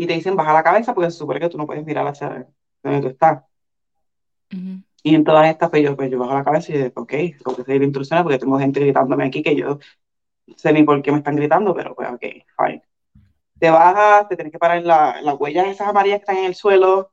y 0.00 0.06
te 0.06 0.14
dicen 0.14 0.34
baja 0.34 0.54
la 0.54 0.62
cabeza 0.62 0.94
porque 0.94 1.10
se 1.10 1.18
supone 1.18 1.40
que 1.40 1.50
tú 1.50 1.58
no 1.58 1.66
puedes 1.66 1.84
mirar 1.84 2.06
hacia 2.06 2.46
donde 2.82 3.00
tú 3.02 3.08
estás. 3.08 3.44
Y 5.02 5.14
en 5.14 5.24
todas 5.24 5.46
estas, 5.46 5.68
pues 5.68 5.82
yo, 5.82 5.94
pues 5.94 6.10
yo 6.10 6.18
bajo 6.18 6.32
la 6.32 6.42
cabeza 6.42 6.72
y 6.72 6.78
digo, 6.78 7.02
ok, 7.02 7.10
tengo 7.10 7.56
que 7.56 7.64
seguir 7.64 7.82
instrucciones 7.82 8.22
porque 8.22 8.38
tengo 8.38 8.58
gente 8.58 8.80
gritándome 8.80 9.26
aquí 9.26 9.42
que 9.42 9.54
yo 9.54 9.78
no 10.46 10.54
sé 10.56 10.72
ni 10.72 10.84
por 10.84 11.02
qué 11.02 11.12
me 11.12 11.18
están 11.18 11.36
gritando, 11.36 11.74
pero 11.74 11.94
pues 11.94 12.08
ok, 12.08 12.22
fine. 12.56 12.82
Te 13.58 13.68
bajas, 13.68 14.26
te 14.26 14.36
tienes 14.36 14.52
que 14.52 14.58
parar 14.58 14.78
en 14.78 14.86
la, 14.86 15.20
las 15.20 15.38
huellas 15.38 15.66
esas 15.66 15.88
amarillas 15.88 16.20
que 16.20 16.22
están 16.22 16.38
en 16.38 16.46
el 16.46 16.54
suelo. 16.54 17.12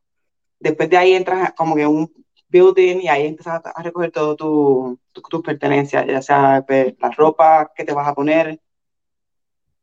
Después 0.58 0.90
de 0.90 0.96
ahí 0.96 1.14
entras 1.14 1.52
como 1.58 1.76
que 1.76 1.86
un 1.86 2.10
building 2.48 3.02
y 3.02 3.10
ahí 3.10 3.28
empiezas 3.28 3.62
a, 3.66 3.84
recoger 3.84 4.12
todo 4.12 4.38
tus 4.38 5.24
tu, 5.30 5.44
pertenencias, 5.44 6.08
ya 6.08 6.22
sea 6.22 6.64
pues, 6.66 6.96
la 7.00 7.10
ropa 7.12 7.70
que 7.76 7.84
te 7.84 7.94
vas 7.94 8.08
a 8.08 8.16
poner, 8.16 8.62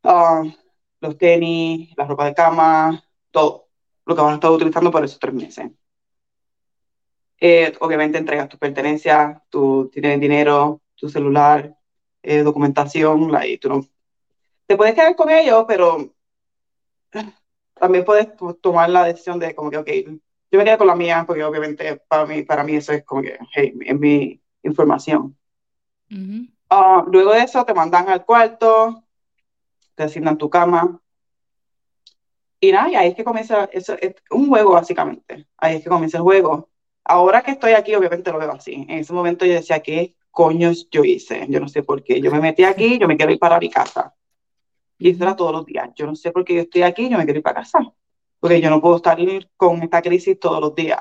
uh, 0.05 0.51
los 1.05 1.19
tenis, 1.19 1.91
la 1.97 2.07
ropa 2.07 2.25
de 2.25 2.35
cama, 2.35 3.05
todo 3.31 3.69
lo 4.07 4.15
que 4.15 4.23
vas 4.23 4.33
a 4.33 4.35
estar 4.35 4.51
utilizando 4.51 4.91
por 4.91 5.05
esos 5.05 5.19
tres 5.19 5.35
meses. 5.35 5.71
Eh, 7.39 7.73
obviamente 7.81 8.19
entregas 8.19 8.49
tus 8.49 8.59
pertenencias, 8.59 9.41
tú 9.51 9.91
tienes 9.93 10.19
dinero, 10.19 10.81
tu 10.95 11.09
celular, 11.09 11.77
eh, 12.23 12.43
documentación, 12.43 13.31
la, 13.31 13.47
y 13.47 13.59
tú 13.59 13.69
no, 13.69 13.87
te 14.67 14.77
puedes 14.77 14.95
quedar 14.95 15.15
con 15.15 15.29
ellos, 15.31 15.65
pero 15.69 16.15
también 17.75 18.05
puedes 18.05 18.29
tomar 18.63 18.89
la 18.89 19.05
decisión 19.05 19.39
de 19.39 19.55
como 19.55 19.71
que, 19.71 19.79
ok, 19.79 19.91
yo 20.51 20.59
me 20.59 20.65
quedo 20.65 20.79
con 20.79 20.87
la 20.87 20.97
mía, 20.97 21.25
porque 21.27 21.45
obviamente 21.45 21.97
para 22.09 22.25
mí, 22.25 22.43
para 22.45 22.65
mí 22.65 22.77
eso 22.77 22.93
es 22.93 23.05
como 23.05 23.21
que, 23.21 23.37
hey, 23.53 23.75
es 23.85 23.99
mi 23.99 24.41
información. 24.63 25.37
Ah, 26.71 27.05
luego 27.11 27.33
de 27.33 27.41
eso 27.41 27.65
te 27.65 27.75
mandan 27.75 28.09
al 28.09 28.25
cuarto, 28.25 29.04
te 29.95 30.05
asignan 30.05 30.39
tu 30.39 30.51
cama. 30.51 31.01
Y 32.61 32.73
nada, 32.73 32.91
y 32.91 32.95
ahí 32.95 33.09
es 33.09 33.15
que 33.15 33.25
comienza, 33.25 33.65
eso, 33.73 33.95
es 34.01 34.15
un 34.31 34.49
juego 34.49 34.73
básicamente, 34.73 35.47
ahí 35.59 35.77
es 35.77 35.83
que 35.83 35.91
comienza 35.91 36.19
el 36.19 36.23
juego. 36.23 36.71
Ahora 37.05 37.43
que 37.43 37.51
estoy 37.51 37.73
aquí, 37.73 37.95
obviamente 37.95 38.33
lo 38.33 38.39
veo 38.39 38.53
así. 38.53 38.87
En 38.89 38.99
ese 38.99 39.13
momento 39.13 39.45
yo 39.45 39.53
decía, 39.53 39.81
¿qué 39.81 40.15
coños 40.31 40.89
yo 40.91 41.05
hice? 41.05 41.47
Yo 41.51 41.61
no 41.61 41.69
sé 41.69 41.83
por 41.83 42.03
qué. 42.03 42.21
Yo 42.21 42.31
me 42.31 42.41
metí 42.41 42.65
aquí, 42.65 42.99
yo 42.99 43.07
me 43.07 43.17
quiero 43.17 43.33
ir 43.33 43.39
para 43.39 43.59
mi 43.59 43.69
casa. 43.69 44.15
Y 44.99 45.11
eso 45.11 45.23
era 45.23 45.37
todos 45.37 45.53
los 45.53 45.67
días. 45.67 45.91
Yo 45.95 46.07
no 46.07 46.17
sé 46.17 46.33
por 46.33 46.45
qué 46.45 46.55
yo 46.55 46.63
estoy 46.63 46.83
aquí, 46.83 47.11
yo 47.11 47.19
me 47.19 47.25
quiero 47.25 47.39
ir 47.39 47.43
para 47.43 47.61
casa. 47.61 47.79
Porque 48.41 48.61
yo 48.61 48.71
no 48.71 48.81
puedo 48.81 48.97
estar 48.97 49.19
con 49.57 49.83
esta 49.83 50.01
crisis 50.01 50.39
todos 50.41 50.61
los 50.61 50.75
días. 50.75 51.01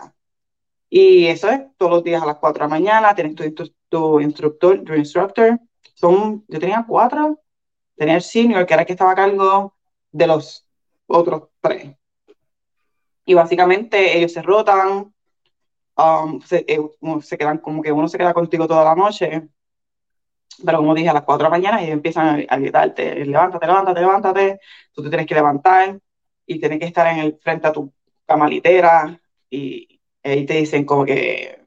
Y 0.90 1.26
eso 1.26 1.50
es 1.50 1.62
todos 1.78 1.92
los 1.92 2.04
días 2.04 2.22
a 2.22 2.26
las 2.26 2.38
4 2.38 2.66
de 2.66 2.70
la 2.70 2.70
mañana, 2.70 3.16
tienes 3.16 3.36
tu, 3.36 3.74
tu, 3.90 4.20
instructor, 4.20 4.84
tu 4.84 4.94
instructor. 4.94 5.60
Son, 5.96 6.46
yo 6.48 6.60
tenía 6.60 6.86
cuatro, 6.88 7.40
tenía 7.96 8.16
el 8.16 8.22
senior, 8.22 8.66
que 8.66 8.74
era 8.74 8.82
el 8.82 8.88
que 8.88 8.94
estaba 8.94 9.12
a 9.12 9.16
cargo 9.16 9.76
de 10.12 10.28
los 10.28 10.66
otros 11.08 11.50
tres. 11.62 11.96
Y 13.26 13.34
básicamente 13.34 14.18
ellos 14.18 14.34
se 14.34 14.42
rotan, 14.42 15.14
um, 15.98 16.42
eh, 16.52 16.80
se, 17.22 17.38
quedan 17.38 17.60
como 17.60 17.82
que 17.82 17.92
uno 17.92 18.08
se 18.08 18.18
queda 18.18 18.34
contigo 18.34 18.68
toda 18.68 18.84
la 18.84 18.96
noche, 18.96 19.48
pero 20.64 20.80
como 20.80 20.94
dije, 20.94 21.10
a 21.10 21.14
las 21.14 21.24
4 21.24 21.38
de 21.38 21.44
la 21.44 21.50
mañana 21.50 21.82
ellos 21.82 21.94
empiezan 21.94 22.46
a, 22.48 22.58
gritarte, 22.58 23.26
levántate, 23.26 23.66
levántate, 23.66 24.00
levántate, 24.02 24.60
tú 24.94 25.04
te 25.04 25.10
tienes 25.10 25.26
que 25.26 25.36
levantar 25.36 26.00
y 26.46 26.60
tienes 26.60 26.80
que 26.80 26.86
estar 26.86 27.08
en 27.08 27.20
el 27.20 27.40
frente 27.42 27.68
a 27.68 27.72
tu 27.72 27.92
cama 28.26 28.48
litera 28.48 29.20
y 29.50 30.00
ahí 30.24 30.46
te 30.46 30.56
dicen 30.56 30.86
como 30.86 31.06
que 31.06 31.66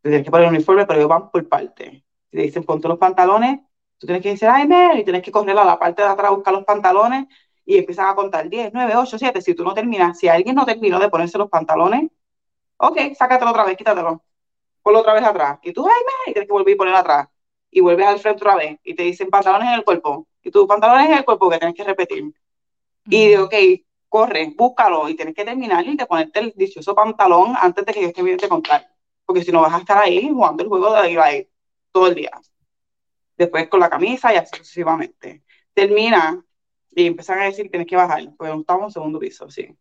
te 0.00 0.08
tienes 0.08 0.24
que 0.24 0.30
poner 0.30 0.48
el 0.48 0.54
uniforme, 0.54 0.86
pero 0.86 0.98
ellos 0.98 1.08
van 1.08 1.30
por 1.30 1.48
parte. 1.48 2.04
Te 2.30 2.40
dicen 2.40 2.64
ponte 2.64 2.88
los 2.88 2.98
pantalones 2.98 3.60
Tú 4.02 4.06
tienes 4.06 4.20
que 4.24 4.30
decir, 4.30 4.48
ay, 4.48 4.66
Mary, 4.66 5.02
y 5.02 5.04
tienes 5.04 5.22
que 5.22 5.30
correr 5.30 5.56
a 5.56 5.64
la 5.64 5.78
parte 5.78 6.02
de 6.02 6.08
atrás 6.08 6.28
a 6.28 6.34
buscar 6.34 6.52
los 6.52 6.64
pantalones 6.64 7.26
y 7.64 7.78
empiezan 7.78 8.08
a 8.08 8.16
contar 8.16 8.48
10, 8.48 8.72
9, 8.74 8.96
8, 8.96 9.16
7. 9.16 9.40
Si 9.40 9.54
tú 9.54 9.62
no 9.62 9.74
terminas, 9.74 10.18
si 10.18 10.26
alguien 10.26 10.56
no 10.56 10.66
terminó 10.66 10.98
de 10.98 11.08
ponerse 11.08 11.38
los 11.38 11.48
pantalones, 11.48 12.10
ok, 12.78 12.98
sácatelo 13.16 13.52
otra 13.52 13.64
vez, 13.64 13.76
quítatelo. 13.76 14.20
Ponlo 14.82 14.98
otra 14.98 15.12
vez 15.14 15.22
atrás. 15.22 15.60
Y 15.62 15.72
tú, 15.72 15.86
ay, 15.86 15.92
Mary, 15.92 16.32
tienes 16.32 16.48
que 16.48 16.52
volver 16.52 16.74
a 16.74 16.76
poner 16.78 16.94
atrás. 16.96 17.28
Y 17.70 17.80
vuelves 17.80 18.04
al 18.04 18.18
frente 18.18 18.42
otra 18.42 18.56
vez. 18.56 18.80
Y 18.82 18.96
te 18.96 19.04
dicen 19.04 19.30
pantalones 19.30 19.68
en 19.68 19.74
el 19.74 19.84
cuerpo. 19.84 20.26
Y 20.42 20.50
tú, 20.50 20.66
pantalones 20.66 21.06
en 21.06 21.18
el 21.18 21.24
cuerpo 21.24 21.48
que 21.48 21.58
tienes 21.58 21.76
que 21.76 21.84
repetir. 21.84 22.34
Y, 23.06 23.36
ok, 23.36 23.54
corre, 24.08 24.52
búscalo. 24.56 25.08
Y 25.08 25.14
tienes 25.14 25.36
que 25.36 25.44
terminar 25.44 25.86
y 25.86 25.94
de 25.96 26.06
ponerte 26.06 26.40
el 26.40 26.52
dichoso 26.56 26.92
pantalón 26.92 27.54
antes 27.56 27.86
de 27.86 27.92
que 27.92 28.02
yo 28.02 28.08
esté 28.08 28.20
bien 28.24 28.36
de 28.36 28.48
contar. 28.48 28.84
Porque 29.24 29.44
si 29.44 29.52
no 29.52 29.60
vas 29.60 29.74
a 29.74 29.78
estar 29.78 29.98
ahí 29.98 30.28
jugando 30.28 30.64
el 30.64 30.68
juego 30.68 30.92
de 30.92 31.20
ahí 31.20 31.48
todo 31.92 32.08
el 32.08 32.16
día 32.16 32.32
después 33.42 33.68
con 33.68 33.80
la 33.80 33.90
camisa 33.90 34.32
y 34.32 34.36
así 34.36 34.56
sucesivamente. 34.56 35.42
Termina 35.74 36.44
y 36.90 37.06
empiezan 37.06 37.40
a 37.40 37.44
decir, 37.44 37.70
tienes 37.70 37.88
que 37.88 37.96
bajar, 37.96 38.22
porque 38.36 38.52
estamos 38.52 38.84
en 38.84 38.90
segundo 38.90 39.18
piso, 39.18 39.50
sí. 39.50 39.76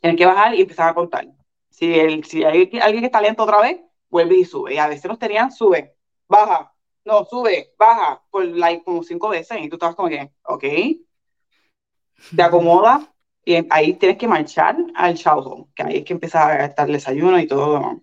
Tienes 0.00 0.18
que 0.18 0.26
bajar 0.26 0.54
y 0.54 0.62
empezar 0.62 0.88
a 0.88 0.94
contar. 0.94 1.26
Si, 1.70 1.94
el, 1.98 2.24
si 2.24 2.44
hay 2.44 2.70
alguien 2.82 3.00
que 3.00 3.06
está 3.06 3.20
lento 3.20 3.44
otra 3.44 3.60
vez, 3.60 3.80
vuelve 4.08 4.36
y 4.36 4.44
sube. 4.44 4.74
Y 4.74 4.78
a 4.78 4.88
veces 4.88 5.06
los 5.06 5.18
tenían, 5.18 5.52
sube, 5.52 5.96
baja, 6.28 6.72
no, 7.04 7.24
sube, 7.24 7.74
baja, 7.78 8.22
por 8.30 8.44
like 8.44 8.84
como 8.84 9.02
cinco 9.02 9.28
veces. 9.28 9.58
Y 9.60 9.68
tú 9.68 9.76
estás 9.76 9.94
como 9.94 10.08
que, 10.08 10.30
ok, 10.44 10.64
te 12.34 12.42
acomoda 12.42 13.12
y 13.44 13.64
ahí 13.70 13.94
tienes 13.94 14.18
que 14.18 14.26
marchar 14.26 14.76
al 14.94 15.14
show 15.14 15.70
que 15.74 15.82
ahí 15.82 15.96
es 15.98 16.04
que 16.04 16.14
empieza 16.14 16.48
a 16.48 16.64
estar 16.66 16.88
el 16.88 16.94
desayuno 16.94 17.38
y 17.38 17.46
todo 17.46 18.02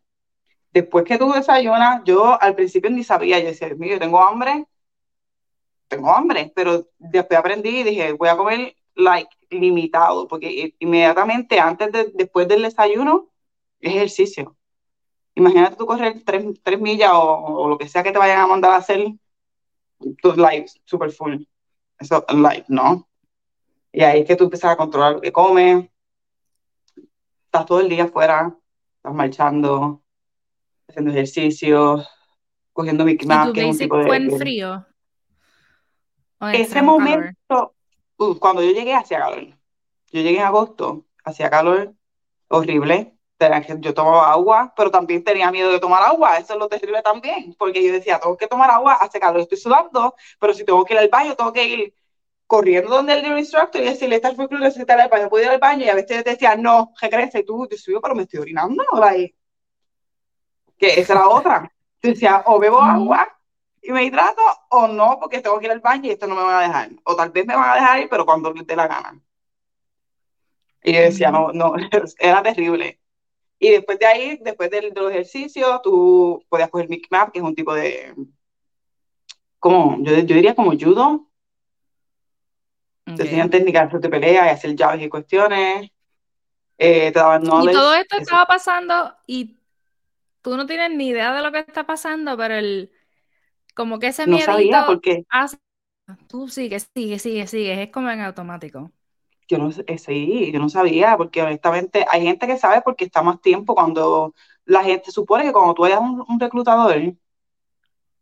después 0.73 1.05
que 1.05 1.17
tú 1.17 1.31
desayunas, 1.31 2.01
yo 2.05 2.41
al 2.41 2.55
principio 2.55 2.89
ni 2.89 3.03
sabía, 3.03 3.39
yo 3.39 3.47
decía, 3.47 3.69
mío, 3.75 3.99
tengo 3.99 4.21
hambre, 4.21 4.65
tengo 5.87 6.11
hambre, 6.13 6.51
pero 6.55 6.87
después 6.97 7.39
aprendí 7.39 7.79
y 7.79 7.83
dije, 7.83 8.13
voy 8.13 8.29
a 8.29 8.37
comer, 8.37 8.75
like, 8.95 9.29
limitado, 9.49 10.27
porque 10.27 10.75
inmediatamente 10.79 11.59
antes 11.59 11.91
de, 11.91 12.11
después 12.15 12.47
del 12.47 12.63
desayuno, 12.63 13.29
es 13.79 13.95
ejercicio. 13.95 14.55
Imagínate 15.35 15.75
tú 15.75 15.85
correr 15.85 16.23
tres, 16.25 16.45
tres 16.63 16.79
millas 16.79 17.11
o, 17.13 17.67
lo 17.69 17.77
que 17.77 17.87
sea 17.87 18.03
que 18.03 18.11
te 18.11 18.17
vayan 18.17 18.39
a 18.41 18.47
mandar 18.47 18.71
a 18.71 18.77
hacer, 18.77 19.05
tu 20.21 20.33
live 20.35 20.65
super 20.85 21.11
full. 21.11 21.43
Eso, 21.99 22.25
live, 22.29 22.65
¿no? 22.67 23.07
Y 23.91 24.03
ahí 24.03 24.21
es 24.21 24.27
que 24.27 24.35
tú 24.35 24.45
empiezas 24.45 24.71
a 24.71 24.77
controlar 24.77 25.13
lo 25.13 25.21
que 25.21 25.31
comes, 25.31 25.89
estás 27.45 27.65
todo 27.65 27.79
el 27.79 27.89
día 27.89 28.05
afuera, 28.05 28.57
estás 28.97 29.13
marchando, 29.13 30.02
haciendo 30.93 31.11
ejercicio, 31.11 32.05
cogiendo 32.71 33.03
mi 33.03 33.13
¿Y 33.13 33.17
que 33.17 33.65
un 33.65 33.77
tipo 33.77 33.97
de... 33.97 34.05
fue 34.05 34.17
en 34.17 34.37
frío? 34.37 34.85
Ese 36.53 36.81
momento, 36.81 37.73
uh, 38.17 38.35
cuando 38.35 38.61
yo 38.61 38.71
llegué, 38.71 38.93
hacía 38.93 39.19
calor. 39.19 39.47
Yo 40.11 40.21
llegué 40.21 40.37
en 40.37 40.43
agosto, 40.43 41.05
hacía 41.23 41.49
calor 41.49 41.93
horrible. 42.47 43.17
Yo 43.79 43.93
tomaba 43.93 44.31
agua, 44.31 44.73
pero 44.73 44.89
también 44.89 45.21
tenía 45.21 45.51
miedo 45.51 45.69
de 45.69 45.79
tomar 45.79 46.01
agua. 46.03 46.37
Eso 46.37 46.53
es 46.53 46.59
lo 46.59 46.69
terrible 46.69 47.01
también, 47.01 47.53
porque 47.57 47.83
yo 47.85 47.91
decía, 47.91 48.17
tengo 48.17 48.37
que 48.37 48.47
tomar 48.47 48.71
agua, 48.71 48.93
hace 48.93 49.19
calor, 49.19 49.41
estoy 49.41 49.57
sudando, 49.57 50.15
pero 50.39 50.53
si 50.53 50.63
tengo 50.63 50.85
que 50.85 50.93
ir 50.93 50.99
al 50.99 51.09
baño, 51.09 51.35
tengo 51.35 51.51
que 51.51 51.65
ir 51.65 51.93
corriendo 52.47 52.89
donde 52.89 53.13
el 53.13 53.37
instructor 53.37 53.81
y 53.81 53.85
decirle, 53.85 54.15
está 54.15 54.29
el 54.29 54.37
club, 54.37 54.51
necesita 54.59 54.93
ir 54.93 55.01
al 55.01 55.09
baño, 55.09 55.29
puedo 55.29 55.43
ir 55.43 55.49
al 55.49 55.59
baño, 55.59 55.83
y 55.85 55.89
a 55.89 55.95
veces 55.95 56.23
decía, 56.23 56.55
no, 56.55 56.93
regresa, 57.01 57.39
y 57.39 57.43
tú, 57.43 57.67
yo 57.69 57.77
subo, 57.77 57.99
pero 57.99 58.15
me 58.15 58.23
estoy 58.23 58.39
orinando, 58.39 58.85
like, 58.97 59.35
que 60.77 60.99
esa 60.99 61.13
era 61.13 61.29
otra. 61.29 61.71
Yo 62.01 62.09
decía, 62.09 62.43
o 62.45 62.59
bebo 62.59 62.81
agua 62.81 63.27
y 63.81 63.91
me 63.91 64.03
hidrato, 64.03 64.41
o 64.69 64.87
no, 64.87 65.17
porque 65.19 65.41
tengo 65.41 65.59
que 65.59 65.65
ir 65.65 65.71
al 65.71 65.79
baño 65.79 66.07
y 66.07 66.11
esto 66.11 66.27
no 66.27 66.35
me 66.35 66.43
van 66.43 66.55
a 66.55 66.67
dejar. 66.67 66.89
O 67.03 67.15
tal 67.15 67.31
vez 67.31 67.45
me 67.45 67.55
van 67.55 67.71
a 67.71 67.75
dejar 67.75 67.99
ir, 67.99 68.09
pero 68.09 68.25
cuando 68.25 68.53
les 68.53 68.65
dé 68.65 68.75
la 68.75 68.87
gana. 68.87 69.19
Y 70.83 70.93
yo 70.93 71.01
decía, 71.01 71.31
no, 71.31 71.51
no, 71.51 71.73
era 72.19 72.43
terrible. 72.43 72.99
Y 73.59 73.71
después 73.71 73.99
de 73.99 74.05
ahí, 74.05 74.39
después 74.41 74.69
de, 74.69 74.91
los 74.91 75.11
ejercicios, 75.11 75.81
tú 75.81 76.43
podías 76.49 76.69
coger 76.69 76.89
Map, 77.09 77.31
que 77.31 77.39
es 77.39 77.45
un 77.45 77.55
tipo 77.55 77.73
de, 77.73 78.13
como, 79.63 79.95
yo, 80.01 80.11
yo 80.15 80.35
diría 80.35 80.55
como 80.55 80.71
judo. 80.71 81.29
Te 83.05 83.23
enseñan 83.23 83.49
técnicas 83.49 83.89
de 83.93 84.09
pelea 84.09 84.47
y 84.47 84.49
hacer 84.49 84.75
llaves 84.75 85.01
y 85.01 85.07
cuestiones. 85.07 85.89
Eh, 86.77 87.11
te 87.13 87.19
daban 87.19 87.43
Y 87.43 87.71
todo 87.71 87.93
esto 87.93 88.17
estaba 88.17 88.45
pasando 88.45 89.15
y 89.25 89.55
tú 90.43 90.57
no 90.57 90.67
tienes 90.67 90.95
ni 90.95 91.07
idea 91.07 91.33
de 91.33 91.41
lo 91.41 91.51
que 91.51 91.59
está 91.59 91.85
pasando, 91.85 92.37
pero 92.37 92.53
el, 92.53 92.91
como 93.73 93.97
que 93.97 94.07
ese 94.07 94.27
no 94.27 94.37
sabía 94.37 94.85
por 94.85 95.01
qué. 95.01 95.25
tú 96.27 96.47
sigues, 96.47 96.91
sigue, 96.93 97.17
sigue, 97.17 97.47
sigue, 97.47 97.83
es 97.83 97.89
como 97.89 98.11
en 98.11 98.21
automático. 98.21 98.91
Yo 99.47 99.57
no 99.57 99.71
sé, 99.71 99.83
eh, 99.87 99.97
sí, 99.97 100.51
yo 100.51 100.59
no 100.59 100.69
sabía, 100.69 101.17
porque 101.17 101.41
honestamente 101.41 102.05
hay 102.09 102.23
gente 102.23 102.45
que 102.45 102.57
sabe 102.57 102.81
porque 102.81 103.05
está 103.05 103.23
más 103.23 103.41
tiempo 103.41 103.73
cuando 103.73 104.35
la 104.65 104.83
gente 104.83 105.11
supone 105.11 105.43
que 105.43 105.53
cuando 105.53 105.73
tú 105.73 105.85
eres 105.85 105.99
un, 105.99 106.39
reclutador, 106.39 107.15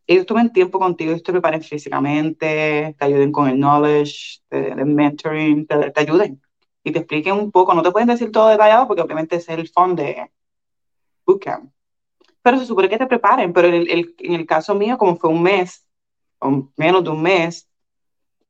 ellos 0.08 0.26
tomen 0.26 0.52
tiempo 0.52 0.80
contigo, 0.80 1.12
ellos 1.12 1.24
te 1.24 1.32
preparen 1.32 1.62
físicamente, 1.62 2.96
te 2.98 3.06
ayuden 3.06 3.32
con 3.32 3.50
el 3.50 3.58
knowledge, 3.58 4.42
te, 4.48 4.76
mentoring, 4.76 5.66
te, 5.68 5.94
ayuden 5.96 6.42
y 6.84 6.92
te 6.92 7.00
expliquen 7.00 7.34
un 7.34 7.52
poco. 7.52 7.74
No 7.74 7.84
te 7.84 7.92
pueden 7.92 8.10
decir 8.10 8.32
todo 8.32 8.50
detallado 8.50 8.88
porque 8.88 9.02
obviamente 9.02 9.38
ese 9.38 9.54
es 9.54 9.60
el 9.60 9.70
fondo 9.70 10.04
de 10.04 10.30
bootcamp 11.26 11.72
pero 12.42 12.58
se 12.58 12.66
supone 12.66 12.90
que 12.90 12.98
te 12.98 13.08
preparen, 13.08 13.54
pero 13.54 13.68
en 13.68 13.76
el, 13.76 14.16
en 14.18 14.34
el 14.34 14.46
caso 14.46 14.76
mío, 14.76 14.98
como 14.98 15.16
fue 15.16 15.30
un 15.30 15.44
mes, 15.44 15.88
o 16.40 16.72
menos 16.76 17.04
de 17.04 17.10
un 17.10 17.22
mes, 17.22 17.70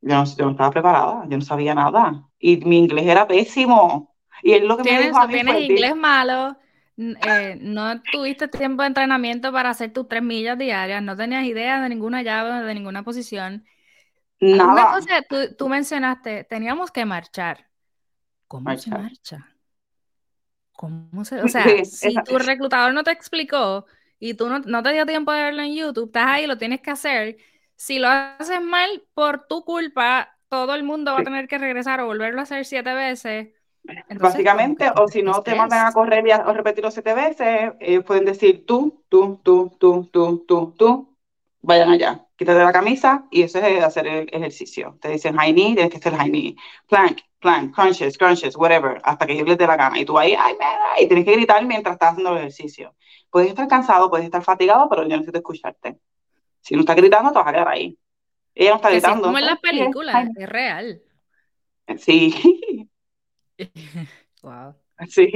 yo 0.01 0.15
no, 0.15 0.25
yo 0.25 0.45
no 0.45 0.51
estaba 0.51 0.71
preparada, 0.71 1.25
yo 1.27 1.38
no 1.38 1.43
sabía 1.43 1.75
nada, 1.75 2.27
y 2.39 2.58
mi 2.58 2.80
inglés 2.80 3.06
era 3.06 3.27
pésimo, 3.27 4.15
y 4.41 4.54
es 4.54 4.63
lo 4.63 4.77
que 4.77 4.84
me 4.84 5.04
dijo 5.04 5.17
a 5.17 5.27
mí 5.27 5.34
¿Tienes 5.34 5.62
inglés 5.62 5.95
malo? 5.95 6.58
Eh, 6.97 7.58
no 7.62 8.01
tuviste 8.01 8.47
tiempo 8.47 8.84
de 8.84 8.88
entrenamiento 8.88 9.51
para 9.51 9.69
hacer 9.71 9.91
tus 9.91 10.08
tres 10.08 10.21
millas 10.21 10.58
diarias, 10.58 11.01
no 11.01 11.15
tenías 11.15 11.45
idea 11.45 11.82
de 11.82 11.89
ninguna 11.89 12.21
llave, 12.21 12.65
de 12.65 12.73
ninguna 12.73 13.04
posición. 13.04 13.65
Nada. 14.39 14.71
Una 14.73 14.91
cosa, 14.91 15.21
tú, 15.27 15.56
tú 15.58 15.69
mencionaste, 15.69 16.43
teníamos 16.45 16.91
que 16.91 17.06
marchar. 17.06 17.67
¿Cómo 18.47 18.75
se 18.77 18.89
marcha? 18.89 19.50
¿Cómo 20.81 21.23
se, 21.25 21.39
o 21.43 21.47
sea, 21.47 21.63
si 21.85 22.15
tu 22.23 22.39
reclutador 22.39 22.91
no 22.95 23.03
te 23.03 23.11
explicó 23.11 23.85
y 24.17 24.33
tú 24.33 24.49
no, 24.49 24.83
te 24.83 24.93
dio 24.93 25.05
tiempo 25.05 25.31
de 25.31 25.43
verlo 25.43 25.61
en 25.61 25.75
YouTube, 25.75 26.07
estás 26.07 26.25
ahí, 26.25 26.47
lo 26.47 26.57
tienes 26.57 26.81
que 26.81 26.89
hacer. 26.89 27.37
Si 27.75 27.99
lo 27.99 28.07
haces 28.07 28.61
mal 28.61 29.03
por 29.13 29.45
tu 29.45 29.63
culpa, 29.63 30.35
todo 30.49 30.73
el 30.73 30.83
mundo 30.83 31.13
va 31.13 31.19
a 31.19 31.23
tener 31.23 31.47
que 31.47 31.59
regresar 31.59 32.01
o 32.01 32.07
volverlo 32.07 32.39
a 32.39 32.43
hacer 32.43 32.65
siete 32.65 32.93
veces. 32.95 33.49
Básicamente, 34.19 34.89
o 34.95 35.07
si 35.07 35.21
no 35.21 35.43
te 35.43 35.53
mandan 35.53 35.85
a 35.85 35.91
correr 35.91 36.25
y 36.25 36.31
a, 36.31 36.43
repetirlo 36.43 36.89
siete 36.89 37.13
veces, 37.13 37.73
ellos 37.79 38.03
pueden 38.03 38.25
decir 38.25 38.65
tú, 38.65 39.03
tú, 39.07 39.39
tú, 39.43 39.75
tú, 39.79 40.09
tú, 40.11 40.43
tú, 40.47 40.73
tú, 40.77 41.11
vayan 41.62 41.89
allá, 41.89 42.26
quítate 42.36 42.60
la 42.60 42.71
camisa 42.71 43.26
y 43.32 43.43
eso 43.43 43.60
es 43.60 43.84
hacer 43.84 44.08
el 44.08 44.30
ejercicio. 44.32 44.97
Te 45.02 45.10
dicen 45.10 45.36
high 45.38 45.54
knee, 45.54 45.76
tienes 45.76 45.91
que 45.91 45.97
hacer 45.97 46.15
high 46.15 46.30
knee, 46.30 46.56
plank, 46.88 47.19
plank, 47.39 47.74
crunches, 47.74 48.17
crunches, 48.17 48.56
whatever, 48.56 49.00
hasta 49.04 49.26
que 49.26 49.34
ellos 49.34 49.47
les 49.47 49.58
dé 49.58 49.67
la 49.67 49.76
gana. 49.76 50.00
Y 50.00 50.06
tú 50.06 50.17
ahí, 50.17 50.36
ay, 50.38 50.56
me 50.60 51.04
y 51.04 51.08
tienes 51.08 51.26
que 51.26 51.34
gritar 51.34 51.65
mientras 51.65 51.93
estás 51.93 52.12
haciendo 52.12 52.32
el 52.32 52.39
ejercicio. 52.39 52.95
Puedes 53.30 53.50
estar 53.50 53.67
cansado, 53.67 54.10
puedes 54.10 54.26
estar 54.26 54.43
fatigado, 54.43 54.89
pero 54.89 55.04
yo 55.04 55.10
necesito 55.10 55.38
escucharte. 55.38 55.97
Si 56.62 56.76
no 56.76 56.82
estás 56.82 56.95
gritando, 56.95 57.32
te 57.32 57.38
vas 57.39 57.47
a 57.47 57.52
quedar 57.52 57.67
ahí. 57.67 57.97
Ella 58.54 58.71
no 58.71 58.76
está 58.78 58.89
gritando. 58.89 59.24
como 59.24 59.38
en 59.38 59.45
las 59.45 59.60
películas, 59.60 60.28
es 60.38 60.50
real. 60.50 61.02
Sí. 61.97 62.88
wow. 64.43 64.76
Sí, 65.08 65.30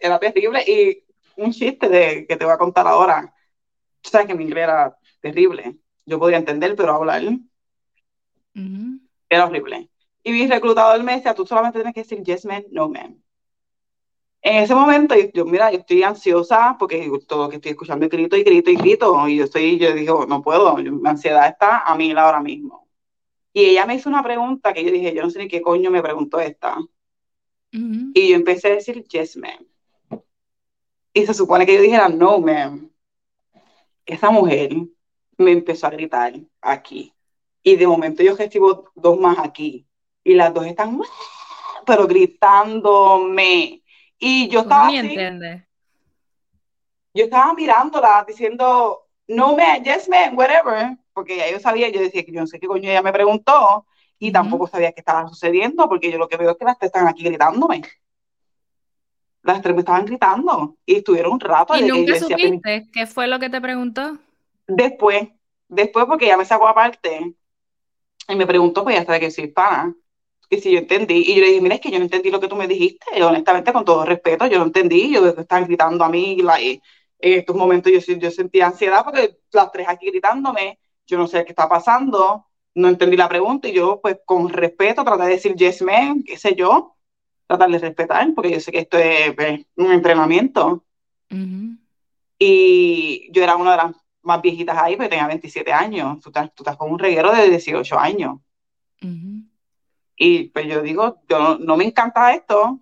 era 0.00 0.18
terrible. 0.18 0.62
Y 0.66 1.04
un 1.36 1.52
chiste 1.52 1.88
de, 1.88 2.26
que 2.26 2.36
te 2.36 2.44
voy 2.44 2.54
a 2.54 2.58
contar 2.58 2.86
ahora. 2.86 3.34
Tú 4.00 4.10
sabes 4.10 4.26
que 4.26 4.34
mi 4.34 4.44
inglés 4.44 4.64
era 4.64 4.97
terrible. 5.20 5.76
Yo 6.06 6.18
podía 6.18 6.38
entender, 6.38 6.74
pero 6.76 6.94
hablar 6.94 7.22
era 9.28 9.46
horrible. 9.46 9.88
Y 10.22 10.32
mi 10.32 10.46
reclutador 10.46 11.02
me 11.02 11.14
decía, 11.16 11.34
tú 11.34 11.46
solamente 11.46 11.78
tienes 11.78 11.94
que 11.94 12.02
decir 12.02 12.22
yes, 12.22 12.44
man, 12.44 12.64
no, 12.70 12.88
man. 12.88 13.22
En 14.40 14.62
ese 14.62 14.74
momento, 14.74 15.14
yo, 15.34 15.44
mira, 15.44 15.70
yo 15.72 15.78
estoy 15.78 16.02
ansiosa 16.02 16.76
porque 16.78 17.10
todo 17.26 17.44
lo 17.44 17.48
que 17.48 17.56
estoy 17.56 17.72
escuchando 17.72 18.06
es 18.06 18.10
grito 18.10 18.36
y 18.36 18.42
grito 18.42 18.70
y 18.70 18.76
grito. 18.76 19.28
Y 19.28 19.36
yo 19.36 19.44
estoy, 19.44 19.78
yo 19.78 19.92
digo, 19.92 20.26
no 20.26 20.42
puedo, 20.42 20.76
mi 20.76 21.08
ansiedad 21.08 21.48
está 21.48 21.78
a 21.80 21.96
mil 21.96 22.16
ahora 22.16 22.40
mismo. 22.40 22.88
Y 23.52 23.64
ella 23.64 23.86
me 23.86 23.96
hizo 23.96 24.08
una 24.08 24.22
pregunta 24.22 24.72
que 24.72 24.84
yo 24.84 24.90
dije, 24.90 25.14
yo 25.14 25.22
no 25.22 25.30
sé 25.30 25.40
ni 25.40 25.48
qué 25.48 25.60
coño 25.60 25.90
me 25.90 26.02
preguntó 26.02 26.38
esta. 26.40 26.78
Y 28.14 28.28
yo 28.28 28.36
empecé 28.36 28.68
a 28.68 28.74
decir, 28.76 29.02
yes, 29.04 29.36
man. 29.36 29.66
Y 31.12 31.26
se 31.26 31.34
supone 31.34 31.66
que 31.66 31.74
yo 31.74 31.82
dijera, 31.82 32.08
no, 32.08 32.40
man. 32.40 32.90
Esa 34.06 34.30
mujer 34.30 34.70
me 35.38 35.52
empezó 35.52 35.86
a 35.86 35.90
gritar 35.90 36.34
aquí. 36.60 37.14
Y 37.62 37.76
de 37.76 37.86
momento 37.86 38.22
yo 38.22 38.36
recibo 38.36 38.90
dos 38.94 39.18
más 39.18 39.38
aquí. 39.38 39.86
Y 40.24 40.34
las 40.34 40.52
dos 40.52 40.66
están, 40.66 41.00
pero 41.86 42.06
gritándome. 42.06 43.82
Y 44.18 44.48
yo 44.48 44.60
estaba 44.60 44.88
así. 44.88 45.16
Yo 47.14 47.24
estaba 47.24 47.54
mirándola 47.54 48.24
diciendo, 48.26 49.06
no 49.28 49.56
man, 49.56 49.82
yes 49.82 50.08
man, 50.08 50.36
whatever. 50.36 50.96
Porque 51.12 51.36
ya 51.36 51.50
yo 51.50 51.58
sabía, 51.58 51.88
yo 51.88 52.00
decía 52.00 52.24
que 52.24 52.32
yo 52.32 52.40
no 52.40 52.46
sé 52.46 52.60
qué 52.60 52.66
coño 52.66 52.90
ella 52.90 53.02
me 53.02 53.12
preguntó. 53.12 53.86
Y 54.18 54.32
tampoco 54.32 54.66
sabía 54.66 54.92
qué 54.92 55.00
estaba 55.00 55.28
sucediendo, 55.28 55.88
porque 55.88 56.10
yo 56.10 56.18
lo 56.18 56.28
que 56.28 56.36
veo 56.36 56.50
es 56.50 56.56
que 56.56 56.64
las 56.64 56.78
tres 56.78 56.88
están 56.88 57.06
aquí 57.06 57.22
gritándome. 57.22 57.82
Las 59.42 59.62
tres 59.62 59.74
me 59.74 59.80
estaban 59.80 60.04
gritando. 60.04 60.76
Y 60.84 60.96
estuvieron 60.96 61.32
un 61.32 61.40
rato. 61.40 61.76
¿Y 61.76 61.82
nunca 61.82 62.18
supiste 62.18 62.88
qué 62.92 63.06
fue 63.06 63.28
lo 63.28 63.38
que 63.38 63.48
te 63.48 63.60
preguntó? 63.60 64.18
Después, 64.68 65.28
después 65.66 66.04
porque 66.04 66.26
ella 66.26 66.36
me 66.36 66.44
sacó 66.44 66.68
aparte 66.68 67.34
y 68.28 68.34
me 68.36 68.46
preguntó, 68.46 68.84
pues 68.84 68.96
ya 68.96 69.04
sabe 69.04 69.20
que 69.20 69.30
soy 69.30 69.44
hispana, 69.44 69.94
que 70.48 70.60
si 70.60 70.70
yo 70.70 70.78
entendí. 70.78 71.24
Y 71.26 71.34
yo 71.34 71.40
le 71.40 71.48
dije, 71.48 71.60
mira, 71.60 71.74
es 71.76 71.80
que 71.80 71.90
yo 71.90 71.98
no 71.98 72.04
entendí 72.04 72.30
lo 72.30 72.38
que 72.38 72.48
tú 72.48 72.56
me 72.56 72.68
dijiste, 72.68 73.22
honestamente, 73.22 73.72
con 73.72 73.84
todo 73.84 74.04
respeto, 74.04 74.46
yo 74.46 74.58
no 74.58 74.66
entendí, 74.66 75.12
yo 75.12 75.26
están 75.26 75.64
gritando 75.64 76.04
a 76.04 76.10
mí, 76.10 76.38
en 77.20 77.38
estos 77.38 77.56
momentos 77.56 77.92
yo, 77.92 78.14
yo 78.14 78.30
sentía 78.30 78.66
ansiedad 78.66 79.02
porque 79.04 79.38
las 79.52 79.72
tres 79.72 79.88
aquí 79.88 80.06
gritándome, 80.06 80.78
yo 81.06 81.18
no 81.18 81.26
sé 81.26 81.44
qué 81.44 81.52
está 81.52 81.68
pasando, 81.68 82.46
no 82.74 82.88
entendí 82.88 83.16
la 83.16 83.28
pregunta 83.28 83.68
y 83.68 83.72
yo, 83.72 84.00
pues 84.00 84.18
con 84.24 84.50
respeto, 84.50 85.02
traté 85.02 85.24
de 85.24 85.30
decir 85.30 85.54
yes, 85.56 85.82
man, 85.82 86.22
qué 86.22 86.36
sé 86.36 86.54
yo, 86.54 86.94
tratar 87.46 87.70
de 87.70 87.78
respetar, 87.78 88.28
porque 88.34 88.52
yo 88.52 88.60
sé 88.60 88.70
que 88.70 88.80
esto 88.80 88.98
es 88.98 89.34
pues, 89.34 89.66
un 89.76 89.92
entrenamiento. 89.92 90.84
Y 92.38 93.32
yo 93.32 93.42
era 93.42 93.56
una 93.56 93.72
de 93.72 93.76
las 93.78 93.96
más 94.28 94.42
viejitas 94.42 94.76
ahí, 94.76 94.94
porque 94.94 95.08
tenía 95.08 95.26
27 95.26 95.72
años. 95.72 96.20
Tú 96.20 96.28
estás, 96.28 96.54
tú 96.54 96.62
estás 96.62 96.76
con 96.76 96.92
un 96.92 96.98
reguero 96.98 97.32
de 97.32 97.48
18 97.48 97.98
años. 97.98 98.38
Y 100.16 100.48
pues 100.48 100.66
yo 100.66 100.82
digo, 100.82 101.22
yo 101.28 101.58
no, 101.58 101.76
me 101.76 101.84
encanta 101.84 102.34
esto, 102.34 102.80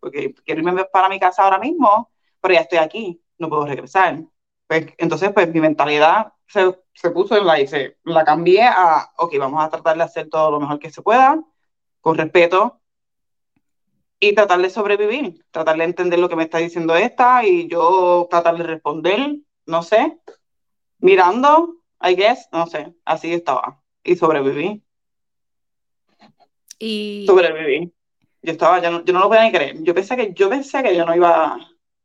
porque 0.00 0.34
quiero 0.44 0.60
irme 0.60 0.84
para 0.86 1.08
mi 1.08 1.20
casa 1.20 1.44
ahora 1.44 1.58
mismo, 1.58 2.10
pero 2.40 2.54
ya 2.54 2.60
estoy 2.60 2.78
aquí, 2.78 3.22
no 3.38 3.48
puedo 3.48 3.66
regresar. 3.66 4.22
Pues, 4.66 4.88
entonces, 4.98 5.32
pues 5.32 5.52
mi 5.52 5.60
mentalidad 5.60 6.32
se, 6.46 6.76
se 6.94 7.10
puso 7.10 7.36
en 7.36 7.46
la, 7.46 7.60
y 7.60 7.66
se, 7.66 7.98
la 8.04 8.24
cambié 8.24 8.62
a, 8.64 9.12
ok, 9.18 9.38
vamos 9.38 9.62
a 9.62 9.68
tratar 9.68 9.96
de 9.96 10.02
hacer 10.02 10.28
todo 10.28 10.50
lo 10.50 10.60
mejor 10.60 10.78
que 10.78 10.90
se 10.90 11.02
pueda, 11.02 11.38
con 12.00 12.16
respeto, 12.16 12.80
y 14.18 14.34
tratar 14.34 14.60
de 14.60 14.70
sobrevivir, 14.70 15.44
tratar 15.50 15.76
de 15.76 15.84
entender 15.84 16.18
lo 16.18 16.28
que 16.28 16.36
me 16.36 16.44
está 16.44 16.58
diciendo 16.58 16.96
esta 16.96 17.44
y 17.44 17.68
yo 17.68 18.26
tratar 18.30 18.56
de 18.56 18.64
responder, 18.64 19.36
no 19.66 19.82
sé, 19.82 20.18
mirando, 20.98 21.76
I 22.00 22.14
guess, 22.16 22.48
no 22.52 22.66
sé, 22.66 22.94
así 23.04 23.32
estaba 23.32 23.82
y 24.04 24.16
sobreviví. 24.16 24.82
Y 26.78 27.26
Sobreviví. 27.26 27.92
Yo 28.42 28.52
estaba, 28.52 28.80
yo 28.82 28.90
no, 28.90 29.04
yo 29.04 29.12
no 29.12 29.20
lo 29.20 29.28
podía 29.28 29.44
ni 29.44 29.52
creer. 29.52 29.82
Yo 29.82 29.94
pensé 29.94 30.16
que, 30.16 30.32
yo 30.34 30.48
pensé 30.48 30.82
que 30.82 30.96
yo 30.96 31.04
no 31.04 31.14
iba, 31.16 31.58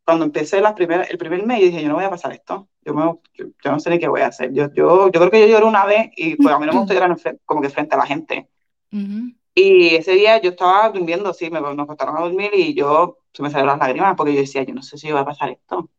cuando 0.06 0.25
empecé 0.25 0.62
las 0.62 0.73
primeras, 0.73 1.10
el 1.10 1.17
primer 1.17 1.45
mes, 1.45 1.60
yo 1.60 1.65
dije, 1.67 1.82
yo 1.84 1.89
no 1.89 1.95
voy 1.95 2.06
a 2.06 2.10
pasar 2.10 2.34
esto. 2.34 2.69
Yo, 2.84 2.93
me, 2.95 3.04
yo, 3.34 3.45
yo 3.63 3.71
no 3.71 3.80
sé 3.80 3.89
ni 3.91 3.99
qué 3.99 4.08
voy 4.08 4.21
a 4.21 4.27
hacer. 4.27 4.51
Yo, 4.54 4.73
yo, 4.73 5.08
yo 5.12 5.19
creo 5.19 5.32
que 5.32 5.41
yo 5.41 5.47
lloré 5.47 5.65
una 5.65 5.86
vez 5.86 6.12
y 6.15 6.36
pues 6.38 6.54
a 6.56 6.60
mí 6.60 6.65
no 6.65 6.73
me 6.73 6.80
gusta 6.80 6.93
llorar 6.95 7.15
como 7.45 7.62
que 7.62 7.69
frente 7.69 7.95
a 7.95 7.99
la 7.99 8.06
gente. 8.08 8.49
ujú, 8.91 9.34
Y 9.54 9.95
ese 9.95 10.13
día 10.13 10.41
yo 10.41 10.51
estaba 10.51 10.89
durmiendo, 10.89 11.34
sí, 11.34 11.49
me, 11.49 11.60
nos 11.62 11.80
acostaron 11.80 12.17
a 12.17 12.21
dormir 12.21 12.51
y 12.54 12.73
yo 12.73 13.19
se 13.34 13.43
me 13.43 13.49
salieron 13.49 13.77
las 13.77 13.80
lágrimas 13.88 14.15
porque 14.15 14.34
yo 14.34 14.39
decía, 14.41 14.63
yo 14.63 14.73
no 14.73 14.82
sé 14.82 14.97
si 14.97 15.12
va 15.12 15.21
a 15.21 15.25
pasar 15.25 15.49
esto. 15.51 15.89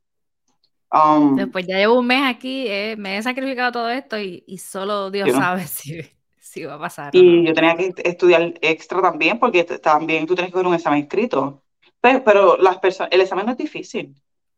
Um, 0.92 1.36
Después 1.36 1.66
ya 1.66 1.78
llevo 1.78 1.98
un 1.98 2.06
mes 2.06 2.22
aquí, 2.24 2.66
eh, 2.68 2.96
me 2.98 3.16
he 3.16 3.22
sacrificado 3.22 3.72
todo 3.72 3.88
esto 3.90 4.18
y, 4.18 4.44
y 4.46 4.58
solo 4.58 5.10
Dios 5.10 5.28
no. 5.28 5.38
sabe 5.38 5.66
si, 5.66 6.02
si 6.38 6.64
va 6.64 6.74
a 6.74 6.78
pasar 6.78 7.14
y 7.16 7.22
no. 7.22 7.48
yo 7.48 7.54
tenía 7.54 7.76
que 7.76 7.94
estudiar 8.04 8.54
extra 8.60 9.00
también 9.00 9.38
porque 9.38 9.64
también 9.64 10.26
tú 10.26 10.34
tienes 10.34 10.50
que 10.50 10.52
coger 10.52 10.66
un 10.66 10.74
examen 10.74 11.02
escrito. 11.02 11.62
Pero, 12.00 12.24
pero 12.24 12.56
las 12.58 12.78
personas, 12.78 13.10
el 13.12 13.20
examen 13.22 13.46
no 13.46 13.52
es 13.52 13.58
difícil, 13.58 14.14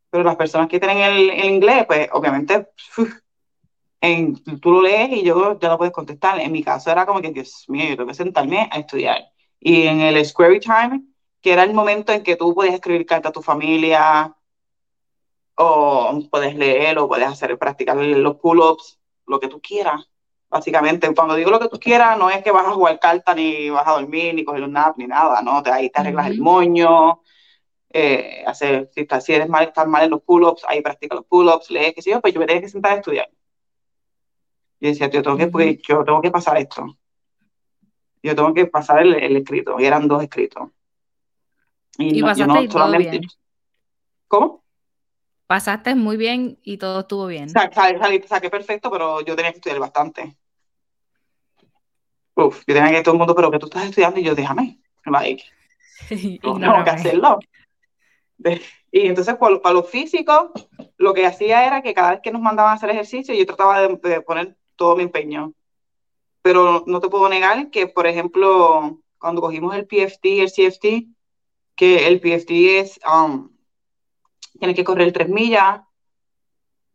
pero 0.09 0.23
las 0.23 0.35
personas 0.35 0.67
que 0.67 0.79
tienen 0.79 0.97
el, 0.97 1.29
el 1.29 1.45
inglés, 1.45 1.85
pues 1.85 2.09
obviamente 2.11 2.67
uf, 2.97 3.13
en, 4.01 4.35
tú 4.59 4.71
lo 4.71 4.81
lees 4.81 5.11
y 5.11 5.23
yo 5.23 5.57
ya 5.59 5.69
lo 5.69 5.77
puedes 5.77 5.93
contestar. 5.93 6.39
En 6.39 6.51
mi 6.51 6.63
caso 6.63 6.91
era 6.91 7.05
como 7.05 7.21
que, 7.21 7.31
Dios 7.31 7.65
mío, 7.67 7.89
yo 7.89 7.95
tengo 7.97 8.07
que 8.07 8.13
sentarme 8.13 8.67
a 8.71 8.79
estudiar. 8.79 9.25
Y 9.59 9.83
en 9.87 10.01
el 10.01 10.23
Square 10.25 10.59
Time, 10.59 11.03
que 11.41 11.53
era 11.53 11.63
el 11.63 11.73
momento 11.73 12.11
en 12.11 12.23
que 12.23 12.35
tú 12.35 12.53
podías 12.53 12.75
escribir 12.75 13.05
carta 13.05 13.29
a 13.29 13.31
tu 13.31 13.41
familia, 13.41 14.35
o 15.55 16.19
puedes 16.29 16.55
leer, 16.55 16.97
o 16.99 17.07
puedes 17.07 17.27
hacer, 17.27 17.57
practicar 17.57 17.95
los 17.97 18.37
pull-ups, 18.37 18.99
lo 19.25 19.39
que 19.39 19.47
tú 19.47 19.61
quieras. 19.61 20.09
Básicamente, 20.49 21.13
cuando 21.13 21.35
digo 21.35 21.49
lo 21.49 21.59
que 21.59 21.69
tú 21.69 21.79
quieras, 21.79 22.17
no 22.17 22.29
es 22.29 22.43
que 22.43 22.51
vas 22.51 22.65
a 22.65 22.71
jugar 22.71 22.99
carta, 22.99 23.33
ni 23.33 23.69
vas 23.69 23.87
a 23.87 23.93
dormir, 23.93 24.33
ni 24.33 24.45
coger 24.45 24.63
un 24.63 24.73
nap, 24.73 24.97
ni 24.97 25.07
nada, 25.07 25.41
¿no? 25.41 25.61
Te, 25.63 25.71
ahí 25.71 25.89
te 25.89 25.99
arreglas 25.99 26.27
el 26.27 26.39
moño, 26.39 27.21
eh, 27.89 28.43
hacer, 28.45 28.89
si, 28.93 29.01
estás, 29.01 29.23
si 29.23 29.33
eres 29.33 29.49
mal, 29.49 29.65
estás 29.65 29.87
mal 29.87 30.03
en 30.03 30.11
los 30.11 30.21
pull-ups, 30.21 30.63
ahí 30.67 30.81
practica 30.81 31.15
los 31.15 31.25
pull-ups, 31.25 31.71
lees, 31.71 31.93
qué 31.93 32.01
sé 32.01 32.11
yo, 32.11 32.21
pues 32.21 32.33
yo 32.33 32.39
me 32.39 32.45
tenía 32.45 32.61
que 32.61 32.69
sentar 32.69 32.93
a 32.93 32.95
estudiar. 32.95 33.29
Yo 34.79 34.89
decía, 34.89 35.09
yo 35.09 35.23
tengo 35.23 35.37
que, 35.37 35.47
pues, 35.47 35.77
yo 35.87 36.03
tengo 36.03 36.21
que 36.21 36.31
pasar 36.31 36.57
esto. 36.57 36.85
Yo 38.21 38.35
tengo 38.35 38.53
que 38.53 38.65
pasar 38.65 39.01
el, 39.01 39.15
el 39.15 39.37
escrito, 39.37 39.79
y 39.79 39.85
eran 39.85 40.07
dos 40.07 40.21
escritos. 40.21 40.69
Y, 41.97 42.19
Y 42.19 42.21
no, 42.21 42.35
yo 42.35 42.47
no 42.47 42.69
solamente... 42.69 43.09
bien. 43.09 43.23
¿Cómo? 44.27 44.64
Pasaste 45.47 45.93
muy 45.95 46.17
bien 46.17 46.59
y 46.63 46.77
todo 46.77 47.01
estuvo 47.01 47.27
bien. 47.27 47.49
Sa- 47.49 47.69
saqué 47.71 48.49
perfecto, 48.49 48.89
pero 48.89 49.21
yo 49.21 49.35
tenía 49.35 49.51
que 49.51 49.57
estudiar 49.57 49.79
bastante. 49.79 50.35
Uf, 52.35 52.63
yo 52.67 52.73
tenía 52.73 52.91
que 52.91 53.01
todo 53.03 53.13
el 53.13 53.19
mundo, 53.19 53.35
pero 53.35 53.51
que 53.51 53.59
tú 53.59 53.67
estás 53.67 53.85
estudiando 53.85 54.19
y 54.19 54.23
yo, 54.23 54.35
déjame, 54.35 54.79
like, 55.05 55.43
yo 56.43 56.53
tengo 56.59 56.83
que 56.83 56.89
hacerlo. 56.89 57.39
De- 58.37 58.61
Y 58.91 59.07
entonces, 59.07 59.35
para 59.35 59.73
los 59.73 59.89
físicos, 59.89 60.51
lo 60.97 61.13
que 61.13 61.25
hacía 61.25 61.65
era 61.65 61.81
que 61.81 61.93
cada 61.93 62.11
vez 62.11 62.19
que 62.23 62.31
nos 62.31 62.41
mandaban 62.41 62.71
a 62.71 62.75
hacer 62.75 62.89
ejercicio, 62.89 63.33
yo 63.35 63.45
trataba 63.45 63.81
de, 63.81 63.95
de 63.97 64.21
poner 64.21 64.57
todo 64.75 64.95
mi 64.95 65.03
empeño. 65.03 65.53
Pero 66.41 66.83
no 66.87 66.99
te 66.99 67.09
puedo 67.09 67.27
negar 67.29 67.69
que, 67.69 67.87
por 67.87 68.07
ejemplo, 68.07 69.01
cuando 69.19 69.41
cogimos 69.41 69.75
el 69.75 69.87
PFT 69.87 70.29
y 70.29 70.39
el 70.41 70.49
CFT, 70.49 71.07
que 71.75 72.07
el 72.07 72.19
PFT 72.19 72.79
es, 72.79 72.99
um, 73.11 73.49
tienes 74.59 74.75
que 74.75 74.83
correr 74.83 75.11
tres 75.11 75.29
millas. 75.29 75.81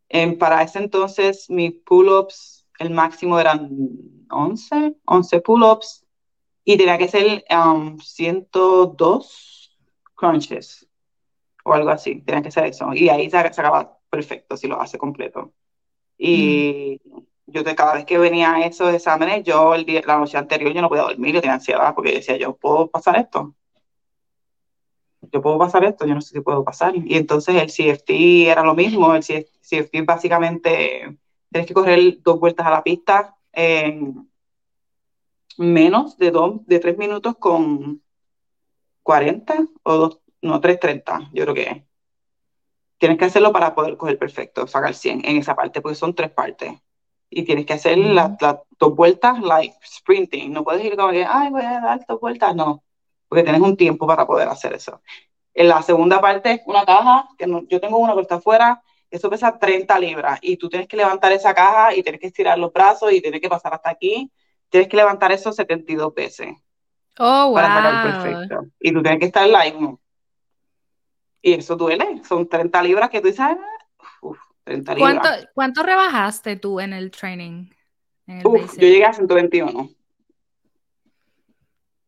Em, 0.08 0.36
para 0.36 0.62
ese 0.62 0.78
entonces, 0.78 1.48
mis 1.50 1.72
pull-ups, 1.84 2.66
el 2.78 2.90
máximo 2.90 3.38
eran 3.38 3.70
11, 4.30 4.96
11 5.04 5.40
pull-ups, 5.40 6.04
y 6.64 6.76
tenía 6.76 6.98
que 6.98 7.08
ser 7.08 7.44
um, 7.50 7.98
102 7.98 9.76
crunches 10.14 10.86
o 11.64 11.72
algo 11.74 11.90
así, 11.90 12.20
tenía 12.22 12.42
que 12.42 12.50
ser 12.50 12.66
eso. 12.66 12.92
Y 12.94 13.08
ahí 13.08 13.30
se, 13.30 13.36
acaba 13.38 13.98
perfecto 14.08 14.56
si 14.56 14.66
lo 14.68 14.80
hace 14.80 14.98
completo. 14.98 15.52
Y 16.18 17.00
yo 17.46 17.62
de 17.62 17.74
cada 17.74 17.94
vez 17.94 18.04
que 18.04 18.18
venía 18.18 18.54
a 18.54 18.66
esos 18.66 18.92
exámenes, 18.94 19.44
yo 19.44 19.74
el 19.74 19.84
día, 19.84 20.02
la 20.06 20.18
noche 20.18 20.38
anterior 20.38 20.72
yo 20.72 20.82
no 20.82 20.88
podía 20.88 21.02
dormir, 21.04 21.34
yo 21.34 21.40
tenía 21.40 21.54
ansiedad 21.54 21.94
porque 21.94 22.12
decía, 22.12 22.36
yo 22.36 22.54
puedo 22.56 22.88
pasar 22.90 23.16
esto. 23.16 23.54
Yo 25.32 25.42
puedo 25.42 25.58
pasar 25.58 25.84
esto, 25.84 26.06
yo 26.06 26.14
no 26.14 26.20
sé 26.20 26.34
si 26.34 26.40
puedo 26.40 26.64
pasar. 26.64 26.94
Y 26.96 27.16
entonces 27.16 27.54
el 27.56 27.70
CFT 27.70 28.10
era 28.48 28.62
lo 28.62 28.74
mismo, 28.74 29.14
el 29.14 29.22
CFT 29.22 30.04
básicamente 30.04 31.18
tienes 31.50 31.68
que 31.68 31.74
correr 31.74 32.22
dos 32.22 32.40
vueltas 32.40 32.66
a 32.66 32.70
la 32.70 32.82
pista 32.82 33.36
en 33.52 34.28
menos 35.56 36.16
de, 36.16 36.30
dos, 36.30 36.66
de 36.66 36.78
tres 36.78 36.96
minutos 36.96 37.36
con 37.38 38.02
40 39.02 39.66
o 39.82 39.96
dos, 39.96 40.20
no, 40.42 40.60
3.30, 40.60 41.30
yo 41.32 41.44
creo 41.44 41.54
que 41.54 41.62
es. 41.62 41.82
Tienes 42.98 43.18
que 43.18 43.24
hacerlo 43.26 43.52
para 43.52 43.74
poder 43.74 43.96
coger 43.96 44.18
perfecto, 44.18 44.66
sacar 44.66 44.94
100 44.94 45.24
en 45.24 45.36
esa 45.38 45.54
parte, 45.54 45.80
porque 45.80 45.94
son 45.94 46.14
tres 46.14 46.30
partes. 46.30 46.72
Y 47.30 47.44
tienes 47.44 47.64
que 47.64 47.74
hacer 47.74 47.96
las 47.96 48.32
dos 48.38 48.94
vueltas, 48.94 49.40
like 49.40 49.74
sprinting. 49.84 50.52
No 50.52 50.64
puedes 50.64 50.84
ir 50.84 50.96
como 50.96 51.12
que, 51.12 51.24
ay, 51.24 51.50
voy 51.50 51.62
a 51.62 51.80
dar 51.80 52.04
dos 52.06 52.20
vueltas. 52.20 52.54
No, 52.54 52.82
porque 53.30 53.44
tienes 53.44 53.62
un 53.62 53.78
tiempo 53.78 54.06
para 54.06 54.26
poder 54.26 54.48
hacer 54.48 54.74
eso. 54.74 55.00
En 55.54 55.68
la 55.68 55.80
segunda 55.82 56.20
parte 56.20 56.50
es 56.52 56.60
una 56.66 56.84
caja, 56.84 57.28
que 57.38 57.46
no- 57.46 57.62
yo 57.68 57.80
tengo 57.80 57.98
una 57.98 58.14
que 58.14 58.22
está 58.22 58.34
afuera, 58.34 58.82
eso 59.10 59.30
pesa 59.30 59.58
30 59.58 59.98
libras. 59.98 60.38
Y 60.42 60.56
tú 60.58 60.68
tienes 60.68 60.88
que 60.88 60.96
levantar 60.98 61.32
esa 61.32 61.54
caja 61.54 61.94
y 61.94 62.02
tienes 62.02 62.20
que 62.20 62.26
estirar 62.26 62.58
los 62.58 62.72
brazos 62.72 63.12
y 63.12 63.22
tienes 63.22 63.40
que 63.40 63.48
pasar 63.48 63.72
hasta 63.74 63.90
aquí. 63.90 64.30
Tienes 64.68 64.88
que 64.88 64.96
levantar 64.98 65.32
eso 65.32 65.52
72 65.52 66.12
veces 66.14 66.48
Oh, 67.18 67.52
para 67.54 67.68
sacar 67.68 67.92
wow. 68.04 68.22
perfecto. 68.22 68.66
Y 68.80 68.92
tú 68.92 69.02
tienes 69.02 69.20
que 69.20 69.26
estar 69.26 69.48
like, 69.48 69.78
y 71.42 71.54
eso 71.54 71.76
duele, 71.76 72.22
son 72.28 72.48
30 72.48 72.82
libras 72.82 73.10
que 73.10 73.20
tú 73.20 73.28
dices, 73.28 73.40
ah, 73.40 73.58
uf, 74.22 74.38
30 74.64 74.94
¿Cuánto, 74.94 75.28
libras. 75.28 75.48
cuánto 75.54 75.82
rebajaste 75.82 76.56
tú 76.56 76.80
en 76.80 76.92
el 76.92 77.10
training? 77.10 77.70
En 78.26 78.38
el 78.38 78.46
Uf, 78.46 78.74
yo 78.74 78.80
llegué 78.86 79.04
a 79.04 79.12
121. 79.12 79.88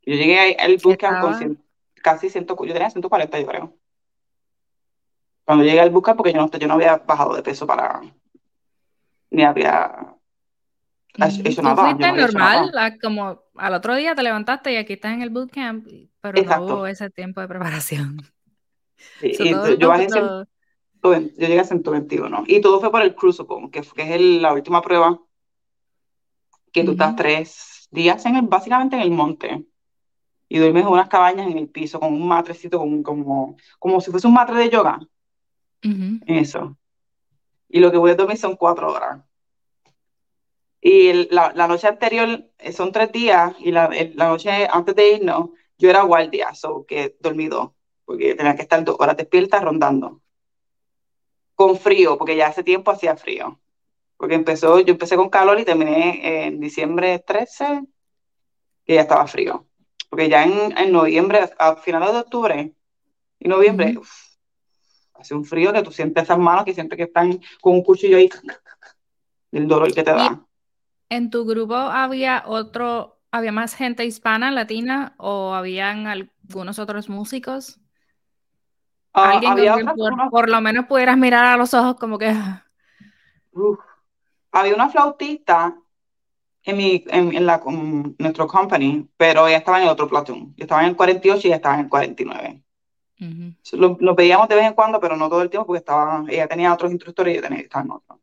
Yo 0.05 0.15
llegué 0.15 0.57
al 0.59 0.77
¿Qué 0.77 0.83
bootcamp 0.83 1.21
con? 1.21 1.35
100 1.35 1.63
casi 2.03 2.29
100, 2.29 2.47
yo 2.47 2.57
tenía 2.57 2.91
140, 2.91 3.39
yo 3.41 3.47
creo. 3.47 3.77
Cuando 5.45 5.65
llegué 5.65 5.81
al 5.81 5.91
bootcamp, 5.91 6.17
porque 6.17 6.33
yo 6.33 6.39
no, 6.41 6.51
yo 6.51 6.67
no 6.69 6.75
había 6.75 6.97
bajado 6.99 7.35
de 7.35 7.43
peso 7.43 7.67
para, 7.67 8.01
ni 9.31 9.43
había 9.45 10.17
hecho 11.15 11.63
nada, 11.63 11.83
fuiste 11.85 12.07
no 12.09 12.17
normal, 12.17 12.71
la- 12.73 12.99
como 12.99 13.43
al 13.57 13.75
otro 13.75 13.95
día 13.95 14.15
te 14.15 14.23
levantaste 14.23 14.73
y 14.73 14.77
aquí 14.77 14.95
estás 14.95 15.13
en 15.13 15.23
el 15.23 15.31
bootcamp, 15.31 15.87
pero 16.21 16.39
no 16.39 16.41
Exacto. 16.43 16.65
hubo 16.77 16.87
ese 16.87 17.11
tiempo 17.11 17.41
de 17.41 17.49
preparación. 17.49 18.23
Sí, 19.21 19.35
So, 19.35 19.45
y 19.45 19.51
todo 19.53 19.75
yo 19.75 19.89
bajé 19.89 20.11
100 20.11 20.25
lo- 20.25 20.47
yo 21.03 21.19
llegué 21.37 21.61
a 21.61 21.65
121. 21.65 22.45
Y 22.47 22.61
todo 22.61 22.81
fue 22.81 22.91
por 22.91 23.03
el 23.03 23.15
Crucible, 23.15 23.69
que, 23.71 23.83
que 23.83 24.03
es 24.03 24.11
el- 24.11 24.43
la 24.43 24.53
última 24.53 24.81
prueba 24.83 25.21
que 26.73 26.85
tú 26.85 26.93
estás 26.93 27.09
Ujú. 27.09 27.17
tres 27.17 27.89
días 27.91 28.25
en 28.27 28.37
el, 28.37 28.43
básicamente 28.47 28.97
en 28.97 29.03
el 29.03 29.11
monte. 29.11 29.67
Y 30.55 30.59
duermes 30.59 30.83
en 30.83 30.89
unas 30.91 31.09
cabañas 31.09 31.51
en 31.51 31.57
el 31.57 31.71
piso 31.71 31.99
con 31.99 32.13
un 32.13 32.29
matrecito, 32.29 32.79
con- 32.79 33.03
como, 33.03 33.57
como 33.79 34.03
si 34.03 34.11
fuese 34.11 34.27
un 34.27 34.35
matre 34.35 34.55
de 34.57 34.69
yoga, 34.69 34.99
Ujú. 35.83 36.21
en 36.27 36.37
eso. 36.37 36.77
Y 37.71 37.81
lo 37.81 37.91
que 37.91 37.97
voy 37.97 38.11
a 38.11 38.17
dormir 38.17 38.37
son 38.37 38.57
cuatro 38.57 38.93
horas. 38.93 39.25
Y 40.83 41.07
el- 41.09 41.29
la, 41.31 41.53
la 41.55 41.67
noche 41.67 41.89
anterior 41.89 42.51
eh, 42.59 42.73
son 42.73 42.93
tres 42.93 43.11
días, 43.13 43.55
y 43.61 43.73
la, 43.73 43.87
el- 43.87 44.15
la 44.15 44.29
noche 44.29 44.69
antes 44.71 44.95
de 44.95 45.15
irnos, 45.15 45.49
yo 45.79 45.89
era 45.89 46.03
guardia, 46.03 46.53
so 46.53 46.85
que 46.87 47.17
dormí 47.19 47.49
dos, 47.49 47.71
porque 48.05 48.35
tenía 48.35 48.55
que 48.55 48.61
estar 48.61 48.85
dos 48.85 48.97
horas 48.99 49.17
despierta 49.17 49.59
rondando. 49.59 50.21
Con 51.55 51.79
frío, 51.79 52.19
porque 52.19 52.37
ya 52.37 52.49
hace 52.49 52.63
tiempo 52.63 52.91
hacía 52.91 53.17
frío. 53.17 53.59
Porque 54.19 54.35
empezó, 54.35 54.81
yo 54.81 54.93
empecé 54.93 55.17
con 55.17 55.31
calor 55.31 55.59
y 55.59 55.65
terminé 55.65 56.45
en 56.47 56.61
diciembre 56.61 57.21
13, 57.21 57.85
que 58.85 58.95
ya 58.97 59.01
estaba 59.01 59.27
frío. 59.27 59.67
Porque 60.13 60.29
ya 60.29 60.45
en, 60.45 60.77
en 60.77 60.93
noviembre, 60.93 61.49
a 61.59 61.75
finales 61.77 62.13
de 62.13 62.19
octubre 62.19 62.75
y 63.41 63.49
noviembre, 63.49 63.97
uf, 63.97 64.11
hace 65.15 65.35
un 65.35 65.43
frío 65.43 65.73
que 65.73 65.83
tú 65.83 65.91
sientes 65.91 66.25
esas 66.25 66.39
manos 66.39 66.67
que 66.67 66.75
sientes 66.75 66.99
que 66.99 67.05
están 67.05 67.41
con 67.63 67.73
un 67.77 67.83
cuchillo 67.83 68.19
ahí, 68.19 68.29
del 69.51 69.67
dolor 69.67 69.95
que 69.95 70.03
te 70.03 70.11
da. 70.11 70.45
en 71.09 71.31
tu 71.31 71.47
grupo 71.47 71.77
había 71.77 72.43
otro, 72.47 73.21
había 73.31 73.53
más 73.53 73.75
gente 73.75 74.05
hispana, 74.05 74.51
latina, 74.51 75.15
o 75.17 75.55
habían 75.55 76.07
algunos 76.07 76.79
otros 76.79 77.09
Ah, 77.09 77.13
músicos? 77.13 77.81
Alguien 79.15 79.53
con 79.53 79.61
había 79.61 79.75
quien 79.75 79.87
por 80.31 80.51
lo 80.51 80.61
menos 80.61 80.87
pudieras 80.87 81.17
mirar 81.17 81.47
a 81.47 81.57
los 81.57 81.73
ojos 81.73 81.97
como 81.97 82.19
que 82.19 82.29
"Ah, 82.29 82.67
había 84.53 84.75
una 84.75 84.89
flautista 84.89 85.77
en, 86.65 86.77
mi, 86.77 87.05
en, 87.09 87.47
la, 87.47 87.61
nuestro 88.19 88.47
company, 88.47 89.09
pero 89.17 89.49
ella 89.49 89.59
estaba 89.59 89.79
en 89.79 89.85
el 89.85 89.91
otro 89.91 90.09
platoon. 90.09 90.55
Yo 90.57 90.65
estaba 90.65 90.83
en 90.83 90.91
el 90.91 90.97
48 90.97 91.41
y 91.43 91.47
ella 91.49 91.57
estaba 91.57 91.75
en 91.75 91.81
el 91.81 91.89
49. 91.89 92.63
lo, 93.73 93.97
lo, 94.01 94.15
veíamos 94.15 94.49
de 94.49 94.55
vez 94.55 94.67
en 94.67 94.75
cuando, 94.75 95.01
pero 95.01 95.17
no 95.17 95.29
todo 95.29 95.43
el 95.43 95.51
tiempo 95.51 95.67
porque 95.67 95.79
estaba, 95.79 96.25
ella 96.29 96.47
tenía 96.47 96.73
otros 96.73 96.93
instructores 96.93 97.33
y 97.33 97.37
yo 97.37 97.43
tenía 97.43 97.61
estar 97.61 97.85
en 97.85 97.91
otro. 97.91 98.21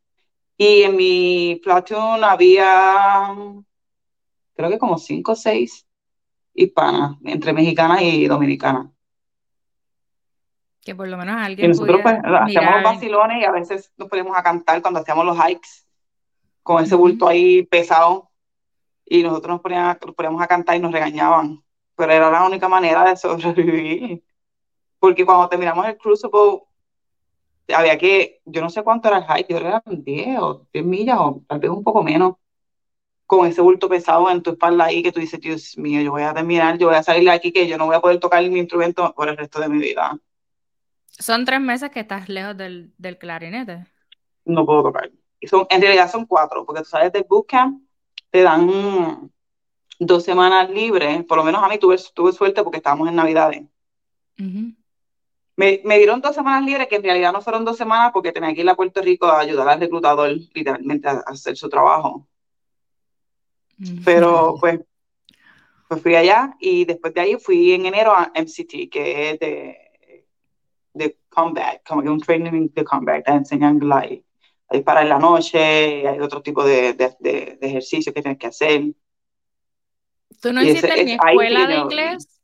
Y 0.56 0.82
en 0.82 0.96
mi 0.96 1.60
platoon 1.62 2.22
había, 2.22 3.34
creo 4.54 4.70
que 4.70 4.78
como 4.78 4.98
cinco 4.98 5.32
o 5.32 5.36
seis 5.36 5.86
hispanas, 6.54 7.16
entre 7.24 7.52
mexicanas 7.52 8.02
y 8.02 8.26
dominicanas. 8.26 8.88
Que 10.82 10.94
por 10.94 11.08
lo 11.08 11.18
menos 11.18 11.36
alguien. 11.36 11.66
Y 11.66 11.68
nosotros 11.68 12.00
pues, 12.02 12.14
hacíamos 12.24 12.82
vacilones 12.82 13.42
y 13.42 13.44
a 13.44 13.50
veces 13.50 13.92
nos 13.98 14.08
poníamos 14.08 14.36
a 14.36 14.42
cantar 14.42 14.80
cuando 14.80 15.00
hacíamos 15.00 15.26
los 15.26 15.36
hikes 15.36 15.86
con 16.62 16.82
ese 16.82 16.94
bulto 16.94 17.28
ahí 17.28 17.64
pesado 17.64 18.29
y 19.10 19.24
nosotros 19.24 19.54
nos 19.54 19.60
poníamos, 19.60 19.96
nos 20.06 20.14
poníamos 20.14 20.40
a 20.40 20.46
cantar 20.46 20.76
y 20.76 20.78
nos 20.78 20.92
regañaban, 20.92 21.60
pero 21.96 22.12
era 22.12 22.30
la 22.30 22.46
única 22.46 22.68
manera 22.68 23.04
de 23.04 23.16
sobrevivir. 23.16 24.22
Porque 25.00 25.26
cuando 25.26 25.48
terminamos 25.48 25.84
el 25.86 25.98
Crucible, 25.98 26.62
había 27.74 27.98
que, 27.98 28.40
yo 28.44 28.60
no 28.62 28.70
sé 28.70 28.84
cuánto 28.84 29.08
era 29.08 29.18
el 29.18 29.24
hike, 29.24 29.50
yo 29.50 29.56
era 29.56 29.82
10 29.84 30.38
o 30.38 30.66
10 30.72 30.84
millas 30.84 31.16
o 31.18 31.42
tal 31.48 31.58
vez 31.58 31.70
un 31.70 31.82
poco 31.82 32.04
menos, 32.04 32.36
con 33.26 33.48
ese 33.48 33.60
bulto 33.60 33.88
pesado 33.88 34.30
en 34.30 34.42
tu 34.42 34.50
espalda 34.50 34.84
ahí 34.84 35.02
que 35.02 35.10
tú 35.10 35.18
dices, 35.18 35.40
Dios 35.40 35.76
mío, 35.76 36.00
yo 36.02 36.12
voy 36.12 36.22
a 36.22 36.32
terminar, 36.32 36.78
yo 36.78 36.86
voy 36.86 36.96
a 36.96 37.02
salir 37.02 37.24
de 37.24 37.32
aquí 37.32 37.52
que 37.52 37.66
yo 37.66 37.76
no 37.78 37.86
voy 37.86 37.96
a 37.96 38.00
poder 38.00 38.20
tocar 38.20 38.48
mi 38.48 38.60
instrumento 38.60 39.12
por 39.12 39.28
el 39.28 39.36
resto 39.36 39.58
de 39.58 39.68
mi 39.68 39.78
vida. 39.78 40.16
Son 41.08 41.44
tres 41.44 41.60
meses 41.60 41.90
que 41.90 42.00
estás 42.00 42.28
lejos 42.28 42.56
del, 42.56 42.92
del 42.96 43.18
clarinete. 43.18 43.86
No 44.44 44.64
puedo 44.64 44.84
tocar. 44.84 45.10
Y 45.40 45.48
son, 45.48 45.66
en 45.68 45.82
realidad 45.82 46.08
son 46.08 46.26
cuatro, 46.26 46.64
porque 46.64 46.82
tú 46.82 46.88
sales 46.88 47.12
del 47.12 47.26
bootcamp 47.28 47.89
te 48.30 48.42
dan 48.42 49.30
dos 49.98 50.24
semanas 50.24 50.70
libres, 50.70 51.24
por 51.24 51.38
lo 51.38 51.44
menos 51.44 51.62
a 51.62 51.68
mí 51.68 51.78
tuve, 51.78 51.96
tuve 52.14 52.32
suerte 52.32 52.62
porque 52.62 52.78
estábamos 52.78 53.08
en 53.08 53.16
Navidades. 53.16 53.62
me, 55.56 55.80
me, 55.84 55.98
dieron 55.98 56.20
dos 56.20 56.34
semanas 56.34 56.64
libres, 56.64 56.88
que 56.88 56.96
en 56.96 57.02
realidad 57.02 57.32
no 57.32 57.42
fueron 57.42 57.64
dos 57.64 57.76
semanas 57.76 58.10
porque 58.12 58.32
tenía 58.32 58.54
que 58.54 58.62
ir 58.62 58.70
a 58.70 58.76
Puerto 58.76 59.02
Rico 59.02 59.26
a 59.26 59.40
ayudar 59.40 59.68
al 59.68 59.80
reclutador 59.80 60.30
literalmente 60.54 61.08
a, 61.08 61.22
hacer 61.26 61.56
su 61.56 61.68
trabajo. 61.68 62.26
Pero 64.04 64.56
pues, 64.60 64.80
pues 65.88 66.02
fui 66.02 66.14
allá 66.14 66.54
y 66.60 66.84
después 66.84 67.14
de 67.14 67.20
ahí 67.20 67.36
fui 67.38 67.72
en 67.72 67.86
enero 67.86 68.12
a 68.12 68.30
MCT, 68.34 68.90
que 68.90 69.30
es 69.30 69.40
de, 69.40 70.26
de 70.92 71.18
combat, 71.30 71.82
como 71.86 72.02
que 72.02 72.10
un 72.10 72.20
training 72.20 72.68
de 72.74 72.84
combat, 72.84 73.24
te 73.24 73.32
enseñan 73.32 73.78
glide 73.78 74.22
hay 74.70 74.82
para 74.82 75.02
en 75.02 75.08
la 75.08 75.18
noche, 75.18 76.06
hay 76.06 76.20
otro 76.20 76.42
tipo 76.42 76.64
de, 76.64 76.94
de, 76.94 77.16
de, 77.18 77.58
ejercicios 77.60 78.14
que 78.14 78.22
tienes 78.22 78.38
que 78.38 78.46
hacer. 78.46 78.82
¿Tú 80.40 80.52
no 80.52 80.62
hiciste 80.62 81.04
ni 81.04 81.12
escuela 81.12 81.66
de 81.66 81.76
inglés? 81.76 82.40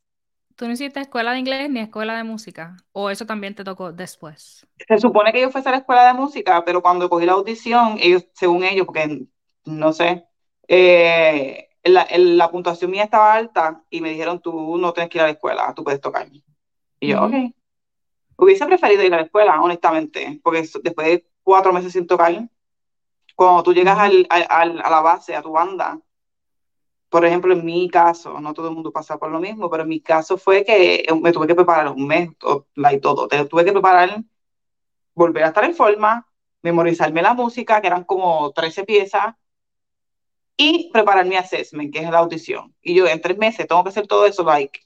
¿Tú 0.57 0.67
no 0.67 0.73
hiciste 0.73 1.01
escuela 1.01 1.33
de 1.33 1.39
inglés 1.39 1.71
ni 1.71 1.81
escuela 1.81 2.17
de 2.17 2.25
música? 2.25 2.77
¿O 2.93 3.11
eso 3.11 3.27
también 3.27 3.55
te 3.55 3.63
tocó 3.63 3.93
después? 3.93 4.67
Se 4.89 4.99
supone 4.99 5.33
que 5.33 5.41
yo 5.41 5.51
fuese 5.51 5.69
a 5.69 5.73
la 5.73 5.79
escuela 5.79 6.07
de 6.07 6.15
música, 6.15 6.65
pero 6.65 6.83
cuando 6.83 7.09
cogí 7.09 7.27
la 7.27 7.33
audición, 7.33 7.99
ellos, 8.01 8.27
según 8.33 8.65
ellos, 8.65 8.87
porque 8.87 9.27
no 9.65 9.93
sé, 9.93 10.25
eh, 10.67 11.69
la, 11.85 12.09
la, 12.11 12.51
puntuación 12.51 12.91
mía 12.91 13.05
estaba 13.05 13.35
alta 13.35 13.85
y 13.89 14.01
me 14.01 14.11
dijeron, 14.11 14.41
tú 14.41 14.77
no 14.79 14.93
tienes 14.93 15.11
que 15.11 15.19
ir 15.19 15.23
a 15.23 15.27
la 15.27 15.33
escuela, 15.33 15.73
tú 15.75 15.85
puedes 15.85 16.01
tocar. 16.01 16.27
Y 16.99 17.09
yo, 17.09 17.23
ok. 17.23 17.35
Hubiese 18.39 18.67
preferido 18.67 19.03
ir 19.05 19.15
a 19.15 19.19
la 19.19 19.23
escuela, 19.23 19.61
honestamente, 19.63 20.41
porque 20.43 20.69
después 20.83 21.07
de 21.07 21.27
cuatro 21.47 21.73
meses 21.73 21.93
sin 21.93 22.09
tocar. 22.09 22.49
Cuando 23.37 23.63
tú 23.63 23.73
llegas 23.73 23.97
al, 23.97 24.27
al, 24.29 24.81
a 24.81 24.91
la 24.91 25.01
base, 25.01 25.37
a 25.37 25.43
tu 25.43 25.53
banda, 25.53 26.01
por 27.09 27.25
ejemplo, 27.25 27.53
en 27.53 27.65
mi 27.65 27.89
caso, 27.89 28.41
no 28.41 28.53
todo 28.53 28.69
el 28.69 28.75
mundo 28.75 28.91
pasa 28.91 29.17
por 29.17 29.31
lo 29.31 29.39
mismo, 29.39 29.71
pero 29.71 29.85
en 29.85 29.89
mi 29.89 30.01
caso 30.01 30.37
fue 30.37 30.65
que 30.65 31.07
me 31.23 31.31
tuve 31.31 31.47
que 31.47 31.55
preparar 31.55 31.89
un 31.89 32.05
mes 32.05 32.31
y 32.93 32.99
todo. 32.99 33.29
Te 33.29 33.45
tuve 33.45 33.65
que 33.65 33.71
preparar, 33.71 34.25
volver 35.15 35.45
a 35.45 35.49
estar 35.49 35.65
en 35.65 35.75
forma, 35.75 36.27
memorizarme 36.63 37.23
la 37.23 37.33
música, 37.33 37.81
que 37.81 37.87
eran 37.87 38.03
como 38.03 38.51
13 38.51 38.83
piezas, 38.83 39.37
y 40.57 40.91
preparar 40.93 41.27
mi 41.27 41.37
assessment, 41.37 41.93
que 41.93 42.01
es 42.01 42.11
la 42.11 42.19
audición. 42.19 42.75
Y 42.83 42.95
yo 42.95 43.07
en 43.07 43.21
tres 43.21 43.39
meses 43.39 43.69
tengo 43.69 43.85
que 43.85 43.91
hacer 43.91 44.09
todo 44.09 44.27
eso, 44.27 44.43
like, 44.43 44.81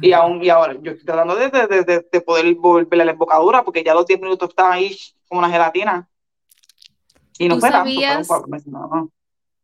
y, 0.00 0.12
aún, 0.12 0.42
y 0.42 0.48
ahora 0.48 0.74
yo 0.80 0.92
estoy 0.92 1.04
tratando 1.04 1.34
de, 1.36 1.50
de, 1.50 2.06
de, 2.10 2.20
poder 2.20 2.54
volverle 2.54 3.04
la 3.04 3.12
embocadura 3.12 3.64
porque 3.64 3.82
ya 3.82 3.94
los 3.94 4.06
10 4.06 4.20
minutos 4.20 4.50
estaban 4.50 4.72
ahí 4.72 4.96
como 5.28 5.40
una 5.40 5.50
gelatina. 5.50 6.08
Y 7.38 7.48
no 7.48 7.58
fue 7.58 7.70
sabías, 7.70 8.28
tanto, 8.28 8.48
no. 8.66 9.10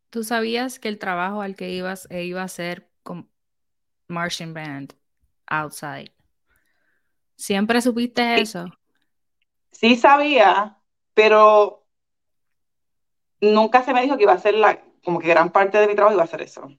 ¿Tú 0.09 0.23
sabías 0.23 0.79
que 0.79 0.87
el 0.87 0.97
trabajo 0.97 1.41
al 1.41 1.55
que 1.55 1.71
ibas 1.71 2.07
e 2.09 2.23
iba 2.23 2.41
a 2.41 2.47
ser 2.47 2.89
con 3.03 3.29
Martian 4.07 4.53
Band 4.53 4.93
outside? 5.47 6.11
¿Siempre 7.35 7.81
supiste 7.81 8.41
eso? 8.41 8.65
Sí 9.71 9.97
sabía, 9.97 10.77
pero 11.13 11.85
nunca 13.41 13.83
se 13.83 13.93
me 13.93 14.01
dijo 14.01 14.15
que 14.15 14.23
iba 14.23 14.33
a 14.33 14.39
ser 14.39 14.53
la, 14.53 14.81
como 15.03 15.19
que 15.19 15.27
gran 15.27 15.51
parte 15.51 15.77
de 15.77 15.87
mi 15.87 15.95
trabajo 15.95 16.15
iba 16.15 16.23
a 16.23 16.27
ser 16.27 16.41
eso. 16.41 16.69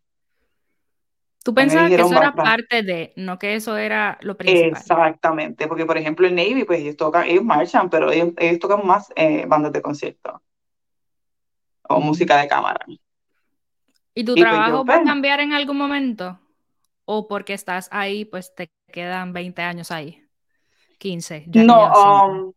Tú 1.47 1.55
pensabas 1.55 1.91
que 1.91 1.95
eso 1.95 2.13
era 2.13 2.35
parte 2.35 2.83
de, 2.83 3.13
no 3.15 3.39
que 3.39 3.55
eso 3.55 3.77
era 3.77 4.19
lo 4.21 4.37
principal. 4.37 4.71
Exactamente, 4.71 5.69
porque 5.69 5.87
por 5.87 5.97
ejemplo 5.97 6.27
en 6.27 6.35
Navy, 6.35 6.65
pues 6.65 6.81
ellos 6.81 6.97
tocan, 6.97 7.29
ellos 7.29 7.45
marchan, 7.45 7.89
pero 7.89 8.11
ellos, 8.11 8.35
tocan 8.59 8.85
más 8.85 9.13
eh, 9.15 9.45
bandas 9.47 9.73
de 9.73 9.81
concierto 9.81 10.43
o 11.89 12.01
música 12.01 12.37
de 12.41 12.49
cámara. 12.49 12.85
¿Y 14.13 14.25
tu 14.25 14.35
pues, 14.35 14.43
trabajo 14.43 14.85
va 14.85 14.95
a 14.95 14.97
pues 14.97 15.09
cambiar 15.09 15.39
en 15.39 15.53
algún 15.53 15.77
momento? 15.77 16.37
¿O 17.05 17.29
porque 17.29 17.55
estás 17.55 17.89
ahí, 17.93 18.25
pues 18.25 18.53
te 18.53 18.73
quedan 18.93 19.33
20 19.33 19.63
años 19.63 19.93
ahí? 19.93 20.21
15. 20.99 21.45
no, 21.47 21.93
um, 21.93 22.53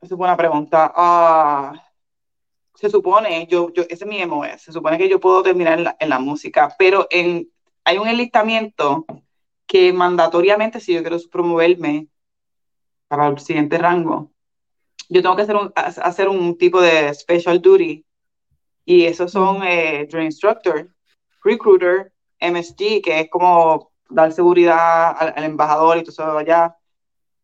es 0.00 0.10
una 0.10 0.16
buena 0.16 0.36
pregunta. 0.38 0.94
Uh, 0.96 1.76
se 2.74 2.88
supone, 2.88 3.46
yo, 3.48 3.70
yo, 3.70 3.82
ese 3.82 4.04
es 4.04 4.06
mi 4.06 4.24
MOS, 4.24 4.62
se 4.62 4.72
supone 4.72 4.96
que 4.96 5.10
yo 5.10 5.20
puedo 5.20 5.42
terminar 5.42 5.76
en 5.76 5.84
la, 5.84 5.96
en 6.00 6.08
la 6.08 6.18
música, 6.18 6.74
pero 6.78 7.06
en 7.10 7.50
hay 7.88 7.96
un 7.96 8.06
enlistamiento 8.06 9.06
que 9.66 9.94
mandatoriamente, 9.94 10.78
si 10.78 10.92
yo 10.92 11.00
quiero 11.00 11.16
promoverme 11.32 12.08
para 13.08 13.28
el 13.28 13.38
siguiente 13.38 13.78
rango, 13.78 14.30
yo 15.08 15.22
tengo 15.22 15.34
que 15.34 15.42
hacer 15.42 15.56
un, 15.56 15.72
hacer 15.74 16.28
un 16.28 16.58
tipo 16.58 16.82
de 16.82 17.14
special 17.14 17.62
duty. 17.62 18.04
Y 18.84 19.06
esos 19.06 19.32
son 19.32 19.62
eh, 19.62 20.06
Drill 20.06 20.24
Instructor, 20.24 20.94
Recruiter, 21.42 22.12
MSG, 22.38 23.00
que 23.02 23.20
es 23.20 23.30
como 23.30 23.90
dar 24.10 24.32
seguridad 24.32 25.16
al, 25.18 25.44
embajador 25.44 25.96
y 25.96 26.02
todo 26.02 26.10
eso 26.10 26.38
allá. 26.38 26.76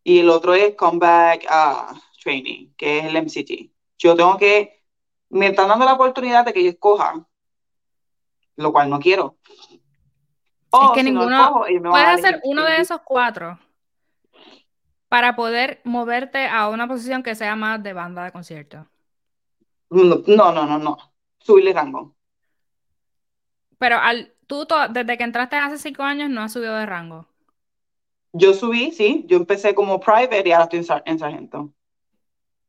Y 0.03 0.19
el 0.19 0.29
otro 0.29 0.53
es 0.53 0.75
Comeback 0.75 1.47
uh, 1.51 1.99
Training, 2.23 2.75
que 2.77 2.99
es 2.99 3.05
el 3.07 3.17
MCT. 3.17 3.73
Yo 3.97 4.15
tengo 4.15 4.37
que, 4.37 4.83
me 5.31 5.47
están 5.47 5.69
dando 5.69 5.87
la 5.87 5.95
oportunidad 5.95 6.45
de 6.45 6.53
que 6.53 6.63
yo 6.63 6.69
escoja, 6.69 7.27
lo 8.57 8.73
cual 8.73 8.91
no 8.91 9.01
quiero 9.01 9.39
es 10.83 10.91
que 10.95 11.03
ninguno. 11.03 11.65
puedes 11.67 12.09
hacer 12.09 12.41
uno 12.45 12.65
de 12.65 12.81
esos 12.81 13.01
cuatro 13.05 13.59
para 15.09 15.37
poder 15.37 15.81
moverte 15.85 16.47
a 16.47 16.69
una 16.69 16.89
posición 16.89 17.23
que 17.23 17.35
sea 17.35 17.55
más 17.55 17.83
de 17.83 17.93
banda 17.93 18.25
de 18.25 18.33
concierto. 18.33 18.87
No, 19.91 20.23
no, 20.27 20.67
no, 20.67 20.79
no. 20.79 20.97
Subirle 21.39 21.73
rango. 21.73 22.17
Pero 23.79 23.99
al, 23.99 24.35
tú, 24.47 24.67
desde 24.91 25.17
que 25.17 25.25
entraste 25.25 25.57
hace 25.57 25.79
cinco 25.79 26.03
años, 26.03 26.31
no 26.31 26.43
has 26.43 26.53
subido 26.53 26.75
de 26.77 26.87
rango. 26.87 27.29
Yo 28.33 28.55
subí, 28.55 28.91
sí. 28.91 29.25
Yo 29.29 29.37
empecé 29.37 29.75
como 29.75 30.01
private 30.01 30.43
y 30.45 30.53
ahora 30.53 30.65
estoy 30.65 31.03
en, 31.05 31.19
sargento. 31.19 31.73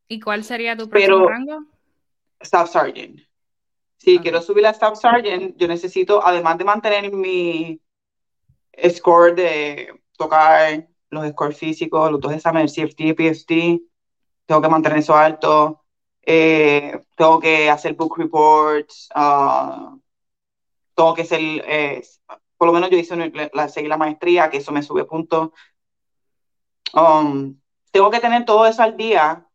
¿Y 0.08 0.20
cuál 0.20 0.44
sería 0.44 0.78
tu 0.78 0.88
próximo 0.88 1.28
rango? 1.28 1.66
Staff 2.40 2.70
Sergeant. 2.70 3.22
Si 3.98 4.20
quiero 4.20 4.42
subir 4.42 4.68
a 4.68 4.70
Staff 4.70 5.00
Sergeant, 5.00 5.58
yo 5.58 5.68
necesito, 5.68 6.24
además 6.24 6.60
de 6.60 6.64
mantener 6.64 7.12
mi, 7.12 7.82
score 8.90 9.36
de 9.36 10.02
tocar 10.18 10.88
los 11.10 11.28
scores 11.30 11.58
físicos, 11.58 12.12
los 12.12 12.22
dos 12.22 12.34
exámenes, 12.34 12.74
CFT 12.74 13.16
PFT, 13.16 13.82
tengo 14.46 14.62
que 14.62 14.70
mantener 14.70 15.00
eso 15.00 15.16
alto, 15.16 15.84
eh, 16.22 17.00
tengo 17.16 17.40
que 17.40 17.70
hacer 17.70 17.94
book 17.94 18.18
reports, 18.18 19.10
uh, 19.16 20.00
tengo 20.96 21.14
que 21.14 21.26
ser, 21.26 21.40
eh, 21.42 22.04
por 22.58 22.68
lo 22.68 22.74
menos 22.74 22.90
yo 22.90 22.98
hice 22.98 23.16
la, 23.54 23.70
seguí 23.70 23.88
la 23.88 23.98
maestría, 23.98 24.50
que 24.50 24.58
eso 24.58 24.72
me 24.72 24.84
sube 24.84 25.06
puntos. 25.06 25.52
Um, 26.94 27.60
tengo 27.92 28.10
que 28.10 28.20
tener 28.20 28.46
todo 28.46 28.66
eso 28.66 28.84
al 28.84 28.96
día 28.98 29.48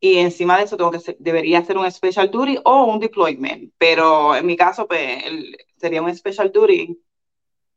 y 0.00 0.18
encima 0.18 0.56
de 0.56 0.64
eso 0.64 0.76
tengo 0.76 0.90
que 0.90 1.16
debería 1.18 1.58
hacer 1.58 1.76
un 1.76 1.90
special 1.90 2.30
duty 2.30 2.58
o 2.64 2.84
un 2.84 3.00
deployment, 3.00 3.72
pero 3.78 4.34
en 4.36 4.46
mi 4.46 4.56
caso 4.56 4.86
pues, 4.86 5.22
sería 5.76 6.02
un 6.02 6.14
special 6.14 6.52
duty 6.52 6.98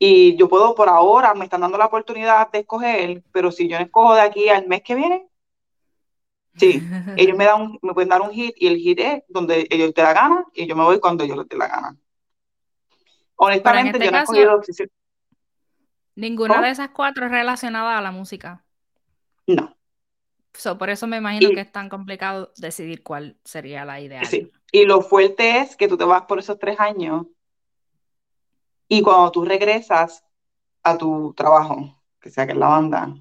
y 0.05 0.35
yo 0.35 0.49
puedo, 0.49 0.75
por 0.75 0.89
ahora, 0.89 1.33
me 1.33 1.45
están 1.45 1.61
dando 1.61 1.77
la 1.77 1.85
oportunidad 1.85 2.51
de 2.51 2.59
escoger, 2.59 3.23
pero 3.31 3.53
si 3.53 3.69
yo 3.69 3.77
no 3.77 3.85
escojo 3.85 4.15
de 4.15 4.19
aquí 4.19 4.49
al 4.49 4.67
mes 4.67 4.81
que 4.81 4.95
viene, 4.95 5.29
Sí, 6.55 6.83
ellos 7.17 7.37
me, 7.37 7.45
dan 7.45 7.79
me 7.81 7.93
pueden 7.93 8.09
dar 8.09 8.21
un 8.21 8.31
hit 8.31 8.53
y 8.57 8.67
el 8.67 8.77
hit 8.77 8.99
es 8.99 9.23
donde 9.29 9.65
ellos 9.71 9.93
te 9.93 10.01
da 10.01 10.13
gana 10.13 10.45
y 10.53 10.67
yo 10.67 10.75
me 10.75 10.83
voy 10.83 10.99
cuando 10.99 11.23
ellos 11.23 11.47
te 11.47 11.57
la 11.57 11.67
gana. 11.67 11.97
Honestamente, 13.37 13.97
este 13.97 14.05
yo 14.05 14.11
no 14.11 14.19
he 14.19 14.25
cogido... 14.25 14.61
Ninguna 16.15 16.61
de 16.61 16.69
esas 16.69 16.89
cuatro 16.89 17.25
es 17.25 17.31
relacionada 17.31 17.97
a 17.97 18.01
la 18.01 18.11
música. 18.11 18.65
No. 19.47 19.73
por 20.77 20.89
eso 20.89 21.07
me 21.07 21.17
imagino 21.17 21.49
que 21.51 21.61
es 21.61 21.71
tan 21.71 21.87
complicado 21.87 22.51
decidir 22.57 23.03
cuál 23.03 23.37
sería 23.45 23.85
la 23.85 24.01
ideal. 24.01 24.25
Sí. 24.25 24.51
Y 24.69 24.85
lo 24.85 25.01
fuerte 25.01 25.59
es 25.59 25.77
que 25.77 25.87
tú 25.87 25.97
te 25.97 26.03
vas 26.03 26.23
por 26.23 26.39
esos 26.39 26.59
tres 26.59 26.77
años 26.77 27.25
y 28.87 29.01
cuando 29.01 29.31
tú 29.31 29.45
regresas 29.45 30.23
a 30.83 30.97
tu 30.97 31.33
trabajo, 31.33 31.95
que 32.19 32.29
sea 32.29 32.45
que 32.45 32.53
es 32.53 32.57
la 32.57 32.67
banda, 32.67 33.15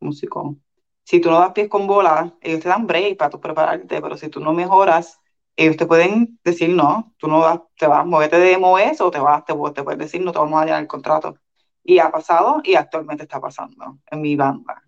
músico, 0.00 0.56
si 1.04 1.20
tú 1.20 1.30
no 1.30 1.40
das 1.40 1.52
pies 1.52 1.68
con 1.68 1.86
bola, 1.86 2.34
ellos 2.40 2.60
te 2.60 2.68
dan 2.68 2.86
break 2.86 3.16
para 3.16 3.30
tú 3.30 3.40
prepararte, 3.40 4.00
pero 4.00 4.16
si 4.16 4.28
tú 4.28 4.40
no 4.40 4.52
mejoras, 4.52 5.20
ellos 5.56 5.76
te 5.76 5.86
pueden 5.86 6.38
decir 6.44 6.70
no, 6.70 7.12
tú 7.18 7.28
no 7.28 7.40
vas, 7.40 7.60
te 7.76 7.86
vas, 7.86 8.06
moverte 8.06 8.38
de 8.38 8.56
MOS 8.58 9.00
o 9.00 9.10
te 9.10 9.18
vas, 9.18 9.44
te, 9.44 9.52
te 9.52 9.82
pueden 9.82 9.98
decir 9.98 10.22
no 10.22 10.32
te 10.32 10.38
vamos 10.38 10.60
a 10.60 10.64
llenar 10.64 10.80
el 10.80 10.88
contrato. 10.88 11.36
Y 11.84 11.98
ha 11.98 12.10
pasado 12.10 12.60
y 12.64 12.76
actualmente 12.76 13.24
está 13.24 13.40
pasando 13.40 13.98
en 14.10 14.20
mi 14.20 14.36
banda. 14.36 14.82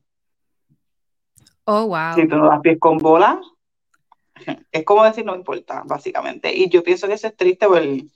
Oh, 1.64 1.86
wow. 1.86 2.14
Si 2.14 2.28
tú 2.28 2.36
no 2.36 2.48
das 2.48 2.60
pies 2.60 2.78
con 2.78 2.98
bola, 2.98 3.40
es 4.72 4.84
como 4.84 5.04
decir 5.04 5.24
no 5.24 5.34
importa, 5.34 5.82
básicamente. 5.84 6.54
Y 6.54 6.68
yo 6.68 6.82
pienso 6.82 7.08
que 7.08 7.14
eso 7.14 7.26
es 7.26 7.36
triste 7.36 7.66
porque 7.66 8.06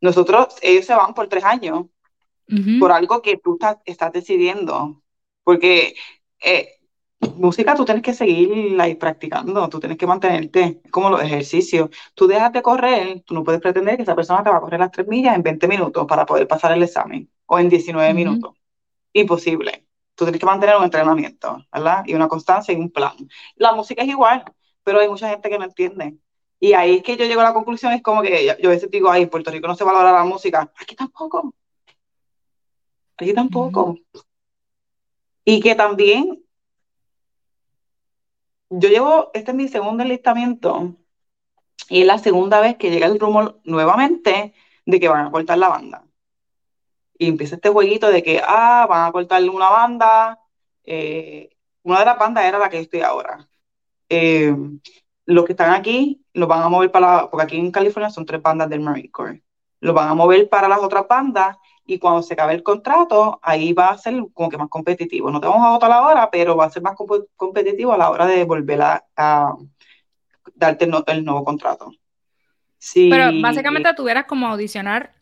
nosotros, 0.00 0.56
ellos 0.62 0.86
se 0.86 0.94
van 0.94 1.14
por 1.14 1.28
tres 1.28 1.44
años 1.44 1.86
por 2.80 2.92
algo 2.92 3.20
que 3.20 3.36
tú 3.36 3.54
estás, 3.54 3.76
estás 3.84 4.12
decidiendo. 4.12 5.02
Porque 5.44 5.94
eh, 6.42 6.78
música 7.36 7.74
tú 7.74 7.84
tienes 7.84 8.02
que 8.02 8.14
seguirla 8.14 8.88
y 8.88 8.94
practicando, 8.94 9.68
tú 9.68 9.80
tienes 9.80 9.98
que 9.98 10.06
mantenerte, 10.06 10.80
es 10.84 10.90
como 10.90 11.10
los 11.10 11.22
ejercicios. 11.22 11.90
Tú 12.14 12.26
dejas 12.26 12.52
de 12.52 12.62
correr, 12.62 13.22
tú 13.22 13.34
no 13.34 13.44
puedes 13.44 13.60
pretender 13.60 13.96
que 13.96 14.02
esa 14.02 14.14
persona 14.14 14.42
te 14.42 14.50
va 14.50 14.56
a 14.56 14.60
correr 14.60 14.80
las 14.80 14.92
tres 14.92 15.06
millas 15.08 15.34
en 15.34 15.42
20 15.42 15.68
minutos 15.68 16.06
para 16.06 16.26
poder 16.26 16.46
pasar 16.46 16.72
el 16.72 16.82
examen 16.82 17.30
o 17.46 17.58
en 17.58 17.68
19 17.68 18.14
minutos. 18.14 18.54
Imposible. 19.12 19.86
Tú 20.14 20.24
tienes 20.24 20.40
que 20.40 20.46
mantener 20.46 20.76
un 20.76 20.84
entrenamiento, 20.84 21.64
¿verdad? 21.72 22.02
Y 22.06 22.14
una 22.14 22.28
constancia 22.28 22.74
y 22.74 22.76
un 22.76 22.90
plan. 22.90 23.14
La 23.56 23.72
música 23.72 24.02
es 24.02 24.08
igual, 24.08 24.44
pero 24.82 25.00
hay 25.00 25.08
mucha 25.08 25.28
gente 25.28 25.48
que 25.48 25.58
no 25.58 25.64
entiende. 25.64 26.16
Y 26.60 26.72
ahí 26.72 26.96
es 26.96 27.02
que 27.02 27.16
yo 27.16 27.24
llego 27.24 27.40
a 27.40 27.44
la 27.44 27.54
conclusión, 27.54 27.92
es 27.92 28.02
como 28.02 28.22
que 28.22 28.44
yo 28.60 28.68
a 28.68 28.72
veces 28.72 28.90
digo, 28.90 29.10
ay, 29.10 29.22
en 29.22 29.30
Puerto 29.30 29.50
Rico 29.50 29.68
no 29.68 29.76
se 29.76 29.84
valora 29.84 30.12
la 30.12 30.24
música. 30.24 30.72
Aquí 30.80 30.96
tampoco. 30.96 31.54
Aquí 33.16 33.32
tampoco. 33.32 33.96
Y 35.44 35.60
que 35.60 35.74
también 35.74 36.42
yo 38.70 38.88
llevo, 38.88 39.30
este 39.34 39.52
es 39.52 39.56
mi 39.56 39.68
segundo 39.68 40.02
enlistamiento 40.02 40.94
y 41.88 42.02
es 42.02 42.06
la 42.06 42.18
segunda 42.18 42.60
vez 42.60 42.76
que 42.76 42.90
llega 42.90 43.06
el 43.06 43.18
rumor 43.18 43.60
nuevamente 43.64 44.54
de 44.84 45.00
que 45.00 45.08
van 45.08 45.26
a 45.26 45.30
cortar 45.30 45.58
la 45.58 45.68
banda. 45.68 46.04
Y 47.18 47.28
empieza 47.28 47.56
este 47.56 47.70
jueguito 47.70 48.10
de 48.10 48.22
que, 48.22 48.40
ah, 48.46 48.86
van 48.88 49.08
a 49.08 49.12
cortar 49.12 49.42
una 49.48 49.70
banda. 49.70 50.40
Eh, 50.84 51.50
una 51.82 52.00
de 52.00 52.04
las 52.04 52.18
bandas 52.18 52.44
era 52.44 52.58
la 52.58 52.68
que 52.70 52.78
estoy 52.80 53.00
ahora. 53.00 53.48
Eh, 54.08 54.54
los 55.28 55.44
que 55.44 55.52
están 55.52 55.74
aquí 55.74 56.24
los 56.32 56.48
van 56.48 56.62
a 56.62 56.70
mover 56.70 56.90
para, 56.90 57.28
porque 57.28 57.44
aquí 57.44 57.58
en 57.58 57.70
California 57.70 58.08
son 58.08 58.24
tres 58.24 58.40
bandas 58.40 58.70
del 58.70 58.80
Marine 58.80 59.10
Corps. 59.10 59.38
Los 59.80 59.94
van 59.94 60.08
a 60.08 60.14
mover 60.14 60.48
para 60.48 60.68
las 60.68 60.78
otras 60.78 61.06
bandas 61.06 61.58
y 61.84 61.98
cuando 61.98 62.22
se 62.22 62.32
acabe 62.32 62.54
el 62.54 62.62
contrato, 62.62 63.38
ahí 63.42 63.74
va 63.74 63.90
a 63.90 63.98
ser 63.98 64.14
como 64.32 64.48
que 64.48 64.56
más 64.56 64.70
competitivo. 64.70 65.30
No 65.30 65.38
te 65.38 65.46
vamos 65.46 65.66
a 65.66 65.70
votar 65.72 65.92
ahora, 65.92 66.30
pero 66.30 66.56
va 66.56 66.64
a 66.64 66.70
ser 66.70 66.82
más 66.82 66.96
competitivo 67.36 67.92
a 67.92 67.98
la 67.98 68.10
hora 68.10 68.24
de 68.24 68.42
volver 68.44 68.80
a, 68.80 69.54
darte 70.54 70.86
el, 70.86 71.24
nuevo 71.24 71.44
contrato. 71.44 71.92
Sí, 72.78 73.10
pero 73.10 73.30
básicamente 73.42 73.92
tuvieras 73.94 74.24
como 74.24 74.48
audicionar 74.48 75.12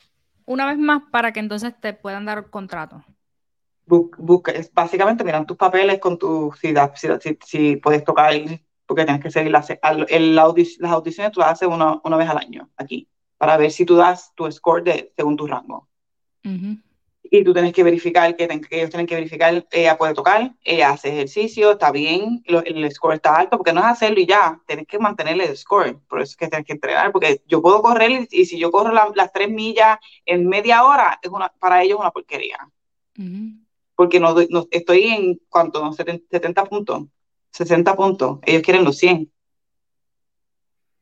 una 0.45 0.67
vez 0.67 0.79
más 0.79 1.03
para 1.11 1.33
que 1.33 1.41
entonces 1.41 1.75
te 1.81 1.95
puedan 1.95 2.25
dar 2.25 2.39
el 2.39 2.51
contrato. 2.51 3.05
Busca, 3.87 4.53
básicamente 4.73 5.25
miran 5.25 5.47
tus 5.47 5.57
papeles 5.57 5.99
con 5.99 6.17
tu 6.17 6.53
si, 6.61 6.73
si, 6.95 7.39
si 7.45 7.77
puedes 7.77 8.05
tocar, 8.05 8.33
porque 8.87 9.05
tienes 9.05 9.23
que 9.23 9.31
seguir 9.31 9.51
las, 9.51 9.69
las 9.69 10.93
audiciones, 10.93 11.33
tú 11.33 11.41
las 11.41 11.51
haces 11.51 11.69
una, 11.69 12.01
una 12.05 12.17
vez 12.17 12.29
al 12.29 12.39
año 12.39 12.71
aquí, 12.77 13.09
para 13.37 13.57
ver 13.57 13.71
si 13.71 13.85
tú 13.85 13.97
das 13.97 14.33
tu 14.35 14.51
score 14.51 14.83
de, 14.83 15.13
según 15.17 15.37
tu 15.37 15.47
rango. 15.47 15.89
Y 17.29 17.43
tú 17.43 17.53
tienes 17.53 17.73
que 17.73 17.83
verificar 17.83 18.37
que, 18.37 18.45
ellos 18.45 18.91
tienen 18.91 19.07
que 19.07 19.17
verificar, 19.17 19.67
ella 19.73 19.99
puede 19.99 20.15
tocar, 20.15 20.55
ella 20.63 20.91
hace 20.91 21.09
ejercicio, 21.09 21.73
está 21.73 21.91
bien, 21.91 22.45
el 22.47 22.91
score 22.93 23.15
está 23.15 23.35
alto, 23.35 23.57
porque 23.57 23.73
no 23.73 23.81
es 23.81 23.87
hacerlo 23.87 24.21
y 24.21 24.27
ya, 24.27 24.61
tienes 24.65 24.87
que 24.87 25.01
mantener 25.01 25.41
el 25.41 25.57
score, 25.57 25.99
por 26.09 26.21
eso 26.21 26.31
es 26.31 26.37
que 26.37 26.47
tienes 26.47 26.65
que 26.65 26.75
entrenar, 26.75 27.11
porque 27.11 27.43
yo 27.49 27.61
puedo 27.61 27.83
correr 27.83 28.29
y, 28.31 28.47
si 28.47 28.59
yo 28.59 28.71
corro 28.71 28.93
las 28.93 29.33
tres 29.33 29.51
millas 29.51 29.99
en 30.25 30.47
media 30.47 30.85
hora, 30.85 31.19
es 31.21 31.31
una, 31.31 31.49
para 31.59 31.83
ellos 31.83 31.97
es 31.97 32.01
una 32.01 32.13
porquería. 32.13 32.59
Porque 33.97 34.21
no, 34.21 34.37
estoy 34.71 35.05
en, 35.05 35.41
¿cuánto? 35.49 35.93
70 35.93 36.65
puntos, 36.67 37.07
60 37.57 37.97
puntos, 37.97 38.39
ellos 38.43 38.63
quieren 38.63 38.85
los 38.85 38.99
100. 38.99 39.33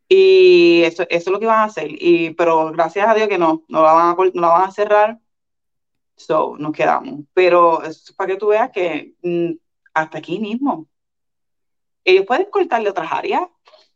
Y 0.08 0.82
eso, 0.82 1.02
eso 1.02 1.08
es 1.10 1.26
lo 1.26 1.40
que 1.40 1.46
van 1.46 1.60
a 1.60 1.64
hacer. 1.64 1.90
Y, 1.90 2.30
pero 2.30 2.70
gracias 2.72 3.08
a 3.08 3.14
Dios 3.14 3.28
que 3.28 3.38
no, 3.38 3.64
no 3.68 3.82
la 3.82 3.92
van 3.92 4.08
a, 4.10 4.16
no 4.34 4.40
la 4.40 4.48
van 4.48 4.68
a 4.68 4.70
cerrar 4.70 5.18
So, 6.16 6.56
nos 6.58 6.72
quedamos. 6.72 7.24
Pero 7.34 7.82
es 7.82 8.12
para 8.16 8.32
que 8.32 8.38
tú 8.38 8.48
veas 8.48 8.70
que 8.70 9.14
mm, 9.22 9.52
hasta 9.92 10.18
aquí 10.18 10.38
mismo. 10.38 10.88
Ellos 12.04 12.26
pueden 12.26 12.50
cortarle 12.50 12.90
otras 12.90 13.10
áreas. 13.10 13.42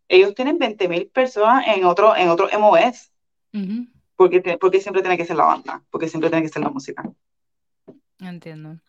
Ellos 0.08 0.34
tienen 0.34 0.58
20 0.58 0.88
mil 0.88 1.08
personas 1.08 1.66
en 1.68 1.84
otro, 1.84 2.16
en 2.16 2.28
otro 2.28 2.48
MOS. 2.58 3.12
porque, 4.16 4.58
porque 4.60 4.80
siempre 4.80 5.02
tiene 5.02 5.16
que 5.16 5.24
ser 5.24 5.36
la 5.36 5.44
banda, 5.44 5.84
porque 5.90 6.08
siempre 6.08 6.30
tiene 6.30 6.44
que 6.44 6.52
ser 6.52 6.62
la 6.62 6.70
música. 6.70 7.08
Entiendo. 8.18 8.80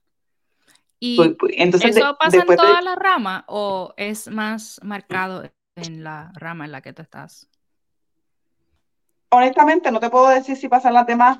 ¿Y 0.99 1.15
pues, 1.15 1.31
pues, 1.39 1.53
entonces, 1.57 1.95
eso 1.95 2.17
pasa 2.19 2.37
en 2.37 2.55
toda 2.55 2.81
la 2.81 2.95
rama 2.95 3.45
o 3.47 3.93
es 3.95 4.29
más 4.29 4.79
marcado 4.83 5.43
en 5.75 6.03
la 6.03 6.31
rama 6.35 6.65
en 6.65 6.71
la 6.71 6.81
que 6.81 6.93
tú 6.93 7.01
estás? 7.01 7.47
Honestamente, 9.29 9.91
no 9.91 9.99
te 9.99 10.09
puedo 10.09 10.27
decir 10.29 10.57
si 10.57 10.67
pasa 10.67 10.89
en 10.89 10.95
las 10.95 11.07
demás, 11.07 11.37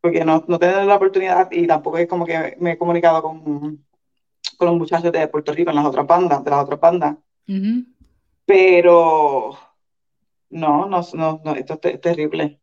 porque 0.00 0.24
no, 0.24 0.44
no 0.48 0.58
tengo 0.58 0.82
la 0.82 0.96
oportunidad 0.96 1.48
y 1.52 1.66
tampoco 1.66 1.98
es 1.98 2.08
como 2.08 2.26
que 2.26 2.56
me 2.58 2.72
he 2.72 2.78
comunicado 2.78 3.22
con, 3.22 3.84
con 4.56 4.68
los 4.68 4.76
muchachos 4.76 5.12
de 5.12 5.28
Puerto 5.28 5.52
Rico 5.52 5.70
en 5.70 5.76
las 5.76 5.86
otras 5.86 6.06
bandas, 6.06 6.42
de 6.42 6.50
las 6.50 6.64
otras 6.64 6.80
bandas. 6.80 7.16
Pero 8.46 9.56
no, 10.50 10.86
no, 10.86 11.02
no, 11.14 11.54
esto 11.54 11.78
es 11.82 12.00
terrible. 12.00 12.60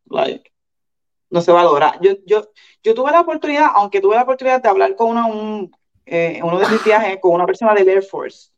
No 1.32 1.41
se 1.41 1.51
valora. 1.51 1.97
Yo, 2.01 2.11
yo, 2.25 2.49
yo 2.84 2.93
tuve 2.93 3.11
la 3.11 3.21
oportunidad, 3.21 3.71
aunque 3.73 4.01
tuve 4.01 4.15
la 4.15 4.23
oportunidad 4.23 4.61
de 4.61 4.69
hablar 4.69 4.95
con 4.95 5.09
uno, 5.09 5.27
un, 5.27 5.75
eh, 6.05 6.39
uno 6.43 6.59
de 6.59 6.67
mis 6.67 6.84
viajes 6.84 7.17
con 7.19 7.34
una 7.34 7.45
persona 7.45 7.73
del 7.73 7.89
Air 7.89 8.03
Force. 8.03 8.51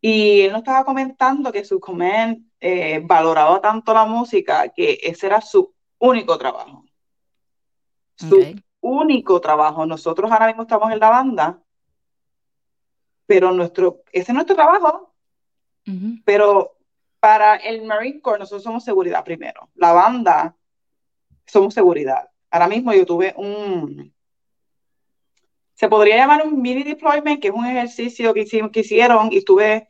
Y 0.00 0.40
él 0.42 0.52
nos 0.52 0.60
estaba 0.60 0.84
comentando 0.84 1.52
que 1.52 1.64
su 1.64 1.78
comer 1.78 2.38
eh, 2.60 3.00
valoraba 3.04 3.60
tanto 3.60 3.92
la 3.92 4.06
música 4.06 4.68
que 4.68 4.98
ese 5.02 5.26
era 5.26 5.40
su 5.40 5.72
único 5.98 6.38
trabajo 6.38 6.86
su 8.16 8.54
único 8.80 9.40
trabajo. 9.40 9.86
Nosotros 9.86 10.30
ahora 10.30 10.48
mismo 10.48 10.62
estamos 10.62 10.92
en 10.92 10.98
la 10.98 11.10
banda, 11.10 11.58
pero 13.26 13.52
nuestro, 13.52 14.02
ese 14.12 14.32
es 14.32 14.34
nuestro 14.34 14.56
trabajo. 14.56 15.12
Pero 16.24 16.76
para 17.20 17.56
el 17.56 17.84
Marine 17.84 18.20
Corps 18.20 18.40
nosotros 18.40 18.62
somos 18.62 18.82
seguridad 18.82 19.24
primero. 19.24 19.68
La 19.74 19.92
banda 19.92 20.56
somos 21.46 21.74
seguridad. 21.74 22.28
Ahora 22.50 22.68
mismo 22.68 22.92
yo 22.92 23.04
tuve 23.06 23.34
un, 23.36 24.14
se 25.76 25.88
podría 25.88 26.16
llamar 26.16 26.46
un 26.46 26.60
mini 26.60 26.82
deployment, 26.82 27.40
que 27.40 27.48
es 27.48 27.54
un 27.54 27.66
ejercicio 27.66 28.32
que, 28.32 28.46
hicieron 28.80 29.30
y 29.30 29.38
estuve 29.38 29.86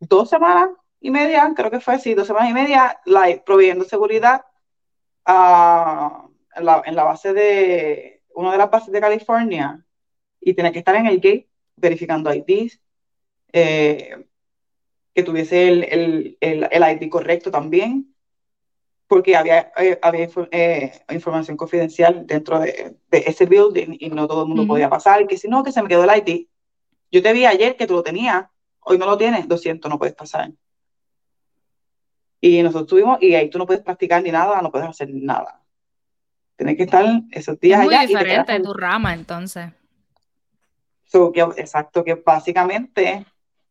dos 0.00 0.30
semanas 0.30 0.70
y 1.00 1.10
media, 1.10 1.52
creo 1.54 1.70
que 1.70 1.80
fue 1.80 1.94
así, 1.94 2.14
dos 2.14 2.26
semanas 2.26 2.50
y 2.50 2.54
media, 2.54 2.98
proveyendo 3.44 3.84
seguridad 3.84 4.46
en 5.26 6.64
la, 6.64 7.04
base 7.04 7.34
de, 7.34 8.22
una 8.34 8.52
de 8.52 8.58
las 8.58 8.70
bases 8.70 8.90
de 8.90 9.00
California, 9.00 9.84
y 10.40 10.54
tenía 10.54 10.72
que 10.72 10.78
estar 10.78 10.96
en 10.96 11.06
el 11.06 11.16
gate 11.16 11.48
verificando 11.76 12.32
IDs, 12.32 12.80
eh, 13.52 14.24
que 15.14 15.22
tuviese 15.22 15.68
el, 15.68 15.84
el, 16.40 16.68
el, 16.70 17.02
ID 17.02 17.10
correcto 17.10 17.50
también, 17.50 18.15
porque 19.08 19.36
había, 19.36 19.72
eh, 19.76 19.98
había 20.02 20.28
eh, 20.50 20.92
información 21.10 21.56
confidencial 21.56 22.26
dentro 22.26 22.58
de, 22.58 22.96
ese 23.10 23.46
building 23.46 23.96
y 23.98 24.08
no 24.10 24.26
todo 24.26 24.42
el 24.42 24.48
mundo 24.48 24.66
podía 24.66 24.88
pasar, 24.88 25.22
y 25.22 25.26
que 25.26 25.36
si 25.36 25.48
no, 25.48 25.62
que 25.62 25.72
se 25.72 25.82
me 25.82 25.88
quedó 25.88 26.04
el 26.04 26.18
ID. 26.18 26.46
Yo 27.10 27.22
te 27.22 27.32
vi 27.32 27.46
ayer 27.46 27.76
que 27.76 27.86
tú 27.86 27.94
lo 27.94 28.02
tenías, 28.02 28.46
hoy 28.80 28.98
no 28.98 29.06
lo 29.06 29.16
tienes, 29.16 29.46
200, 29.46 29.88
no 29.88 29.98
puedes 29.98 30.14
pasar. 30.14 30.52
Y 32.40 32.62
nosotros 32.62 32.88
tuvimos, 32.88 33.22
y 33.22 33.34
ahí 33.34 33.48
tú 33.48 33.58
no 33.58 33.66
puedes 33.66 33.82
practicar 33.82 34.22
ni 34.22 34.30
nada, 34.30 34.60
no 34.60 34.70
puedes 34.70 34.88
hacer 34.88 35.08
nada. 35.12 35.62
Tienes 36.56 36.76
que 36.76 36.84
estar 36.84 37.04
esos 37.30 37.60
días 37.60 37.80
es 37.80 37.86
muy 37.86 38.06
diferente 38.06 38.52
de 38.52 38.60
tu 38.60 38.72
rama, 38.72 39.14
entonces. 39.14 39.68
exacto, 41.56 42.02
que 42.02 42.14
básicamente 42.14 43.24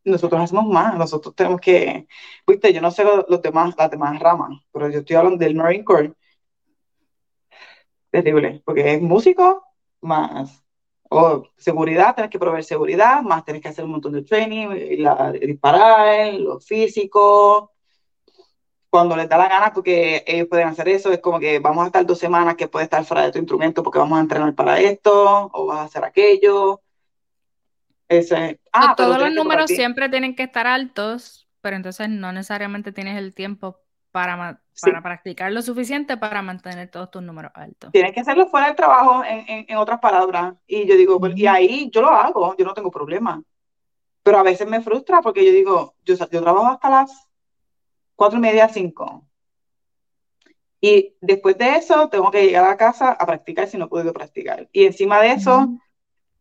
nosotros 0.06 0.41
hacemos 0.41 0.66
más, 0.68 0.97
nosotros 0.97 1.36
tenemos 1.36 1.60
que, 1.60 2.08
viste, 2.47 2.74
yo 2.74 2.82
no 2.82 2.91
sé 2.91 3.03
los, 3.03 3.41
demás, 3.41 3.76
las 3.78 3.91
demás 3.91 4.20
ramas, 4.20 4.62
pero 4.72 4.89
yo 4.89 4.99
estoy 4.99 5.16
hablando 5.16 5.38
del 5.43 5.56
Marine 5.56 5.84
Corps. 5.84 6.12
Terrible, 8.12 8.62
porque 8.66 8.93
es 8.93 9.01
músico 9.01 9.66
más 10.01 10.64
o 11.10 11.43
seguridad, 11.58 12.16
tienes 12.16 12.32
que 12.32 12.39
proveer 12.39 12.64
seguridad, 12.64 13.22
más 13.22 13.43
tienes 13.45 13.62
que 13.62 13.70
hacer 13.70 13.86
un 13.86 13.91
montón 13.91 14.14
de 14.14 14.24
training, 14.24 14.70
disparar, 15.39 16.34
lo 16.36 16.60
físico, 16.60 17.74
cuando 18.95 19.18
les 19.18 19.28
da 19.28 19.38
la 19.38 19.49
gana, 19.49 19.74
porque 19.74 20.24
ellos 20.26 20.47
pueden 20.49 20.70
hacer 20.70 20.88
eso, 20.88 21.12
es 21.12 21.20
como 21.20 21.38
que 21.38 21.60
vamos 21.60 21.84
a 21.84 21.88
estar 21.88 22.06
dos 22.06 22.18
semanas 22.18 22.56
que 22.56 22.70
puedes 22.70 22.86
estar 22.86 23.03
fuera 23.03 23.24
de 23.24 23.32
tu 23.34 23.39
instrumento 23.39 23.84
porque 23.84 23.99
vamos 23.99 24.18
a 24.18 24.22
entrenar 24.22 24.56
para 24.56 24.80
esto, 24.80 25.49
o 25.53 25.66
vas 25.66 25.80
a 25.80 25.84
hacer 25.84 26.06
aquello. 26.06 26.82
Ese, 28.08 28.60
ah, 28.72 28.93
todos 28.95 29.20
los 29.20 29.34
números 29.34 29.70
siempre 29.72 30.10
tienen 30.10 30.36
que 30.36 30.43
estar 30.43 30.68
altos, 30.68 31.47
pero 31.62 31.76
entonces 31.76 32.10
no 32.10 32.32
necesariamente 32.32 32.91
tienes 32.91 33.18
el 33.18 33.34
tiempo 33.34 33.80
para, 34.12 34.62
para 34.82 35.01
practicar 35.01 35.51
lo 35.51 35.62
suficiente 35.62 36.16
para 36.16 36.41
mantener 36.41 36.89
todos 36.89 37.12
tus 37.12 37.22
números 37.22 37.51
altos. 37.56 37.91
Tienes 37.91 38.14
que 38.14 38.22
hacerlo 38.22 38.47
fuera 38.47 38.68
del 38.68 38.76
trabajo, 38.76 39.24
en, 39.26 39.66
en, 39.68 39.78
otras 39.78 39.99
palabras. 39.99 40.53
Y 40.68 40.86
yo 40.86 40.95
digo, 40.95 41.20
pues, 41.20 41.36
y 41.36 41.47
ahí 41.47 41.89
yo 41.91 42.01
lo 42.01 42.10
hago, 42.10 42.56
yo 42.56 42.64
no 42.64 42.74
tengo 42.74 42.91
problema. 42.91 43.43
Pero 44.24 44.38
a 44.38 44.43
veces 44.43 44.68
me 44.68 44.82
frustra 44.82 45.22
porque 45.22 45.45
yo 45.45 45.51
digo, 45.51 45.95
yo, 46.06 46.16
yo 46.16 46.41
trabajo 46.41 46.68
hasta 46.68 46.89
las 46.89 47.30
cuatro 48.16 48.38
y 48.38 48.41
media, 48.41 48.70
cinco. 48.70 49.28
Y 50.80 51.16
después 51.20 51.58
de 51.58 51.76
eso, 51.76 52.10
tengo 52.10 52.32
que 52.32 52.45
llegar 52.45 52.70
a 52.70 52.78
casa 52.78 53.12
a 53.12 53.26
practicar 53.26 53.68
si 53.68 53.78
no 53.78 53.89
puedo 53.89 54.14
practicar. 54.14 54.70
Y 54.72 54.86
encima 54.86 55.20
de 55.20 55.32
eso, 55.32 55.68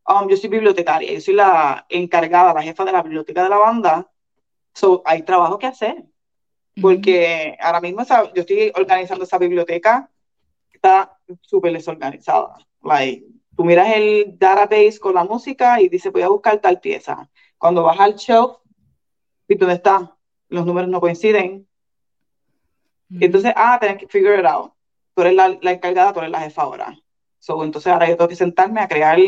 um, 0.06 0.28
yo 0.28 0.36
soy 0.36 0.50
bibliotecaria, 0.50 1.12
yo 1.12 1.20
soy 1.20 1.34
la 1.34 1.86
encargada, 1.88 2.54
la 2.54 2.62
jefa 2.62 2.84
de 2.84 2.92
la 2.92 3.02
biblioteca 3.02 3.42
de 3.42 3.48
la 3.48 3.58
banda. 3.58 4.10
So, 4.74 5.02
hay 5.04 5.22
trabajo 5.22 5.58
que 5.58 5.66
hacer. 5.66 6.04
Porque 6.80 7.56
ahora 7.60 7.80
mismo 7.80 8.04
yo 8.34 8.40
estoy 8.40 8.72
organizando 8.74 9.24
esa 9.24 9.38
biblioteca, 9.38 10.10
está 10.72 11.16
súper 11.40 11.72
desorganizada. 11.72 12.56
Like, 12.82 13.24
tú 13.56 13.64
miras 13.64 13.88
el 13.94 14.36
database 14.38 14.98
con 14.98 15.14
la 15.14 15.24
música 15.24 15.80
y 15.80 15.88
dice, 15.88 16.10
voy 16.10 16.22
a 16.22 16.28
buscar 16.28 16.58
tal 16.58 16.80
pieza. 16.80 17.30
Cuando 17.58 17.84
vas 17.84 18.00
al 18.00 18.16
show, 18.16 18.58
¿y 19.46 19.54
dónde 19.54 19.76
está? 19.76 20.14
los 20.54 20.66
números 20.66 20.88
no 20.88 21.00
coinciden. 21.00 21.68
Entonces, 23.20 23.52
ah, 23.56 23.78
tenés 23.80 23.98
que 23.98 24.08
figure 24.08 24.38
it 24.38 24.46
out. 24.46 24.72
Tú 25.14 25.22
eres 25.22 25.34
la, 25.34 25.56
la, 25.60 25.72
encargada, 25.72 26.12
tú 26.12 26.20
eres 26.20 26.30
la 26.30 26.40
jefa 26.40 26.62
ahora. 26.62 26.98
So, 27.38 27.62
entonces 27.62 27.92
ahora 27.92 28.08
yo 28.08 28.16
tengo 28.16 28.28
que 28.28 28.36
sentarme 28.36 28.80
a 28.80 28.88
crear 28.88 29.18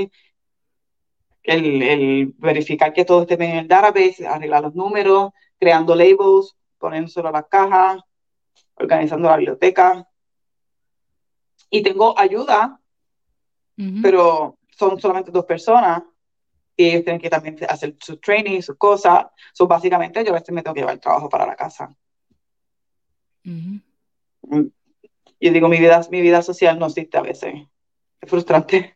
el, 1.46 1.82
el, 1.82 2.34
verificar 2.38 2.92
que 2.92 3.04
todo 3.04 3.22
esté 3.22 3.36
bien 3.36 3.52
en 3.52 3.58
el 3.58 3.68
database, 3.68 4.26
arreglar 4.26 4.62
los 4.62 4.74
números, 4.74 5.30
creando 5.58 5.94
labels, 5.94 6.56
poniéndoselo 6.78 7.28
a 7.28 7.32
las 7.32 7.46
cajas, 7.48 8.00
organizando 8.74 9.28
la 9.28 9.36
biblioteca. 9.36 10.08
Y 11.70 11.82
tengo 11.82 12.18
ayuda, 12.18 12.80
pero 14.02 14.56
son 14.70 15.00
solamente 15.00 15.30
dos 15.30 15.44
personas 15.44 16.02
y 16.76 16.86
ellos 16.90 17.04
tienen 17.04 17.20
que 17.20 17.30
también 17.30 17.56
hacer 17.68 17.96
su 18.00 18.18
training, 18.18 18.60
sus 18.60 18.76
cosas. 18.76 19.26
So, 19.52 19.66
básicamente 19.66 20.22
yo 20.24 20.30
a 20.30 20.34
veces 20.34 20.50
me 20.50 20.62
tengo 20.62 20.74
que 20.74 20.80
llevar 20.80 20.94
el 20.94 21.00
trabajo 21.00 21.28
para 21.28 21.46
la 21.46 21.56
casa. 21.56 21.94
Mm. 23.44 23.78
Yo 25.40 25.52
digo, 25.52 25.68
mi 25.68 25.78
vida, 25.78 26.00
mi 26.10 26.20
vida 26.20 26.42
social 26.42 26.78
no 26.78 26.86
existe 26.86 27.16
a 27.16 27.22
veces. 27.22 27.54
Es 28.20 28.30
frustrante. 28.30 28.95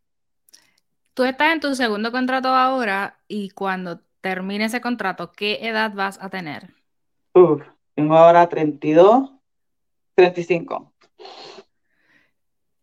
Tú 1.15 1.25
estás 1.25 1.53
en 1.53 1.61
tu 1.61 1.75
segundo 1.75 2.13
contrato 2.13 2.49
ahora 2.49 3.19
y 3.27 3.51
cuando 3.51 4.01
termine 4.21 4.67
ese 4.67 4.81
contrato, 4.81 5.33
¿qué 5.33 5.59
edad 5.63 5.93
vas 5.95 6.19
a 6.21 6.29
tener? 6.31 6.75
Uf, 7.35 7.63
tengo 7.95 8.17
ahora 8.17 8.49
32, 8.49 9.33
35. 10.15 10.93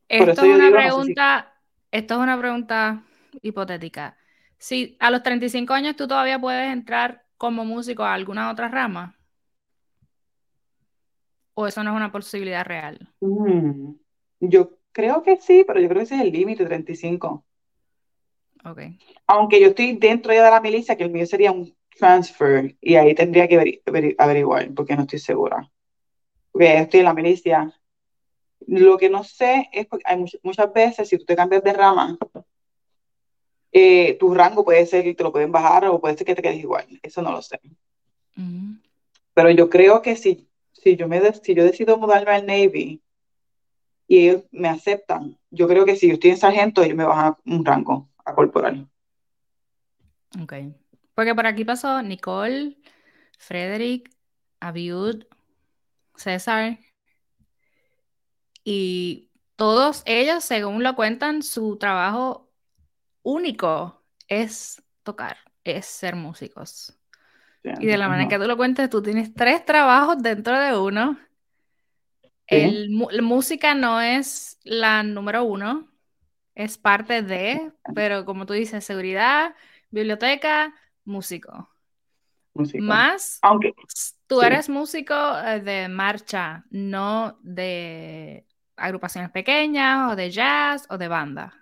Esto 0.09 0.32
es 0.32 0.55
una 0.55 0.71
pregunta, 0.71 1.53
esto 1.91 2.13
es 2.13 2.19
una 2.19 2.38
pregunta 2.38 3.03
hipotética. 3.41 4.17
Si 4.57 4.97
a 4.99 5.11
los 5.11 5.21
35 5.23 5.73
años 5.73 5.95
tú 5.95 6.07
todavía 6.07 6.39
puedes 6.39 6.71
entrar 6.71 7.25
como 7.38 7.65
músico 7.65 8.03
a 8.03 8.13
alguna 8.13 8.49
otra 8.49 8.67
rama. 8.67 9.15
¿O 11.53 11.67
eso 11.67 11.84
no 11.84 11.91
es 11.91 11.95
una 11.95 12.11
posibilidad 12.11 12.65
real? 12.65 13.13
Mm, 13.19 13.93
yo 14.39 14.78
creo 14.91 15.23
que 15.23 15.38
sí, 15.38 15.63
pero 15.65 15.80
yo 15.80 15.88
creo 15.88 15.99
que 15.99 16.03
ese 16.03 16.15
es 16.15 16.21
el 16.21 16.32
límite, 16.32 16.65
35. 16.65 17.47
Ok. 18.64 18.80
Aunque 19.28 19.60
yo 19.60 19.68
estoy 19.68 19.93
dentro 19.93 20.34
ya 20.34 20.45
de 20.45 20.51
la 20.51 20.62
milicia, 20.62 20.95
que 20.95 21.03
el 21.03 21.12
mío 21.12 21.26
sería 21.26 21.51
un 21.51 21.76
transfer, 21.97 22.76
y 22.82 22.95
ahí 22.95 23.14
tendría 23.16 23.47
que 23.47 23.82
averiguar, 24.18 24.74
porque 24.74 24.95
no 24.95 25.03
estoy 25.03 25.20
segura. 25.20 25.70
Porque 26.51 26.80
estoy 26.80 26.99
en 27.01 27.05
la 27.05 27.14
milicia. 27.14 27.74
Lo 28.68 28.97
que 28.97 29.10
no 29.10 29.24
sé 29.24 29.70
es 29.72 29.88
que 29.88 29.97
hay 30.03 30.24
muchas 30.43 30.74
veces, 30.74 31.10
si 31.10 31.18
tú 31.18 31.26
te 31.26 31.36
cambias 31.36 31.64
de 31.64 31.74
rama, 31.74 32.18
eh, 33.72 34.18
tu 34.20 34.34
rango 34.34 34.64
puede 34.64 34.86
ser 34.86 35.03
que 35.03 35.14
te 35.14 35.24
lo 35.24 35.32
pueden 35.32 35.51
bajar 35.51 35.86
o 35.86 35.99
puede 35.99 36.18
ser 36.18 36.26
que 36.26 36.36
te 36.36 36.41
quedes 36.41 36.60
igual. 36.60 36.86
Eso 37.01 37.22
no 37.22 37.32
lo 37.32 37.41
sé. 37.41 37.60
Pero 39.34 39.51
yo 39.51 39.70
creo 39.70 40.01
que 40.01 40.16
si, 40.16 40.47
si, 40.74 40.95
yo 40.95 41.08
me, 41.08 41.22
si 41.34 41.53
yo 41.53 41.64
decido 41.64 41.97
mudarme 41.97 42.32
al 42.32 42.45
Navy 42.45 43.01
y 44.08 44.30
ellos 44.30 44.43
me 44.51 44.70
aceptan, 44.70 45.38
yo 45.51 45.68
creo 45.68 45.86
que 45.86 45.95
si 45.95 46.08
yo 46.08 46.14
estoy 46.14 46.32
en 46.32 46.38
sargento, 46.38 46.82
ellos 46.82 46.97
me 46.97 47.05
bajan 47.05 47.36
un 47.45 47.66
rango 47.66 48.08
corporal. 48.38 48.88
Ok. 50.40 50.54
Porque 51.16 51.34
por 51.34 51.48
aquí 51.48 51.66
pasó 51.66 52.04
Nicole, 52.04 52.78
Frederick, 53.40 54.12
Abiud, 54.60 55.24
César. 56.16 56.78
Y 58.64 59.32
todos 59.56 60.04
ellos, 60.06 60.44
según 60.44 60.84
lo 60.84 60.96
cuentan, 60.96 61.42
su 61.42 61.78
trabajo 61.78 62.52
único 63.24 64.04
es 64.28 64.84
tocar, 65.02 65.38
es 65.64 65.88
ser 65.88 66.16
músicos. 66.16 66.96
y 67.64 67.88
de 67.88 67.98
la 67.98 68.08
manera 68.08 68.30
que 68.30 68.38
tú 68.38 68.46
lo 68.46 68.56
cuentes, 68.56 68.88
tú 68.88 69.02
tienes 69.02 69.34
tres 69.34 69.66
trabajos 69.66 70.22
dentro 70.22 70.60
de 70.60 70.78
uno. 70.78 71.18
El, 72.46 72.96
la 73.10 73.22
música 73.24 73.74
no 73.74 74.00
es 74.00 74.60
la 74.64 75.02
número 75.02 75.44
uno, 75.44 75.88
es 76.58 76.76
parte 76.80 77.22
de, 77.22 77.72
pero 77.93 78.26
como 78.26 78.47
tú 78.47 78.53
dices, 78.53 78.84
seguridad, 78.84 79.53
biblioteca, 79.91 80.74
músico. 81.05 81.70
Más, 82.80 83.38
aunque 83.43 83.76
tú 84.26 84.41
eres 84.41 84.68
músico 84.68 85.14
eh, 85.14 85.60
de 85.60 85.88
marcha, 85.88 86.66
no 86.72 87.38
de 87.43 88.47
agrupaciones 88.76 89.30
pequeñas 89.30 90.12
o 90.12 90.16
de 90.16 90.32
jazz 90.32 90.88
o 90.89 90.97
de 90.97 91.08
banda. 91.08 91.53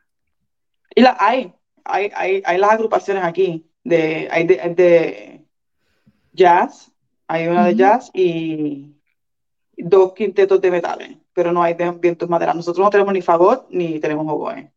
Y 0.95 1.01
la, 1.01 1.17
hay, 1.19 1.53
hay, 1.83 2.09
hay, 2.15 2.41
hay 2.45 2.57
las 2.57 2.71
agrupaciones 2.71 3.25
aquí, 3.25 3.69
de, 3.83 4.29
hay 4.31 4.47
de, 4.47 5.45
jazz, 6.31 6.89
hay 7.27 7.47
una 7.47 7.65
de 7.65 7.75
jazz 7.75 8.09
y 8.13 8.95
dos 9.75 10.13
quintetos 10.13 10.61
de 10.61 10.71
metales, 10.71 11.17
pero 11.33 11.51
no 11.51 11.61
hay 11.61 11.73
de 11.73 11.91
vientos 11.91 12.29
madera. 12.29 12.53
Nosotros 12.53 12.81
no 12.81 12.89
tenemos 12.89 13.13
ni 13.13 13.21
fagot 13.21 13.67
ni 13.69 13.99
tenemos 13.99 14.25
oboe. 14.25 14.71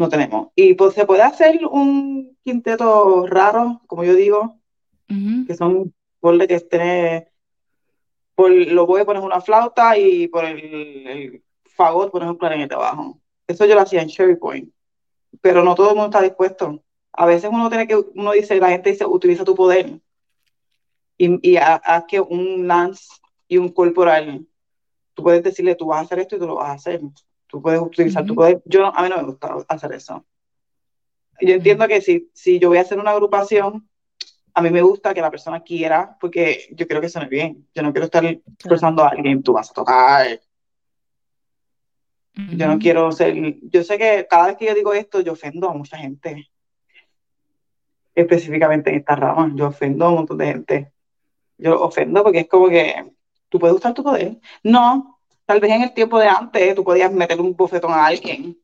No 0.00 0.08
tenemos. 0.08 0.48
Y 0.54 0.72
pues 0.72 0.94
se 0.94 1.04
puede 1.04 1.20
hacer 1.20 1.60
un 1.66 2.34
quinteto 2.42 3.26
raro, 3.26 3.82
como 3.86 4.02
yo 4.02 4.14
digo, 4.14 4.58
que 5.46 5.54
son 5.54 5.92
por 6.20 6.46
que 6.46 6.54
esté 6.54 7.30
por 8.34 8.50
lo 8.50 8.86
voy 8.86 9.04
poner 9.04 9.22
una 9.22 9.42
flauta 9.42 9.98
y 9.98 10.26
por 10.28 10.46
el, 10.46 11.06
el 11.06 11.44
fagot 11.66 12.10
pones 12.10 12.30
un 12.30 12.38
clarinete 12.38 12.74
abajo. 12.74 13.20
Eso 13.46 13.66
yo 13.66 13.74
lo 13.74 13.82
hacía 13.82 14.00
en 14.00 14.08
Cherry 14.08 14.36
Point, 14.36 14.72
pero 15.42 15.62
no 15.62 15.74
todo 15.74 15.90
el 15.90 15.96
mundo 15.96 16.06
está 16.06 16.22
dispuesto. 16.22 16.82
A 17.12 17.26
veces 17.26 17.50
uno 17.52 17.68
tiene 17.68 17.86
que, 17.86 17.96
uno 17.96 18.32
dice, 18.32 18.58
la 18.58 18.70
gente 18.70 18.92
dice, 18.92 19.04
utiliza 19.04 19.44
tu 19.44 19.54
poder 19.54 20.00
y, 21.18 21.50
y 21.50 21.58
haz 21.58 22.04
que 22.08 22.22
un 22.22 22.66
lance 22.66 23.04
y 23.46 23.58
un 23.58 23.68
corporal, 23.68 24.46
tú 25.12 25.24
puedes 25.24 25.42
decirle, 25.42 25.74
tú 25.74 25.88
vas 25.88 25.98
a 25.98 26.04
hacer 26.04 26.20
esto 26.20 26.36
y 26.36 26.38
tú 26.38 26.46
lo 26.46 26.54
vas 26.54 26.70
a 26.70 26.72
hacer. 26.72 27.02
Tú 27.50 27.60
puedes 27.60 27.80
utilizar 27.80 28.24
tu 28.24 28.34
poder. 28.34 28.62
Yo, 28.64 28.86
a 28.86 29.02
mí 29.02 29.08
no 29.08 29.16
me 29.16 29.24
gusta 29.24 29.56
hacer 29.68 29.92
eso. 29.92 30.24
Yo 31.40 31.54
entiendo 31.54 31.88
que 31.88 32.00
si, 32.00 32.30
si 32.32 32.58
yo 32.58 32.68
voy 32.68 32.78
a 32.78 32.82
hacer 32.82 32.98
una 32.98 33.10
agrupación, 33.10 33.88
a 34.54 34.62
mí 34.62 34.70
me 34.70 34.82
gusta 34.82 35.14
que 35.14 35.20
la 35.20 35.30
persona 35.30 35.62
quiera, 35.62 36.16
porque 36.20 36.68
yo 36.72 36.86
quiero 36.86 37.00
que 37.00 37.08
suene 37.08 37.28
bien. 37.28 37.68
Yo 37.74 37.82
no 37.82 37.92
quiero 37.92 38.04
estar 38.04 38.24
forzando 38.58 39.02
a 39.02 39.08
alguien, 39.08 39.42
tú 39.42 39.52
vas 39.52 39.70
a 39.70 39.74
tocar, 39.74 40.40
yo 42.34 42.66
no 42.68 42.78
quiero 42.78 43.10
ser, 43.12 43.34
yo 43.62 43.82
sé 43.82 43.98
que 43.98 44.26
cada 44.28 44.48
vez 44.48 44.56
que 44.56 44.66
yo 44.66 44.74
digo 44.74 44.94
esto, 44.94 45.20
yo 45.20 45.32
ofendo 45.32 45.68
a 45.68 45.74
mucha 45.74 45.96
gente. 45.98 46.48
Específicamente 48.14 48.90
en 48.90 48.96
esta 48.96 49.16
rama, 49.16 49.52
yo 49.54 49.68
ofendo 49.68 50.04
a 50.04 50.08
un 50.10 50.14
montón 50.16 50.38
de 50.38 50.46
gente. 50.46 50.92
Yo 51.58 51.80
ofendo 51.80 52.22
porque 52.22 52.40
es 52.40 52.48
como 52.48 52.68
que 52.68 53.12
tú 53.48 53.58
puedes 53.58 53.76
usar 53.76 53.94
tu 53.94 54.02
poder. 54.02 54.38
No, 54.62 55.19
tal 55.50 55.58
vez 55.58 55.72
en 55.72 55.82
el 55.82 55.92
tiempo 55.92 56.16
de 56.20 56.28
antes 56.28 56.76
tú 56.76 56.84
podías 56.84 57.10
meter 57.10 57.40
un 57.40 57.56
bofetón 57.56 57.92
a 57.92 58.06
alguien. 58.06 58.56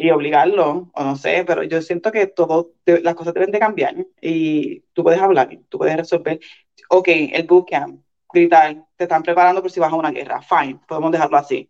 y 0.00 0.10
obligarlo, 0.12 0.88
o 0.94 1.02
no 1.02 1.16
sé, 1.16 1.42
pero 1.44 1.64
yo 1.64 1.82
siento 1.82 2.12
que 2.12 2.28
todo, 2.28 2.70
las 2.86 3.16
cosas 3.16 3.34
deben 3.34 3.50
de 3.50 3.58
cambiar 3.58 3.96
y 4.20 4.82
tú 4.92 5.02
puedes 5.02 5.20
hablar, 5.20 5.50
tú 5.68 5.78
puedes 5.78 5.96
resolver. 5.96 6.38
Ok, 6.90 7.08
el 7.08 7.44
bootcamp, 7.44 8.00
gritar, 8.32 8.84
te 8.94 9.02
están 9.02 9.24
preparando 9.24 9.60
por 9.60 9.72
si 9.72 9.80
vas 9.80 9.92
a 9.92 9.96
una 9.96 10.12
guerra, 10.12 10.40
fine, 10.40 10.78
podemos 10.86 11.10
dejarlo 11.10 11.36
así. 11.36 11.68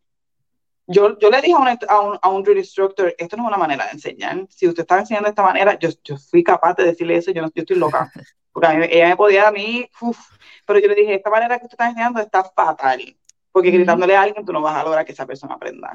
Yo, 0.87 1.19
yo 1.19 1.31
le 1.31 1.41
dije 1.41 1.55
a 1.55 1.59
un, 1.59 1.69
a, 1.69 2.01
un, 2.01 2.19
a 2.21 2.29
un 2.29 2.43
drill 2.43 2.59
instructor, 2.59 3.15
esto 3.17 3.39
no 3.39 3.45
es 3.45 3.49
una 3.49 3.57
manera 3.57 3.87
de 3.87 3.93
enseñar. 3.93 4.47
Si 4.51 4.69
usted 4.69 4.83
está 4.83 4.99
enseñando 4.99 5.29
de 5.29 5.31
esta 5.31 5.43
manera, 5.43 5.79
yo, 5.79 5.89
yo 6.05 6.19
fui 6.19 6.45
capaz 6.45 6.75
de 6.75 6.85
decirle 6.85 7.17
eso, 7.17 7.31
yo, 7.31 7.41
no, 7.41 7.49
yo 7.55 7.63
estoy 7.63 7.79
loca. 7.79 8.13
Porque 8.53 8.67
a 8.67 8.75
mí, 8.75 8.87
ella 8.91 9.09
me 9.09 9.17
podía 9.17 9.49
a 9.49 9.53
mí, 9.53 9.89
uf, 10.01 10.19
pero 10.67 10.79
yo 10.81 10.89
le 10.89 10.95
dije, 10.95 11.15
esta 11.15 11.31
manera 11.31 11.59
que 11.59 11.65
usted 11.65 11.77
está 11.77 11.89
enseñando 11.89 12.21
está 12.21 12.45
fatal. 12.45 13.18
Porque 13.59 13.73
gritándole 13.73 14.15
a 14.15 14.23
alguien 14.23 14.45
tú 14.47 14.53
no 14.53 14.63
vas 14.63 14.77
a 14.77 14.85
lograr 14.85 15.05
que 15.05 15.11
esa 15.11 15.27
persona 15.27 15.55
aprenda. 15.55 15.93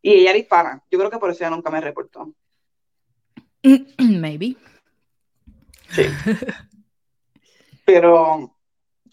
Y 0.00 0.12
ella 0.12 0.30
era 0.30 0.38
hispana. 0.38 0.80
Yo 0.88 0.96
creo 0.96 1.10
que 1.10 1.18
por 1.18 1.28
eso 1.28 1.42
ella 1.42 1.50
nunca 1.50 1.72
me 1.72 1.80
reportó. 1.80 2.32
Maybe. 3.98 4.54
Sí. 5.90 6.04
Pero 7.84 8.54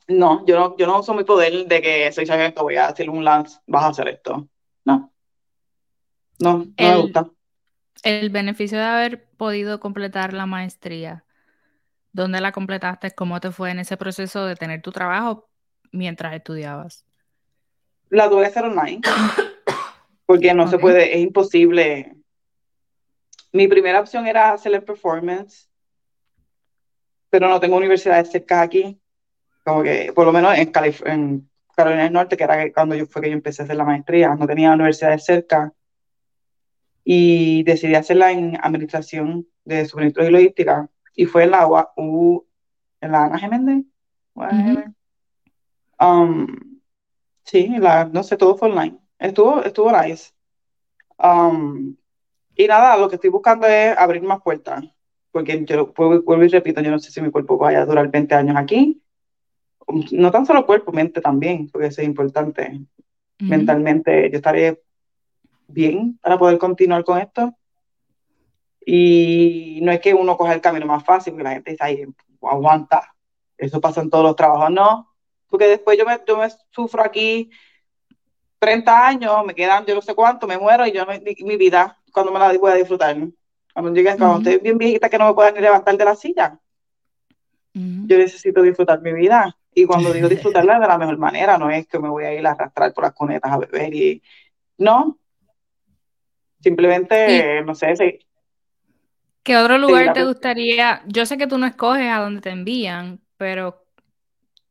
no, 0.08 0.45
yo 0.45 0.60
no, 0.60 0.78
yo 0.78 0.86
no 0.86 1.00
uso 1.00 1.16
mi 1.16 1.24
poder 1.24 1.66
de 1.66 1.82
que 1.82 2.12
soy 2.12 2.28
sargento, 2.28 2.62
voy 2.62 2.76
a 2.76 2.86
hacer 2.86 3.10
un 3.10 3.26
lance, 3.26 3.58
vas 3.66 3.84
a 3.84 3.88
hacer 3.88 4.10
esto. 4.10 4.47
No. 4.86 5.12
No, 6.38 6.58
no 6.58 6.74
el, 6.78 6.88
me 6.88 7.02
gusta. 7.02 7.32
El 8.04 8.30
beneficio 8.30 8.78
de 8.78 8.84
haber 8.84 9.28
podido 9.38 9.80
completar 9.80 10.34
la 10.34 10.45
maestría, 10.45 11.26
¿dónde 12.12 12.41
la 12.41 12.52
completaste? 12.52 13.10
¿Cómo 13.10 13.39
te 13.39 13.50
fue 13.50 13.72
en 13.72 13.80
ese 13.80 13.97
proceso 13.97 14.45
de 14.45 14.56
tener 14.56 14.84
tu 14.84 14.91
trabajo 14.91 15.50
mientras 15.91 16.36
estudiabas? 16.36 17.09
La 18.10 18.30
tuve 18.30 18.41
que 18.41 18.47
hacer 18.47 18.66
online. 18.66 19.01
Porque 20.26 20.53
no 20.53 20.64
okay. 20.64 20.72
se 20.72 20.80
puede, 20.80 21.16
es 21.16 21.22
imposible. 21.22 22.16
Mi 23.51 23.68
primera 23.68 23.99
opción 23.99 24.28
era 24.28 24.51
hacer 24.51 24.74
el 24.74 24.84
performance, 24.84 25.70
pero 27.30 27.47
no 27.47 27.60
tengo 27.60 27.78
universidades 27.78 28.32
cerca 28.32 28.62
aquí. 28.62 28.99
Como 29.64 29.84
que, 29.84 30.12
por 30.14 30.26
lo 30.26 30.32
menos 30.32 30.57
en, 30.57 30.72
Calif 30.72 31.01
en 31.05 31.49
Carolina 31.76 32.03
del 32.03 32.14
Norte, 32.14 32.38
que 32.38 32.43
era 32.43 32.72
cuando 32.72 32.95
yo 32.95 33.05
fue 33.05 33.22
que 33.22 33.30
yo 33.30 33.34
empecé 33.34 33.62
a 33.62 33.66
hacer 33.66 33.76
la 33.76 33.86
maestría, 33.86 34.36
no 34.36 34.45
tenía 34.47 34.74
universidades 34.74 35.26
cerca. 35.26 35.74
Y 37.03 37.64
decidí 37.64 37.95
hacerla 37.95 38.32
en 38.32 38.57
administración 38.62 39.47
de 39.66 39.86
suministros 39.86 40.28
y 40.28 40.32
logística. 40.32 40.89
Y 41.16 41.26
fue 41.26 41.43
en 41.43 41.51
la 41.51 41.68
U, 41.97 42.45
en 43.01 43.12
la 43.12 43.24
Ana 43.26 43.39
Geméndez. 43.39 43.86
Uh 44.36 44.41
-huh. 44.43 44.93
um, 45.99 46.68
sí, 47.50 47.68
la, 47.80 48.06
no 48.06 48.24
sé, 48.24 48.38
todo 48.38 48.56
fue 48.56 48.70
online. 48.70 48.97
Estuvo, 49.18 49.64
estuvo 49.64 49.91
nice. 49.91 50.32
Um, 51.18 51.95
y 52.56 52.68
nada, 52.68 52.97
lo 52.97 53.10
que 53.10 53.16
estoy 53.16 53.30
buscando 53.30 53.68
es 53.68 53.97
abrir 53.97 54.22
más 54.22 54.41
puertas. 54.41 54.84
Porque 55.32 55.64
yo 55.66 55.93
vuelvo 55.95 56.43
y 56.43 56.47
repito, 56.47 56.82
yo 56.82 56.91
no 56.91 57.00
sé 57.00 57.12
si 57.12 57.22
mi 57.22 57.32
cuerpo 57.32 57.58
vaya 57.58 57.82
a 57.82 57.86
durar 57.86 58.10
20 58.10 58.36
años 58.36 58.56
aquí. 58.58 59.02
No 60.12 60.32
tan 60.32 60.45
solo 60.45 60.66
cuerpo, 60.66 60.91
mente 60.91 61.22
también, 61.22 61.70
porque 61.70 61.88
eso 61.88 62.02
es 62.02 62.08
importante. 62.08 62.82
Mentalmente, 63.39 64.30
yo 64.30 64.38
estaré 64.38 64.84
bien 65.68 66.20
para 66.22 66.38
poder 66.38 66.58
continuar 66.58 67.04
con 67.04 67.20
esto. 67.20 67.56
Y 68.86 69.80
no 69.82 69.91
es 69.91 70.00
que 70.00 70.14
uno 70.14 70.36
coja 70.38 70.54
el 70.54 70.62
camino 70.62 70.86
más 70.86 71.04
fácil, 71.04 71.34
porque 71.34 71.43
la 71.43 71.54
gente 71.54 71.72
dice, 71.72 71.84
ahí, 71.84 72.06
aguanta. 72.41 73.16
Eso 73.58 73.82
pasa 73.82 74.02
en 74.02 74.10
todos 74.10 74.24
los 74.24 74.36
trabajos, 74.36 74.72
no. 74.72 75.09
Porque 75.50 75.68
después 75.68 75.97
yo 75.97 76.06
me, 76.06 76.20
yo 76.28 76.38
me 76.38 76.47
sufro 76.72 77.04
aquí 77.04 77.50
30 78.60 79.08
años, 79.08 79.45
me 79.45 79.56
quedan 79.56 79.86
yo 79.86 79.95
no 79.95 80.02
sé 80.02 80.14
cuánto, 80.14 80.47
me 80.47 80.58
muero 80.58 80.86
y 80.86 80.91
yo 80.91 81.06
me, 81.06 81.20
mi, 81.20 81.34
mi, 81.43 81.58
vida, 81.58 81.97
cuando 82.12 82.32
me 82.32 82.39
la 82.39 82.54
voy 82.58 82.72
a 82.72 82.76
disfrutar. 82.76 83.18
Cuando 83.74 83.93
llegue, 83.93 84.10
uh 84.10 84.14
-huh. 84.14 84.18
cuando 84.18 84.50
estoy 84.50 84.64
bien 84.64 84.78
viejita 84.78 85.10
que 85.10 85.18
no 85.18 85.28
me 85.28 85.34
pueda 85.34 85.52
ni 85.52 85.60
levantar 85.60 85.97
de 85.97 86.06
la 86.06 86.16
silla. 86.16 86.60
Uh 87.74 87.80
-huh. 87.80 88.08
Yo 88.08 88.18
necesito 88.18 88.62
disfrutar 88.62 89.02
mi 89.02 89.14
vida. 89.14 89.56
Y 89.74 89.86
cuando 89.86 90.12
digo 90.12 90.28
disfrutarla 90.30 90.80
de 90.80 90.88
la 90.88 90.97
mejor 90.97 91.18
manera, 91.18 91.58
no 91.58 91.70
es 91.70 91.88
que 91.88 92.00
me 92.00 92.10
voy 92.10 92.26
a 92.26 92.34
ir 92.34 92.45
a 92.45 92.52
arrastrar 92.52 92.93
por 92.93 93.04
las 93.06 93.14
cunetas 93.14 93.52
a 93.52 93.58
beber 93.58 93.93
y. 93.93 94.22
No. 94.78 95.18
Simplemente, 96.62 97.60
¿Y 97.62 97.66
no 97.66 97.74
sé. 97.74 97.95
Si, 97.95 98.20
¿Qué 99.43 99.58
otro 99.58 99.78
lugar 99.78 100.14
te 100.14 100.26
gustaría? 100.26 101.02
Yo 101.08 101.26
sé 101.26 101.38
que 101.38 101.47
tú 101.47 101.58
no 101.58 101.66
escoges 101.66 102.12
a 102.12 102.20
dónde 102.20 102.41
te 102.41 102.50
envían, 102.50 103.20
pero 103.38 103.84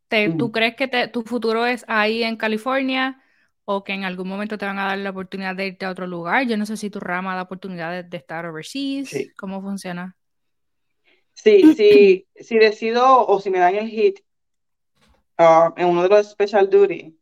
te. 0.09 0.31
¿tú 0.31 0.51
crees 0.53 0.75
que 0.75 0.89
te, 0.89 1.09
tu 1.09 1.23
futuro 1.23 1.67
es 1.67 1.85
ahí 1.89 2.23
en 2.23 2.37
California? 2.37 3.23
o 3.71 3.85
que 3.85 3.93
en 3.93 4.05
algún 4.05 4.27
momento 4.27 4.57
te 4.57 4.65
van 4.65 4.79
a 4.79 4.87
dar 4.87 4.97
la 4.97 5.11
oportunidad 5.11 5.55
de 5.55 5.67
irte 5.67 5.85
a 5.85 5.91
otro 5.91 6.07
lugar. 6.07 6.47
Yo 6.47 6.57
no 6.57 6.65
sé 6.65 6.79
si 6.79 6.89
tu 6.89 7.01
rama 7.01 7.37
da 7.37 7.43
oportunidad 7.43 7.93
de, 7.93 8.03
de 8.03 8.17
estar 8.17 8.47
overseas. 8.47 9.09
Sí. 9.09 9.31
¿Cómo 9.37 9.61
funciona? 9.61 10.17
Sí, 11.35 11.75
sí, 11.75 12.27
si 12.35 12.59
decido 12.59 13.27
o 13.27 13.41
si 13.41 13.51
me 13.51 13.59
dan 13.59 13.77
el 13.77 13.89
hit 13.89 14.21
uh, 15.39 15.73
en 15.77 15.87
uno 15.87 16.03
de 16.03 16.09
los 16.09 16.31
special 16.31 16.69
duty, 16.69 17.17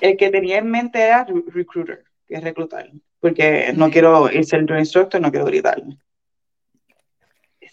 el 0.00 0.16
que 0.16 0.30
tenía 0.30 0.58
en 0.58 0.70
mente 0.70 1.00
era 1.00 1.24
recruiter, 1.46 2.04
que 2.26 2.34
es 2.34 2.42
reclutar, 2.42 2.90
porque 3.18 3.72
no 3.74 3.90
quiero 3.90 4.30
ir 4.30 4.44
ser 4.44 4.66
instructor, 4.68 5.20
no 5.20 5.30
quiero 5.30 5.46
gritar. 5.46 5.82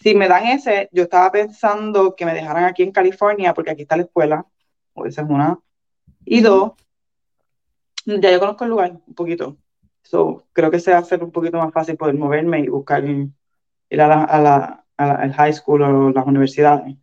Si 0.00 0.14
me 0.14 0.28
dan 0.28 0.46
ese, 0.46 0.88
yo 0.92 1.04
estaba 1.04 1.30
pensando 1.32 2.14
que 2.14 2.24
me 2.24 2.34
dejaran 2.34 2.64
aquí 2.64 2.82
en 2.82 2.92
California, 2.92 3.52
porque 3.52 3.70
aquí 3.70 3.82
está 3.82 3.96
la 3.96 4.04
escuela, 4.04 4.46
o 4.94 5.06
esa 5.06 5.22
es 5.22 5.28
una. 5.28 5.58
Y 6.24 6.40
dos, 6.40 6.72
ya 8.04 8.30
yo 8.30 8.38
conozco 8.38 8.64
el 8.64 8.70
lugar 8.70 8.92
un 9.06 9.14
poquito. 9.14 9.56
So, 10.02 10.44
creo 10.52 10.70
que 10.70 10.80
se 10.80 10.92
va 10.92 10.98
a 10.98 11.00
hacer 11.00 11.22
un 11.22 11.32
poquito 11.32 11.58
más 11.58 11.72
fácil 11.72 11.96
poder 11.96 12.14
moverme 12.14 12.60
y 12.60 12.68
buscar 12.68 13.04
ir 13.04 13.30
a 14.00 14.06
la, 14.06 14.24
a 14.24 14.40
la, 14.40 14.84
a 14.96 15.06
la 15.06 15.14
al 15.14 15.32
high 15.34 15.52
school 15.52 15.82
o 15.82 16.10
las 16.10 16.26
universidades. 16.26 16.96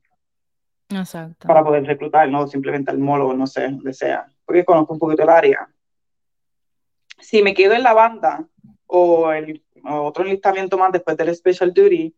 Exacto. 0.89 1.47
Para 1.47 1.63
poder 1.63 1.83
reclutar, 1.83 2.29
no 2.29 2.47
simplemente 2.47 2.91
al 2.91 2.99
molo, 2.99 3.33
no 3.33 3.45
sé, 3.47 3.63
donde 3.63 3.93
sea. 3.93 4.25
Porque 4.45 4.63
conozco 4.63 4.93
un 4.93 4.99
poquito 4.99 5.23
el 5.23 5.29
área. 5.29 5.67
Si 7.19 7.43
me 7.43 7.53
quedo 7.53 7.73
en 7.73 7.83
la 7.83 7.93
banda 7.93 8.47
o, 8.85 9.31
el, 9.31 9.63
o 9.83 10.01
otro 10.03 10.23
enlistamiento 10.23 10.77
más 10.77 10.91
después 10.91 11.17
del 11.17 11.35
Special 11.35 11.73
Duty, 11.73 12.15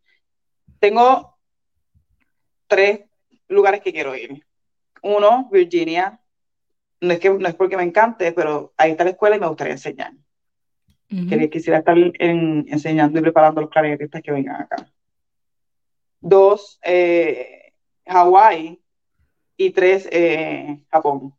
tengo 0.80 1.38
tres 2.68 3.02
lugares 3.48 3.82
que 3.82 3.94
quiero 3.94 4.16
ir. 4.16 4.46
Uno, 5.02 5.50
Virginia, 5.52 6.20
no 7.02 7.14
es, 7.14 7.20
que, 7.20 7.30
no 7.30 7.48
es 7.48 7.56
porque 7.56 7.78
me 7.78 7.84
encante, 7.84 8.32
pero 8.32 8.74
ahí 8.78 8.92
está 8.92 9.04
la 9.04 9.12
escuela 9.12 9.36
y 9.36 9.40
me 9.40 9.48
gustaría 9.48 9.74
enseñar. 9.74 10.14
Uh 11.10 11.16
-huh. 11.16 11.50
Quisiera 11.50 11.80
estar 11.80 11.98
en, 11.98 12.66
enseñando 12.68 13.20
y 13.20 13.22
preparando 13.22 13.60
a 13.60 13.64
los 13.64 13.72
clarinetistas 13.72 14.22
que 14.22 14.32
vengan 14.32 14.62
acá. 14.62 14.92
Dos, 16.20 16.80
eh, 16.84 17.74
Hawái. 18.06 18.82
Y 19.60 19.72
tres, 19.72 20.08
eh, 20.12 20.84
Japón. 20.92 21.34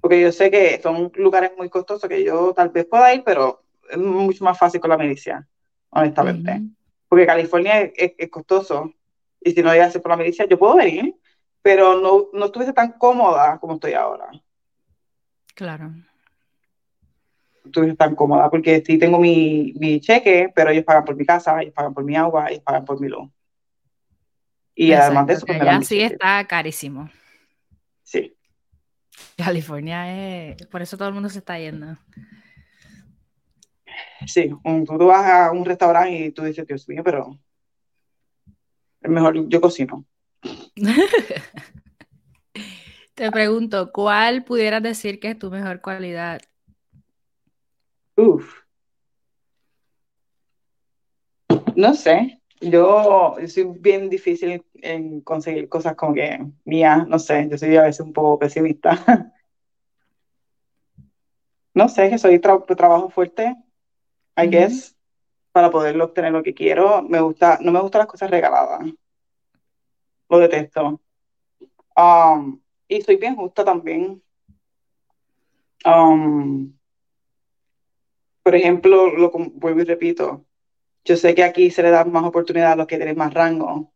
Porque 0.00 0.20
yo 0.20 0.32
sé 0.32 0.50
que 0.50 0.80
son 0.82 1.12
lugares 1.14 1.52
muy 1.56 1.68
costosos 1.68 2.08
que 2.08 2.24
yo 2.24 2.52
tal 2.54 2.70
vez 2.70 2.86
pueda 2.86 3.14
ir, 3.14 3.22
pero 3.24 3.62
es 3.88 3.98
mucho 3.98 4.42
más 4.42 4.58
fácil 4.58 4.80
con 4.80 4.90
la 4.90 4.98
milicia, 4.98 5.46
honestamente. 5.90 6.50
Uh 6.50 6.54
-huh. 6.54 6.74
Porque 7.10 7.26
California 7.26 7.80
es, 7.80 7.92
es, 7.96 8.12
es, 8.16 8.30
costoso. 8.30 8.94
Y 9.40 9.50
si 9.50 9.62
no 9.64 9.72
llegase 9.72 9.98
por 9.98 10.12
la 10.12 10.16
milicia, 10.16 10.46
yo 10.46 10.56
puedo 10.56 10.76
venir, 10.76 11.16
pero 11.60 12.00
no, 12.00 12.28
no 12.32 12.46
estuviese 12.46 12.72
tan 12.72 12.92
cómoda 12.92 13.58
como 13.58 13.74
estoy 13.74 13.94
ahora. 13.94 14.30
Claro. 15.56 15.92
Estoy 17.64 17.96
tan 17.96 18.14
cómoda 18.14 18.48
porque 18.48 18.80
sí 18.86 18.96
tengo 18.96 19.18
mi, 19.18 19.74
mi, 19.80 20.00
cheque, 20.00 20.52
pero 20.54 20.70
ellos 20.70 20.84
pagan 20.84 21.04
por 21.04 21.16
mi 21.16 21.26
casa, 21.26 21.60
ellos 21.60 21.74
pagan 21.74 21.92
por 21.92 22.04
mi 22.04 22.14
agua, 22.14 22.48
ellos 22.48 22.62
pagan 22.62 22.84
por 22.84 23.00
mi 23.00 23.08
luz. 23.08 23.28
Y 24.76 24.92
Exacto, 24.92 25.06
además 25.06 25.26
de 25.26 25.32
eso, 25.34 25.46
pues 25.46 25.58
ya 25.58 25.82
sí 25.82 25.98
cheque. 25.98 26.14
está 26.14 26.46
carísimo. 26.46 27.10
Sí. 28.04 28.36
California 29.36 30.52
es. 30.52 30.64
Por 30.68 30.80
eso 30.80 30.96
todo 30.96 31.08
el 31.08 31.14
mundo 31.14 31.28
se 31.28 31.40
está 31.40 31.58
yendo. 31.58 31.96
Sí, 34.26 34.50
un, 34.64 34.84
tú 34.84 35.06
vas 35.06 35.26
a 35.26 35.52
un 35.52 35.64
restaurante 35.64 36.12
y 36.12 36.30
tú 36.32 36.44
dices, 36.44 36.66
Dios 36.66 36.88
mío, 36.88 37.02
pero 37.04 37.38
es 39.00 39.10
mejor, 39.10 39.48
yo 39.48 39.60
cocino. 39.60 40.04
Te 43.14 43.30
pregunto, 43.30 43.92
¿cuál 43.92 44.44
pudieras 44.44 44.82
decir 44.82 45.20
que 45.20 45.30
es 45.30 45.38
tu 45.38 45.50
mejor 45.50 45.80
cualidad? 45.80 46.40
Uf. 48.16 48.60
No 51.76 51.94
sé. 51.94 52.40
Yo, 52.60 53.38
yo, 53.40 53.48
soy 53.48 53.64
bien 53.78 54.10
difícil 54.10 54.62
en 54.74 55.22
conseguir 55.22 55.68
cosas 55.68 55.96
como 55.96 56.12
que 56.12 56.38
mías, 56.64 57.08
no 57.08 57.18
sé, 57.18 57.48
yo 57.50 57.56
soy 57.56 57.76
a 57.76 57.82
veces 57.82 58.00
un 58.00 58.12
poco 58.12 58.38
pesimista. 58.38 58.98
no 61.74 61.88
sé, 61.88 62.10
que 62.10 62.18
soy 62.18 62.38
tra 62.38 62.58
trabajo 62.66 63.08
fuerte, 63.08 63.56
I 64.36 64.42
uh 64.42 64.44
-huh. 64.44 64.50
guess, 64.50 64.96
para 65.52 65.70
poder 65.70 66.00
obtener 66.00 66.32
lo 66.32 66.42
que 66.42 66.54
quiero. 66.54 67.02
Me 67.02 67.20
gusta, 67.20 67.58
no 67.60 67.72
me 67.72 67.80
gustan 67.80 68.00
las 68.00 68.08
cosas 68.08 68.30
regaladas. 68.30 68.80
Lo 70.28 70.38
detesto. 70.38 71.00
Um, 71.96 72.60
y 72.88 73.02
soy 73.02 73.16
bien 73.16 73.36
justa 73.36 73.64
también. 73.64 74.22
Um, 75.84 76.72
por 78.42 78.54
ejemplo, 78.54 79.10
lo 79.10 79.30
vuelvo 79.30 79.80
y 79.80 79.84
repito, 79.84 80.44
yo 81.04 81.16
sé 81.16 81.34
que 81.34 81.44
aquí 81.44 81.70
se 81.70 81.82
le 81.82 81.90
da 81.90 82.04
más 82.04 82.24
oportunidad 82.24 82.72
a 82.72 82.76
los 82.76 82.86
que 82.86 82.96
tienen 82.96 83.16
más 83.16 83.32
rango. 83.32 83.92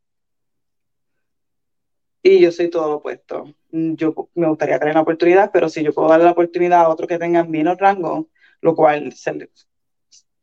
Y 2.22 2.41
yo 2.41 2.51
soy 2.53 2.70
todo 2.70 2.89
lo 2.89 2.95
opuesto. 2.97 3.55
Yo 3.70 4.30
me 4.35 4.49
gustaría 4.49 4.78
tener 4.78 4.95
la 4.95 5.03
oportunidad, 5.03 5.51
pero 5.53 5.68
si 5.68 5.82
yo 5.82 5.93
puedo 5.93 6.09
darle 6.09 6.24
la 6.24 6.32
oportunidad 6.32 6.80
a 6.80 6.89
otros 6.89 7.09
que 7.09 7.18
tengan 7.18 7.51
menos 7.51 7.78
rango, 7.78 8.28
lo 8.61 8.74
cual 8.74 9.12
se 9.12 9.30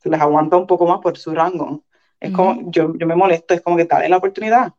se 0.02 0.10
les 0.10 0.20
aguanta 0.20 0.58
un 0.58 0.68
poco 0.68 0.88
más 0.88 1.00
por 1.00 1.18
su 1.18 1.34
rango. 1.34 1.84
Es 2.20 2.32
como, 2.32 2.72
yo, 2.72 2.94
yo 2.98 3.08
me 3.08 3.16
molesto, 3.16 3.54
es 3.54 3.62
como 3.62 3.78
que 3.78 3.86
dale 3.86 4.10
la 4.10 4.18
oportunidad. 4.18 4.74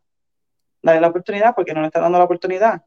Dale 0.83 1.01
la 1.01 1.09
oportunidad 1.09 1.55
porque 1.55 1.75
no 1.75 1.81
le 1.81 1.87
está 1.87 2.01
dando 2.01 2.19
la 2.19 2.25
oportunidad. 2.25 2.85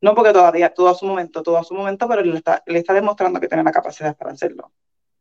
No 0.00 0.14
porque 0.14 0.32
todavía, 0.32 0.72
todo 0.72 0.88
a 0.88 0.94
su 0.94 1.06
momento, 1.06 1.42
todo 1.42 1.58
a 1.58 1.64
su 1.64 1.74
momento, 1.74 2.06
pero 2.08 2.22
le 2.22 2.36
está, 2.36 2.62
le 2.66 2.78
está 2.78 2.92
demostrando 2.92 3.40
que 3.40 3.48
tiene 3.48 3.64
la 3.64 3.72
capacidad 3.72 4.16
para 4.16 4.32
hacerlo. 4.32 4.72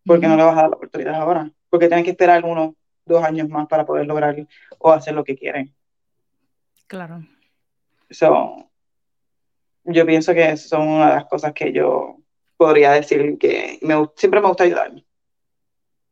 Porque 0.06 0.28
no 0.28 0.36
le 0.36 0.44
vas 0.44 0.58
a 0.58 0.62
dar 0.62 0.70
la 0.70 0.76
oportunidad 0.76 1.16
ahora. 1.16 1.50
Porque 1.70 1.88
tiene 1.88 2.04
que 2.04 2.12
esperar 2.12 2.44
uno, 2.46 2.76
dos 3.06 3.24
años 3.24 3.50
más 3.50 3.68
para 3.68 3.86
poder 3.86 4.06
lograr 4.06 4.36
o 4.78 4.92
hacer 4.92 5.14
lo 5.14 5.24
que 5.24 5.36
quieren. 5.36 5.74
Claro. 6.88 7.26
So, 8.10 8.70
yo 9.84 10.06
pienso 10.06 10.34
que 10.34 10.56
son 10.58 10.88
una 10.88 11.10
de 11.10 11.16
las 11.16 11.26
cosas 11.26 11.54
que 11.54 11.72
yo 11.72 12.18
podría 12.58 12.92
decir 12.92 13.38
que 13.38 13.80
me, 13.82 14.10
siempre 14.16 14.42
me 14.42 14.48
gusta 14.48 14.64
ayudar. 14.66 14.92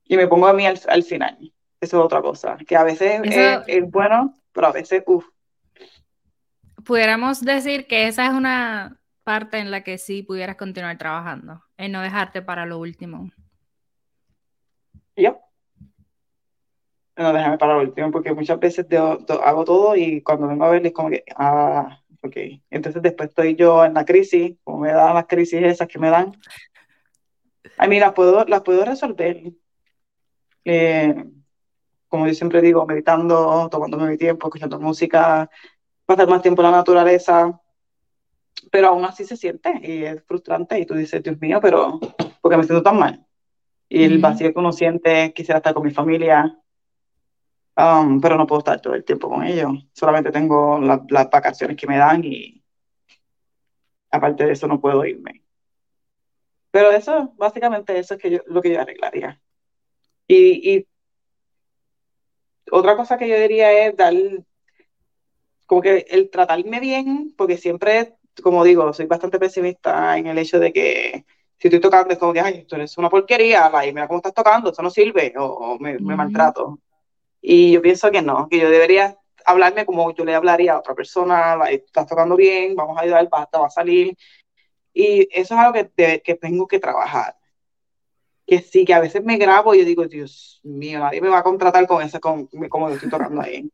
Y 0.05 0.17
me 0.17 0.27
pongo 0.27 0.47
a 0.47 0.53
mí 0.53 0.65
al, 0.65 1.03
final. 1.03 1.37
Eso 1.79 1.99
es 1.99 2.05
otra 2.05 2.21
cosa. 2.21 2.57
Que 2.67 2.75
a 2.75 2.83
veces 2.83 3.21
es, 3.67 3.91
bueno, 3.91 4.33
pero 4.51 4.67
a 4.67 4.71
veces, 4.71 5.03
uff. 5.05 5.25
Pudiéramos 6.85 7.41
decir 7.41 7.87
que 7.87 8.07
esa 8.07 8.25
es 8.25 8.33
una 8.33 8.99
parte 9.23 9.59
en 9.59 9.71
la 9.71 9.83
que 9.83 9.97
sí 9.97 10.21
pudieras 10.21 10.57
continuar 10.57 10.97
trabajando, 10.97 11.63
en 11.77 11.93
no 11.93 12.01
dejarte 12.01 12.41
para 12.41 12.65
lo 12.65 12.77
último. 12.77 13.31
Yo 15.15 15.39
no 17.15 17.33
déjame 17.33 17.57
para 17.57 17.79
el 17.79 17.87
último, 17.87 18.11
porque 18.11 18.33
muchas 18.33 18.59
veces 18.59 18.85
hago 19.43 19.65
todo 19.65 19.95
y 19.95 20.21
cuando 20.21 20.47
vengo 20.47 20.65
a 20.65 20.69
ver 20.69 20.85
es 20.85 20.93
como 20.93 21.09
que, 21.09 21.23
ah, 21.35 21.99
ok. 22.21 22.37
Entonces 22.69 23.01
después 23.01 23.29
estoy 23.29 23.55
yo 23.55 23.85
en 23.85 23.93
la 23.93 24.05
crisis, 24.05 24.55
como 24.63 24.79
me 24.79 24.91
dan 24.91 25.13
las 25.13 25.27
crisis 25.27 25.61
esas 25.61 25.87
que 25.87 25.99
me 25.99 26.09
dan. 26.09 26.31
A 27.77 27.87
mí 27.87 27.99
las 27.99 28.13
puedo, 28.13 28.45
las 28.45 28.61
puedo 28.61 28.83
resolver. 28.85 29.53
Eh, 30.65 31.25
como 32.07 32.27
yo 32.27 32.33
siempre 32.33 32.61
digo, 32.61 32.85
meditando, 32.85 33.69
tomándome 33.69 34.11
mi 34.11 34.17
tiempo, 34.17 34.47
escuchando 34.47 34.79
música, 34.79 35.49
pasar 36.05 36.27
más 36.27 36.41
tiempo 36.41 36.61
en 36.61 36.71
la 36.71 36.77
naturaleza, 36.77 37.59
pero 38.71 38.89
aún 38.89 39.05
así 39.05 39.25
se 39.25 39.35
siente 39.35 39.79
y 39.81 40.03
es 40.03 40.23
frustrante 40.23 40.79
y 40.79 40.85
tú 40.85 40.93
dices, 40.93 41.23
Dios 41.23 41.39
mío, 41.39 41.59
pero 41.61 41.99
¿por 42.41 42.51
qué 42.51 42.57
me 42.57 42.63
siento 42.63 42.83
tan 42.83 42.99
mal? 42.99 43.25
Y 43.89 44.03
el 44.03 44.19
vacío 44.19 44.51
que 44.53 44.59
uno 44.59 44.71
siente, 44.71 45.33
quisiera 45.33 45.57
estar 45.57 45.73
con 45.73 45.83
mi 45.83 45.91
familia, 45.91 46.57
Um, 47.75 48.21
pero 48.21 48.37
no 48.37 48.45
puedo 48.45 48.59
estar 48.59 48.79
todo 48.79 48.93
el 48.93 49.03
tiempo 49.03 49.29
con 49.29 49.43
ellos. 49.43 49.71
Solamente 49.93 50.31
tengo 50.31 50.79
las 50.79 51.29
vacaciones 51.29 51.75
que 51.75 51.87
me 51.87 51.97
dan 51.97 52.23
y 52.23 52.63
aparte 54.11 54.45
de 54.45 54.51
eso 54.51 54.67
no 54.67 54.79
puedo 54.79 55.03
irme. 55.05 55.43
Pero 56.69 56.91
eso, 56.91 57.33
básicamente 57.37 57.97
eso 57.97 58.13
es 58.13 58.21
que 58.21 58.31
yo, 58.31 58.39
lo 58.47 58.61
que 58.61 58.71
yo 58.73 58.81
arreglaría. 58.81 59.41
Y, 60.27 60.75
y 60.75 60.87
otra 62.71 62.95
cosa 62.95 63.17
que 63.17 63.27
yo 63.27 63.37
diría 63.37 63.87
es 63.87 63.95
dar, 63.95 64.13
como 65.65 65.81
que 65.81 66.05
el 66.09 66.29
tratarme 66.29 66.79
bien, 66.79 67.33
porque 67.37 67.57
siempre, 67.57 68.15
como 68.41 68.63
digo, 68.63 68.91
soy 68.93 69.05
bastante 69.05 69.39
pesimista 69.39 70.17
en 70.17 70.27
el 70.27 70.37
hecho 70.37 70.59
de 70.59 70.71
que 70.73 71.25
si 71.57 71.67
estoy 71.67 71.79
tocando 71.79 72.13
es 72.13 72.19
como 72.19 72.33
que, 72.33 72.41
ay, 72.41 72.59
esto 72.59 72.75
es 72.77 72.97
una 72.97 73.09
porquería, 73.09 73.71
y 73.87 73.93
mira 73.93 74.07
cómo 74.07 74.17
estás 74.17 74.33
tocando, 74.33 74.71
eso 74.71 74.81
no 74.81 74.89
sirve, 74.89 75.33
o, 75.37 75.77
me, 75.79 75.97
me 75.99 76.15
maltrato. 76.15 76.79
Y 77.41 77.71
yo 77.71 77.81
pienso 77.81 78.11
que 78.11 78.21
no, 78.21 78.47
que 78.49 78.59
yo 78.59 78.69
debería 78.69 79.17
hablarme 79.45 79.85
como 79.85 80.13
yo 80.13 80.25
le 80.25 80.35
hablaría 80.35 80.73
a 80.73 80.79
otra 80.79 80.95
persona, 80.95 81.57
estás 81.69 82.07
tocando 82.07 82.35
bien, 82.35 82.75
vamos 82.75 82.97
a 82.97 83.01
ayudar, 83.01 83.29
basta, 83.29 83.59
va 83.59 83.67
a 83.67 83.69
salir. 83.69 84.15
Y 84.93 85.27
eso 85.31 85.53
es 85.53 85.59
algo 85.59 85.73
que, 85.73 86.21
que 86.23 86.35
tengo 86.35 86.67
que 86.67 86.79
trabajar. 86.79 87.35
Que 88.45 88.59
sí, 88.59 88.83
que 88.83 88.93
a 88.93 88.99
veces 88.99 89.23
me 89.23 89.37
grabo 89.37 89.73
y 89.73 89.79
yo 89.79 89.85
digo, 89.85 90.05
Dios 90.05 90.59
mío, 90.63 90.99
nadie 90.99 91.21
me 91.21 91.29
va 91.29 91.39
a 91.39 91.43
contratar 91.43 91.87
con 91.87 92.01
eso, 92.01 92.19
con, 92.19 92.47
como 92.47 92.89
yo 92.89 92.95
estoy 92.95 93.09
tocando 93.09 93.41
ahí. 93.41 93.69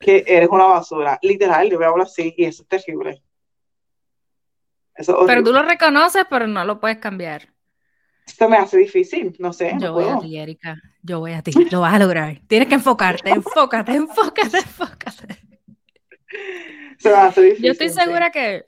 que 0.00 0.24
eres 0.26 0.48
una 0.48 0.64
basura. 0.64 1.18
Literal, 1.22 1.70
yo 1.70 1.78
me 1.78 1.86
hablo 1.86 2.02
así 2.02 2.34
y 2.36 2.44
eso 2.44 2.62
es 2.62 2.68
terrible. 2.68 3.22
Eso 4.94 5.24
pero 5.26 5.42
tú 5.42 5.52
lo 5.52 5.62
reconoces, 5.62 6.24
pero 6.30 6.46
no 6.46 6.64
lo 6.64 6.78
puedes 6.78 6.98
cambiar. 6.98 7.48
Esto 8.26 8.48
me 8.48 8.56
hace 8.56 8.78
difícil, 8.78 9.34
no 9.38 9.52
sé. 9.52 9.74
Yo 9.78 9.92
voy 9.92 10.08
a 10.08 10.18
ti, 10.18 10.38
Erika. 10.38 10.76
Yo 11.02 11.20
voy 11.20 11.32
a 11.32 11.42
ti. 11.42 11.52
Lo 11.70 11.80
vas 11.80 11.94
a 11.94 11.98
lograr. 11.98 12.40
Tienes 12.46 12.68
que 12.68 12.74
enfocarte, 12.74 13.30
enfócate, 13.30 13.92
enfócate, 13.92 14.58
enfócate. 14.58 15.38
Se 16.98 17.10
me 17.10 17.16
hace 17.16 17.42
difícil. 17.42 17.64
Yo 17.66 17.72
estoy 17.72 17.90
segura 17.90 18.30
que, 18.30 18.64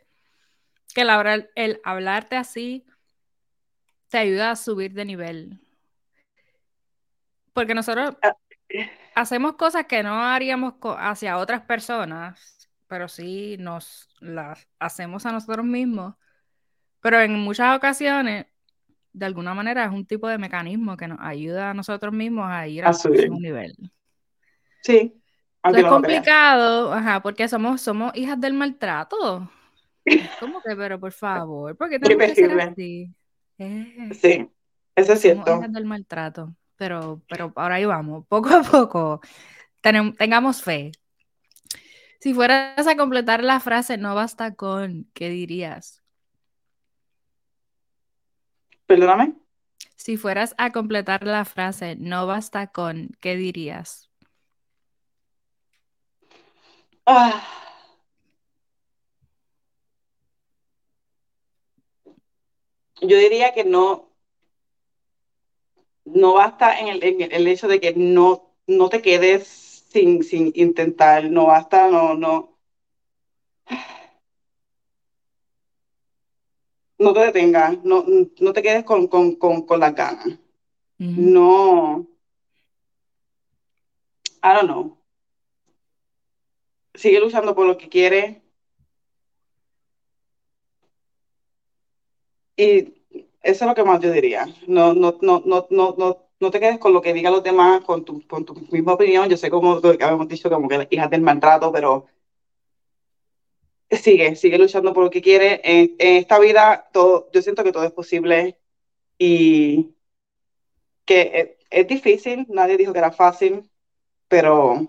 que 0.95 1.01
el, 1.01 1.49
el 1.55 1.81
hablarte 1.85 2.37
así 2.37 2.85
te 4.09 4.19
ayuda 4.19 4.51
a 4.51 4.57
subir 4.57 4.93
de 4.93 5.05
nivel. 5.05 5.61
Porque 7.53 7.75
nosotros 7.75 8.15
ah, 8.23 8.37
hacemos 9.15 9.55
cosas 9.55 9.87
que 9.87 10.03
no 10.03 10.23
haríamos 10.23 10.75
hacia 10.99 11.39
otras 11.39 11.63
personas, 11.63 12.69
pero 12.87 13.09
sí 13.09 13.57
nos 13.59 14.09
las 14.21 14.67
hacemos 14.79 15.27
a 15.27 15.33
nosotros 15.33 15.65
mismos. 15.65 16.15
Pero 17.01 17.21
en 17.21 17.35
muchas 17.35 17.77
ocasiones 17.77 18.47
de 19.13 19.25
alguna 19.25 19.55
manera 19.55 19.85
es 19.85 19.91
un 19.91 20.05
tipo 20.05 20.29
de 20.29 20.37
mecanismo 20.37 20.97
que 20.97 21.09
nos 21.09 21.19
ayuda 21.21 21.71
a 21.71 21.75
nosotros 21.75 22.13
mismos 22.13 22.47
a 22.51 22.69
ir 22.69 22.85
a, 22.85 22.91
un 23.31 23.41
nivel. 23.41 23.75
Sí. 24.83 25.21
Es 25.65 25.85
complicado, 25.87 26.93
ajá, 26.93 27.21
porque 27.23 27.49
somos, 27.49 27.81
somos 27.81 28.15
hijas 28.15 28.39
del 28.39 28.53
maltrato. 28.53 29.51
¿Cómo 30.41 30.61
que, 30.61 30.77
pero 30.77 31.01
por 31.01 31.13
favor, 31.13 31.77
¿por 31.77 31.89
qué 31.89 31.99
tenemos 31.99 32.27
que 32.27 32.35
ser 32.35 32.61
así? 32.61 33.11
Eh, 33.59 34.11
sí, 34.21 34.49
eso 34.95 35.13
es 35.15 35.21
cierto. 35.21 35.61
Del 35.69 35.85
maltrato, 35.85 36.55
pero, 36.77 37.23
pero 37.29 37.53
ahora 37.57 37.77
ahí 37.77 37.85
vamos, 37.85 38.27
poco 38.29 38.51
a 38.51 38.63
poco. 38.63 39.21
tengamos 39.83 40.63
fe. 40.63 40.93
Si 42.21 42.35
fueras 42.35 42.87
a 42.87 42.97
completar 42.97 43.43
la 43.43 43.61
frase, 43.61 43.99
no 43.99 44.15
basta 44.15 44.55
con, 44.55 45.09
¿qué 45.13 45.29
dirías? 45.29 46.03
Perdóname. 48.87 49.35
Si 49.97 50.17
fueras 50.17 50.55
a 50.59 50.71
completar 50.71 51.25
la 51.25 51.45
frase, 51.45 51.97
no 51.97 52.27
basta 52.27 52.69
con, 52.69 53.11
¿qué 53.21 53.37
dirías? 53.37 54.11
Ah. 57.05 57.66
Yo 63.01 63.19
diría 63.19 63.53
que 63.53 63.65
no, 63.65 64.11
no 66.05 66.35
basta 66.35 66.79
en 66.79 66.89
el, 66.89 67.47
hecho 67.47 67.69
de 67.69 67.81
que 67.81 67.93
no, 67.95 68.55
no 68.67 68.89
te 68.89 69.03
quedes 69.03 69.47
sin, 69.47 70.23
sin 70.23 70.53
intentar, 70.55 71.31
no 71.31 71.47
basta, 71.47 71.91
no, 71.91 72.15
no, 72.15 72.57
no 76.99 77.13
te 77.13 77.21
detengas, 77.21 77.85
no, 77.85 78.05
no 78.41 78.53
te 78.53 78.63
quedes 78.63 78.85
con, 78.85 79.07
con, 79.09 79.37
con, 79.37 79.63
con 79.67 79.81
las 79.81 79.95
ganas. 79.95 80.39
No. 80.99 82.07
I 84.43 84.55
don't 84.55 84.67
know. 84.69 84.97
Sigue 86.95 87.21
luchando 87.21 87.55
por 87.55 87.67
lo 87.67 87.77
que 87.77 87.89
quieres. 87.89 88.39
Y 92.57 92.95
eso 93.43 93.65
es 93.65 93.69
lo 93.69 93.75
que 93.75 93.85
más 93.85 94.01
yo 94.01 94.11
diría. 94.11 94.47
No, 94.67 94.95
no, 94.95 95.19
no, 95.23 95.43
no, 95.45 95.67
no, 95.71 95.95
no, 95.99 96.27
no 96.41 96.51
te 96.51 96.61
quedes 96.61 96.79
con 96.79 96.93
lo 96.93 97.03
que 97.03 97.13
digan 97.13 97.33
los 97.33 97.43
demás, 97.43 97.83
con 97.83 98.05
tu, 98.05 98.27
con 98.27 98.45
tu 98.45 98.55
misma 98.71 98.95
opinión. 98.95 99.29
Yo 99.29 99.37
sé 99.37 99.51
como 99.51 99.81
que 99.81 99.89
habíamos 100.03 100.29
dicho 100.29 100.51
como 100.51 100.69
que 100.69 100.89
hijas 100.91 101.11
del 101.11 101.23
maltrato, 101.23 101.71
pero 101.73 102.07
sigue, 103.91 104.37
sigue 104.37 104.59
luchando 104.59 104.93
por 104.93 105.05
lo 105.05 105.11
que 105.11 105.23
quiere. 105.23 105.61
En, 105.65 105.95
esta 105.99 106.39
vida, 106.39 106.89
todo, 106.93 107.31
yo 107.33 107.43
siento 107.43 107.65
que 107.65 107.73
todo 107.73 107.85
es 107.85 107.93
posible 107.93 108.59
y 109.19 109.95
que 111.05 111.57
es, 111.71 111.87
difícil, 111.89 112.47
nadie 112.49 112.77
dijo 112.77 112.93
que 112.93 112.99
era 112.99 113.13
fácil, 113.13 113.71
pero 114.29 114.89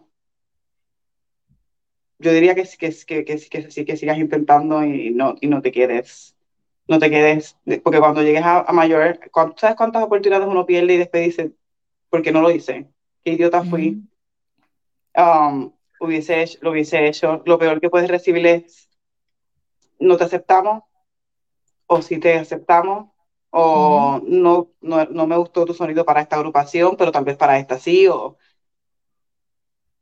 yo 2.20 2.32
diría 2.32 2.56
que, 2.56 2.64
que, 2.80 2.92
que, 3.06 3.26
que, 3.26 3.50
que, 3.50 3.86
que 3.86 3.98
sigas 3.98 4.18
intentando 4.18 4.84
y 4.84 5.12
no, 5.12 5.36
y 5.42 5.48
no 5.48 5.62
te 5.62 5.72
quedes, 5.72 6.37
no 6.88 7.00
te 7.00 7.10
quedes, 7.10 7.58
porque 7.84 8.00
cuando 8.00 8.24
llegues 8.24 8.44
a, 8.44 8.64
mayor, 8.72 9.20
¿sabes 9.58 9.76
cuántas 9.76 10.04
oportunidades 10.04 10.48
uno 10.48 10.66
pierde 10.66 10.94
y 10.94 10.98
después 10.98 11.26
dice, 11.26 11.52
¿por 12.10 12.22
qué 12.22 12.32
no 12.32 12.42
lo 12.42 12.52
hice? 12.52 12.90
¿Qué 13.24 13.34
idiota 13.34 13.64
fui? 13.64 14.02
Um, 15.16 15.74
hubiese 16.00 16.46
lo 16.62 16.72
hubiese 16.72 17.08
hecho. 17.08 17.42
Lo 17.46 17.58
peor 17.58 17.82
que 17.82 17.90
puedes 17.90 18.10
recibir 18.10 18.46
es 18.48 18.90
no 20.00 20.16
te 20.16 20.24
aceptamos 20.24 20.84
o 21.88 22.02
si 22.02 22.20
te 22.20 22.36
aceptamos, 22.38 23.10
o 23.50 24.20
no, 24.24 24.72
no, 24.82 25.06
no, 25.06 25.28
me 25.28 25.38
gustó 25.38 25.66
tu 25.66 25.74
sonido 25.74 26.06
para 26.06 26.22
esta 26.22 26.36
agrupación, 26.36 26.96
pero 26.98 27.12
tal 27.12 27.24
vez 27.24 27.38
para 27.38 27.58
esta 27.58 27.80
sí, 27.80 28.08
o, 28.08 28.38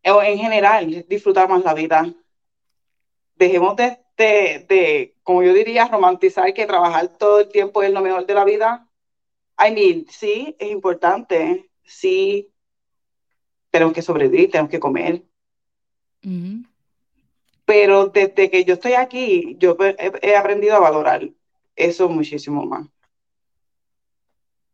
o 0.03 0.21
en 0.23 0.37
general, 0.37 1.05
disfrutar 1.07 1.47
más 1.47 1.63
la 1.63 1.73
vida. 1.73 2.05
Dejemos 3.35 3.75
de, 3.75 3.99
de, 4.17 4.65
de, 4.67 5.15
como 5.23 5.43
yo 5.43 5.53
diría, 5.53 5.87
romantizar 5.87 6.53
que 6.53 6.65
trabajar 6.65 7.17
todo 7.17 7.39
el 7.41 7.49
tiempo 7.49 7.83
es 7.83 7.91
lo 7.91 8.01
mejor 8.01 8.25
de 8.25 8.33
la 8.33 8.45
vida. 8.45 8.89
I 9.59 9.71
mean, 9.71 10.05
sí, 10.09 10.55
es 10.59 10.71
importante, 10.71 11.69
sí, 11.83 12.51
tenemos 13.69 13.93
que 13.93 14.01
sobrevivir, 14.01 14.51
tenemos 14.51 14.71
que 14.71 14.79
comer. 14.79 15.23
Pero 17.65 18.07
desde 18.07 18.49
que 18.49 18.63
yo 18.63 18.75
estoy 18.75 18.93
aquí, 18.93 19.55
yo 19.59 19.77
he, 19.79 20.11
he 20.21 20.35
aprendido 20.35 20.75
a 20.75 20.79
valorar 20.79 21.29
eso 21.75 22.09
muchísimo 22.09 22.65
más 22.65 22.87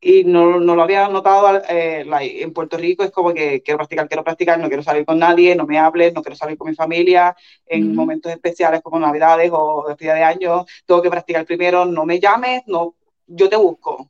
y 0.03 0.23
no, 0.23 0.59
no, 0.59 0.75
lo 0.75 0.81
había 0.81 1.07
notado 1.07 1.61
eh, 1.69 2.03
en 2.41 2.53
Puerto 2.53 2.75
Rico, 2.75 3.03
es 3.03 3.11
como 3.11 3.35
que 3.35 3.61
quiero 3.61 3.77
practicar, 3.77 4.07
quiero 4.07 4.23
practicar, 4.23 4.59
no 4.59 4.67
quiero 4.67 4.81
salir 4.81 5.05
con 5.05 5.19
nadie, 5.19 5.55
no 5.55 5.67
me 5.67 5.77
hables, 5.77 6.11
no 6.13 6.23
quiero 6.23 6.35
salir 6.35 6.57
con 6.57 6.69
mi 6.69 6.75
familia, 6.75 7.35
en 7.67 7.95
momentos 7.95 8.31
especiales 8.31 8.81
como 8.81 8.99
Navidades 8.99 9.51
o 9.53 9.85
despedida 9.87 10.15
de 10.15 10.23
años, 10.23 10.65
tengo 10.87 11.03
que 11.03 11.11
practicar 11.11 11.45
primero, 11.45 11.85
no 11.85 12.03
me 12.05 12.19
llames, 12.19 12.63
no, 12.65 12.95
yo 13.27 13.47
te 13.47 13.55
busco. 13.55 14.09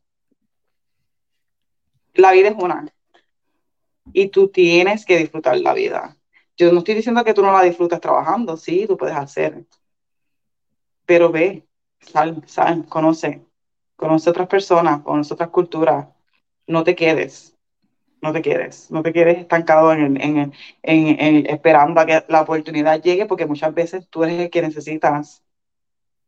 La 2.14 2.32
vida 2.32 2.50
es 2.50 2.56
una. 2.58 2.88
Y 4.14 4.30
tú 4.30 4.48
tienes 4.48 5.06
que 5.06 5.18
disfrutar 5.18 5.58
la 5.60 5.74
vida. 5.74 6.18
Yo 6.56 6.72
no 6.72 6.80
estoy 6.80 6.96
diciendo 6.96 7.24
que 7.26 7.34
tú 7.34 7.42
no 7.42 7.52
la 7.52 7.64
disfrutas 7.64 8.00
trabajando, 8.00 8.56
sí, 8.56 8.86
tú 8.88 8.96
puedes 8.96 9.16
hacer. 9.16 9.66
Pero 11.06 11.32
ve, 11.32 11.66
sal, 12.00 12.44
sal, 12.48 12.86
conoce, 12.88 13.46
conoce 14.02 14.30
otras 14.32 14.48
personas, 14.48 15.02
conoce 15.04 15.34
otras 15.36 15.50
culturas, 15.52 16.08
no 16.68 16.84
te 16.84 16.96
quedes, 16.96 17.58
no 18.22 18.34
te 18.34 18.42
quedes, 18.42 18.92
no 18.92 19.04
te 19.04 19.14
quedes 19.14 19.38
estancado 19.40 19.94
en, 19.94 20.22
en, 20.22 20.54
en, 20.84 21.48
esperando 21.48 22.02
a 22.02 22.08
que 22.08 22.26
la 22.30 22.42
oportunidad 22.42 23.02
llegue, 23.02 23.28
porque 23.28 23.46
muchas 23.48 23.74
veces 23.76 24.08
tú 24.10 24.24
eres 24.24 24.40
el 24.40 24.50
que 24.50 24.64
necesitas 24.64 25.44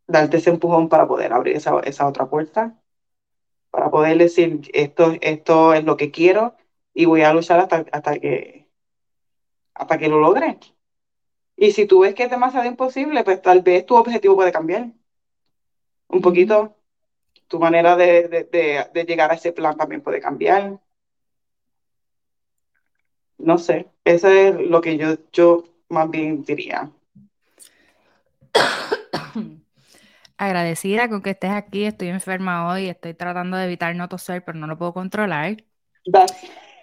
darte 0.08 0.38
ese 0.38 0.52
empujón 0.52 0.90
para 0.90 1.08
poder 1.08 1.34
abrir 1.34 1.56
esa, 1.58 1.80
esa 1.82 2.08
otra 2.08 2.28
puerta, 2.30 2.78
para 3.72 3.92
poder 3.92 4.18
decir, 4.18 4.62
esto, 4.74 5.14
esto 5.22 5.74
es 5.74 5.84
lo 5.86 5.98
que 5.98 6.12
quiero 6.12 6.56
y 6.94 7.06
voy 7.06 7.24
a 7.24 7.34
luchar 7.34 7.60
hasta, 7.60 7.86
hasta, 7.92 8.20
que, 8.20 8.70
hasta 9.76 9.98
que 9.98 10.08
lo 10.10 10.20
logre. 10.20 10.60
Y 11.56 11.72
si 11.72 11.88
tú 11.88 12.02
ves 12.02 12.14
que 12.16 12.24
es 12.24 12.30
demasiado 12.30 12.68
imposible, 12.68 13.24
pues 13.24 13.42
tal 13.42 13.62
vez 13.62 13.86
tu 13.86 13.96
objetivo 13.96 14.36
puede 14.36 14.52
cambiar. 14.52 14.92
Un 16.10 16.22
poquito, 16.22 16.78
tu 17.54 17.60
manera 17.60 17.96
de, 17.96 18.48
llegar 19.08 19.30
a 19.30 19.36
ese 19.36 19.52
plan 19.52 19.78
también 19.78 20.02
puede 20.02 20.20
cambiar. 20.20 20.80
No 23.38 23.60
sé, 23.60 23.92
eso 24.04 24.28
es 24.28 24.56
lo 24.60 24.82
que 24.82 24.98
yo, 24.98 25.18
yo 25.32 25.64
más 25.88 26.10
bien 26.10 26.44
diría. 26.44 26.90
Agradecida 30.36 31.08
con 31.10 31.22
que 31.22 31.30
estés 31.30 31.52
aquí, 31.52 31.86
estoy 31.86 32.08
enferma 32.08 32.74
hoy, 32.74 32.90
estoy 32.90 33.14
tratando 33.14 33.56
de 33.56 33.66
evitar 33.66 33.96
no 33.96 34.10
toser, 34.10 34.44
pero 34.44 34.58
no 34.58 34.66
lo 34.66 34.76
puedo 34.76 34.92
controlar. 34.92 35.58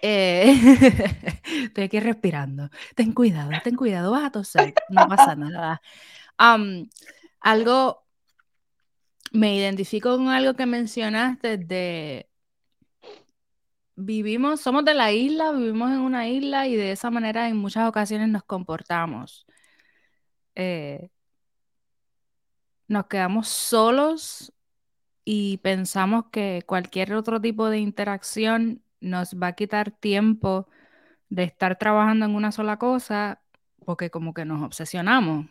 Eh, 0.01 0.55
estoy 1.65 1.83
aquí 1.83 1.99
respirando. 1.99 2.69
Ten 2.95 3.11
cuidado, 3.11 3.51
ten 3.61 3.75
cuidado, 3.75 4.11
vas 4.11 4.23
a 4.23 4.31
toser, 4.31 4.73
no 4.87 5.05
pasa 5.09 5.35
nada. 5.35 5.81
algo 7.41 8.01
me 9.31 9.55
identifico 9.55 10.17
con 10.17 10.29
algo 10.29 10.55
que 10.55 10.65
mencionaste 10.65 11.57
de 11.57 12.29
vivimos, 13.95 14.61
somos 14.61 14.85
de 14.85 14.93
la 14.93 15.11
isla, 15.11 15.51
vivimos 15.51 15.91
en 15.91 15.99
una 15.99 16.27
isla 16.27 16.67
y 16.67 16.75
de 16.75 16.91
esa 16.91 17.11
manera 17.11 17.47
en 17.49 17.57
muchas 17.57 17.87
ocasiones 17.87 18.29
nos 18.29 18.43
comportamos. 18.43 19.45
Eh, 20.55 21.09
nos 22.87 23.07
quedamos 23.07 23.47
solos 23.47 24.53
y 25.25 25.57
pensamos 25.59 26.25
que 26.31 26.63
cualquier 26.65 27.13
otro 27.13 27.39
tipo 27.41 27.69
de 27.69 27.79
interacción 27.79 28.83
nos 28.99 29.35
va 29.35 29.47
a 29.47 29.55
quitar 29.55 29.91
tiempo 29.91 30.67
de 31.29 31.43
estar 31.43 31.77
trabajando 31.77 32.25
en 32.25 32.35
una 32.35 32.51
sola 32.51 32.77
cosa 32.77 33.41
porque 33.85 34.09
como 34.11 34.33
que 34.33 34.45
nos 34.45 34.61
obsesionamos. 34.63 35.47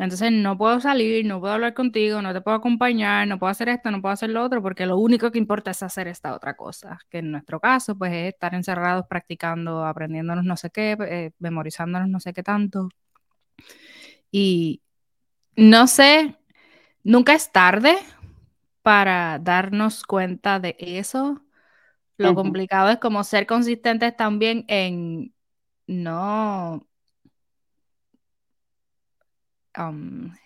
Entonces 0.00 0.32
no 0.32 0.56
puedo 0.56 0.80
salir, 0.80 1.26
no 1.26 1.40
puedo 1.40 1.52
hablar 1.52 1.74
contigo, 1.74 2.22
no 2.22 2.32
te 2.32 2.40
puedo 2.40 2.56
acompañar, 2.56 3.28
no 3.28 3.38
puedo 3.38 3.50
hacer 3.50 3.68
esto, 3.68 3.90
no 3.90 4.00
puedo 4.00 4.14
hacer 4.14 4.30
lo 4.30 4.42
otro, 4.42 4.62
porque 4.62 4.86
lo 4.86 4.96
único 4.96 5.30
que 5.30 5.36
importa 5.36 5.72
es 5.72 5.82
hacer 5.82 6.08
esta 6.08 6.34
otra 6.34 6.56
cosa, 6.56 6.98
que 7.10 7.18
en 7.18 7.30
nuestro 7.30 7.60
caso 7.60 7.94
pues 7.94 8.10
es 8.14 8.32
estar 8.32 8.54
encerrados 8.54 9.04
practicando, 9.06 9.84
aprendiéndonos 9.84 10.46
no 10.46 10.56
sé 10.56 10.70
qué, 10.70 10.96
eh, 11.06 11.32
memorizándonos 11.38 12.08
no 12.08 12.18
sé 12.18 12.32
qué 12.32 12.42
tanto. 12.42 12.88
Y 14.30 14.80
no 15.54 15.86
sé, 15.86 16.34
nunca 17.04 17.34
es 17.34 17.52
tarde 17.52 17.94
para 18.80 19.38
darnos 19.38 20.04
cuenta 20.04 20.60
de 20.60 20.76
eso. 20.78 21.42
Lo 22.16 22.34
complicado 22.34 22.88
es 22.88 22.96
como 22.96 23.22
ser 23.22 23.46
consistentes 23.46 24.16
también 24.16 24.64
en 24.68 25.34
no 25.86 26.86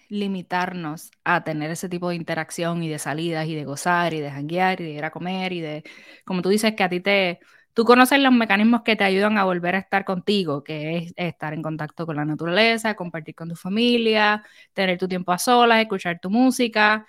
limitarnos 0.09 1.11
a 1.25 1.45
tener 1.45 1.71
ese 1.71 1.89
tipo 1.89 2.09
de 2.09 2.17
interacción 2.17 2.83
y 2.83 2.89
de 2.89 2.99
salidas 2.99 3.47
y 3.47 3.55
de 3.55 3.65
gozar 3.65 4.15
y 4.15 4.21
de 4.21 4.31
janguear 4.31 4.81
y 4.81 4.85
de 4.85 4.91
ir 4.91 5.05
a 5.05 5.11
comer 5.11 5.53
y 5.53 5.61
de, 5.61 5.85
como 6.25 6.43
tú 6.43 6.51
dices, 6.51 6.75
que 6.75 6.83
a 6.85 6.89
ti 6.89 7.01
te, 7.01 7.41
tú 7.73 7.85
conoces 7.85 8.21
los 8.21 8.33
mecanismos 8.33 8.83
que 8.83 8.97
te 8.97 9.05
ayudan 9.05 9.39
a 9.39 9.45
volver 9.45 9.75
a 9.75 9.79
estar 9.79 10.05
contigo, 10.05 10.63
que 10.63 10.99
es 10.99 11.13
estar 11.17 11.55
en 11.55 11.63
contacto 11.63 12.07
con 12.07 12.17
la 12.17 12.25
naturaleza, 12.25 12.95
compartir 12.95 13.35
con 13.35 13.49
tu 13.49 13.57
familia, 13.57 14.45
tener 14.73 14.99
tu 14.99 15.09
tiempo 15.09 15.33
a 15.33 15.39
solas, 15.39 15.81
escuchar 15.81 16.21
tu 16.21 16.31
música. 16.31 17.07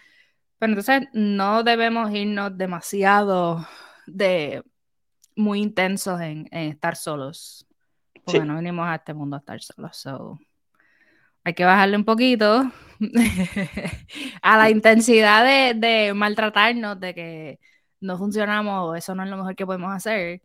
Pero 0.57 0.71
entonces 0.71 1.07
no 1.13 1.63
debemos 1.63 2.11
irnos 2.11 2.57
demasiado 2.57 3.67
de 4.07 4.63
muy 5.35 5.61
intensos 5.61 6.21
en, 6.21 6.47
estar 6.51 6.95
solos, 6.95 7.67
porque 8.23 8.45
no 8.45 8.55
venimos 8.55 8.87
a 8.87 8.95
este 8.95 9.13
mundo 9.13 9.35
a 9.35 9.39
estar 9.39 9.61
solos. 9.61 9.97
So 9.97 10.39
hay 11.45 11.53
que 11.53 11.63
bajarle 11.63 11.95
un 11.95 12.05
poquito 12.05 12.71
a 14.41 14.57
la 14.57 14.69
intensidad 14.71 15.45
de, 15.75 16.13
maltratarnos, 16.13 16.99
de 16.99 17.13
que 17.13 17.59
no 18.01 18.17
funcionamos 18.17 18.89
o 18.89 18.95
eso 18.95 19.13
no 19.13 19.23
es 19.23 19.29
lo 19.29 19.37
mejor 19.37 19.55
que 19.55 19.65
podemos 19.65 19.93
hacer 19.93 20.41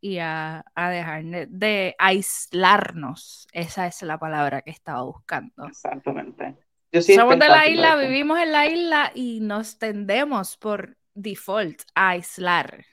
y 0.00 0.18
a, 0.18 0.64
dejar 0.76 1.24
de, 1.48 1.96
aislarnos. 1.98 3.48
Esa 3.52 3.88
es 3.88 4.00
la 4.02 4.18
palabra 4.18 4.62
que 4.62 4.70
estaba 4.70 5.02
buscando. 5.02 5.66
Exactamente. 5.66 6.54
Somos 6.92 7.38
de 7.40 7.48
la 7.48 7.68
isla, 7.68 7.96
vivimos 7.96 8.38
en 8.38 8.52
la 8.52 8.66
isla 8.66 9.10
y 9.12 9.40
nos 9.40 9.78
tendemos 9.78 10.56
por 10.56 10.96
default 11.14 11.82
a 11.96 12.10
aislar. 12.10 12.86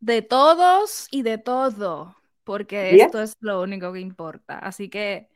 De 0.00 0.20
todos 0.20 1.08
y 1.10 1.22
de 1.22 1.38
todo, 1.38 2.14
porque 2.44 2.96
esto 2.96 3.22
es 3.22 3.34
lo 3.40 3.62
único 3.62 3.90
que 3.94 4.00
importa. 4.00 4.58
Así 4.58 4.90
que 4.90 5.29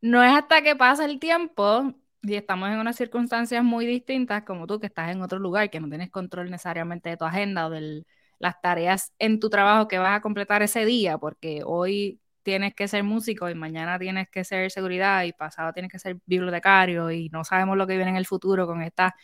no 0.00 0.22
es 0.22 0.32
hasta 0.32 0.62
que 0.62 0.76
pasa 0.76 1.04
el 1.04 1.18
tiempo 1.18 1.94
y 2.22 2.34
estamos 2.34 2.68
en 2.70 2.78
unas 2.78 2.96
circunstancias 2.96 3.62
muy 3.64 3.86
distintas, 3.86 4.42
como 4.44 4.66
tú 4.66 4.80
que 4.80 4.86
estás 4.86 5.10
en 5.10 5.22
otro 5.22 5.38
lugar, 5.38 5.70
que 5.70 5.80
no 5.80 5.88
tienes 5.88 6.10
control 6.10 6.50
necesariamente 6.50 7.10
de 7.10 7.16
tu 7.16 7.24
agenda 7.24 7.66
o 7.66 7.70
de 7.70 8.04
las 8.38 8.60
tareas 8.60 9.12
en 9.18 9.40
tu 9.40 9.48
trabajo 9.50 9.88
que 9.88 9.98
vas 9.98 10.16
a 10.16 10.20
completar 10.20 10.62
ese 10.62 10.84
día, 10.84 11.18
porque 11.18 11.62
hoy 11.64 12.20
tienes 12.42 12.74
que 12.74 12.88
ser 12.88 13.02
músico 13.02 13.50
y 13.50 13.54
mañana 13.54 13.98
tienes 13.98 14.28
que 14.30 14.44
ser 14.44 14.70
seguridad 14.70 15.24
y 15.24 15.32
pasado 15.32 15.72
tienes 15.72 15.90
que 15.90 15.98
ser 15.98 16.18
bibliotecario 16.26 17.10
y 17.10 17.28
no 17.30 17.44
sabemos 17.44 17.76
lo 17.76 17.86
que 17.86 17.96
viene 17.96 18.10
en 18.12 18.16
el 18.16 18.26
futuro 18.26 18.66
con 18.68 18.82
estas 18.82 19.14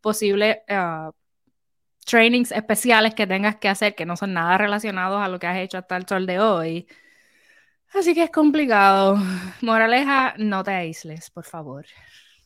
posibles 0.00 0.58
uh, 0.70 1.10
trainings 2.06 2.52
especiales 2.52 3.14
que 3.14 3.26
tengas 3.26 3.56
que 3.56 3.68
hacer 3.68 3.94
que 3.94 4.06
no 4.06 4.16
son 4.16 4.32
nada 4.34 4.58
relacionados 4.58 5.20
a 5.20 5.28
lo 5.28 5.38
que 5.40 5.46
has 5.48 5.58
hecho 5.58 5.78
hasta 5.78 5.96
el 5.96 6.06
sol 6.06 6.26
de 6.26 6.40
hoy 6.40 6.86
Así 7.94 8.14
que 8.14 8.24
es 8.24 8.30
complicado. 8.30 9.16
Moraleja, 9.62 10.34
no 10.38 10.62
te 10.62 10.72
aísles, 10.72 11.30
por 11.30 11.44
favor. 11.44 11.86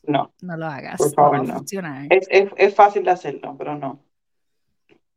No. 0.04 0.32
No 0.40 0.56
lo 0.56 0.66
hagas. 0.66 0.98
Por 0.98 1.12
favor, 1.12 1.46
no. 1.46 1.62
Es, 2.10 2.26
es, 2.30 2.50
es, 2.56 2.74
fácil 2.74 3.04
de 3.04 3.10
hacerlo, 3.10 3.54
pero 3.56 3.76
no. 3.76 4.00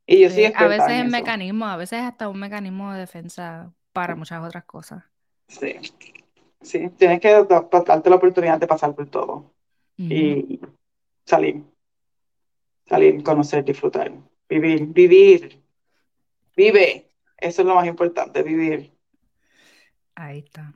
Y 0.05 0.21
yo 0.21 0.30
sí, 0.30 0.45
A 0.55 0.67
veces 0.67 0.91
es 0.91 1.11
mecanismo, 1.11 1.65
a 1.65 1.78
veces 1.78 2.01
hasta 2.01 2.30
un 2.30 2.39
mecanismo 2.39 2.93
de 2.93 2.99
defensa 2.99 3.73
para 3.91 4.15
muchas 4.15 4.43
otras 4.43 4.65
cosas. 4.65 5.03
Sí. 5.47 5.76
Sí, 6.61 6.89
tienes 6.97 7.19
que 7.19 7.32
darte 7.32 8.09
la 8.09 8.15
oportunidad 8.15 8.59
de 8.59 8.67
pasar 8.67 8.93
por 8.95 9.07
todo. 9.07 9.51
Y 9.97 10.59
salir. 11.26 11.63
Salir, 12.88 13.23
conocer, 13.23 13.63
disfrutar. 13.63 14.11
Vivir, 14.49 14.88
vivir. 14.88 15.63
Vive. 16.55 17.09
Eso 17.38 17.61
es 17.61 17.67
lo 17.67 17.76
más 17.76 17.88
importante, 17.88 18.43
vivir. 18.43 18.94
Ahí 20.16 20.39
está. 20.39 20.74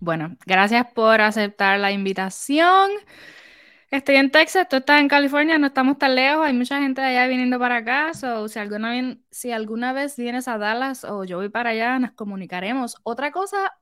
Bueno, 0.00 0.36
gracias 0.44 0.86
por 0.92 1.20
aceptar 1.20 1.78
la 1.78 1.92
invitación. 1.92 2.90
Estoy 3.90 4.16
en 4.16 4.32
Texas, 4.32 4.68
tú 4.68 4.76
estás 4.76 5.00
en 5.00 5.08
California, 5.08 5.56
no 5.56 5.68
estamos 5.68 5.98
tan 5.98 6.16
lejos, 6.16 6.44
hay 6.44 6.52
mucha 6.52 6.80
gente 6.80 7.00
de 7.00 7.06
allá 7.06 7.28
viniendo 7.28 7.60
para 7.60 7.76
acá, 7.76 8.12
so, 8.12 8.48
si, 8.48 8.58
alguna, 8.58 9.16
si 9.30 9.52
alguna 9.52 9.92
vez 9.92 10.16
vienes 10.16 10.48
a 10.48 10.58
Dallas 10.58 11.04
o 11.04 11.22
yo 11.24 11.36
voy 11.36 11.48
para 11.48 11.70
allá, 11.70 11.98
nos 12.00 12.10
comunicaremos. 12.10 12.96
Otra 13.04 13.30
cosa, 13.30 13.72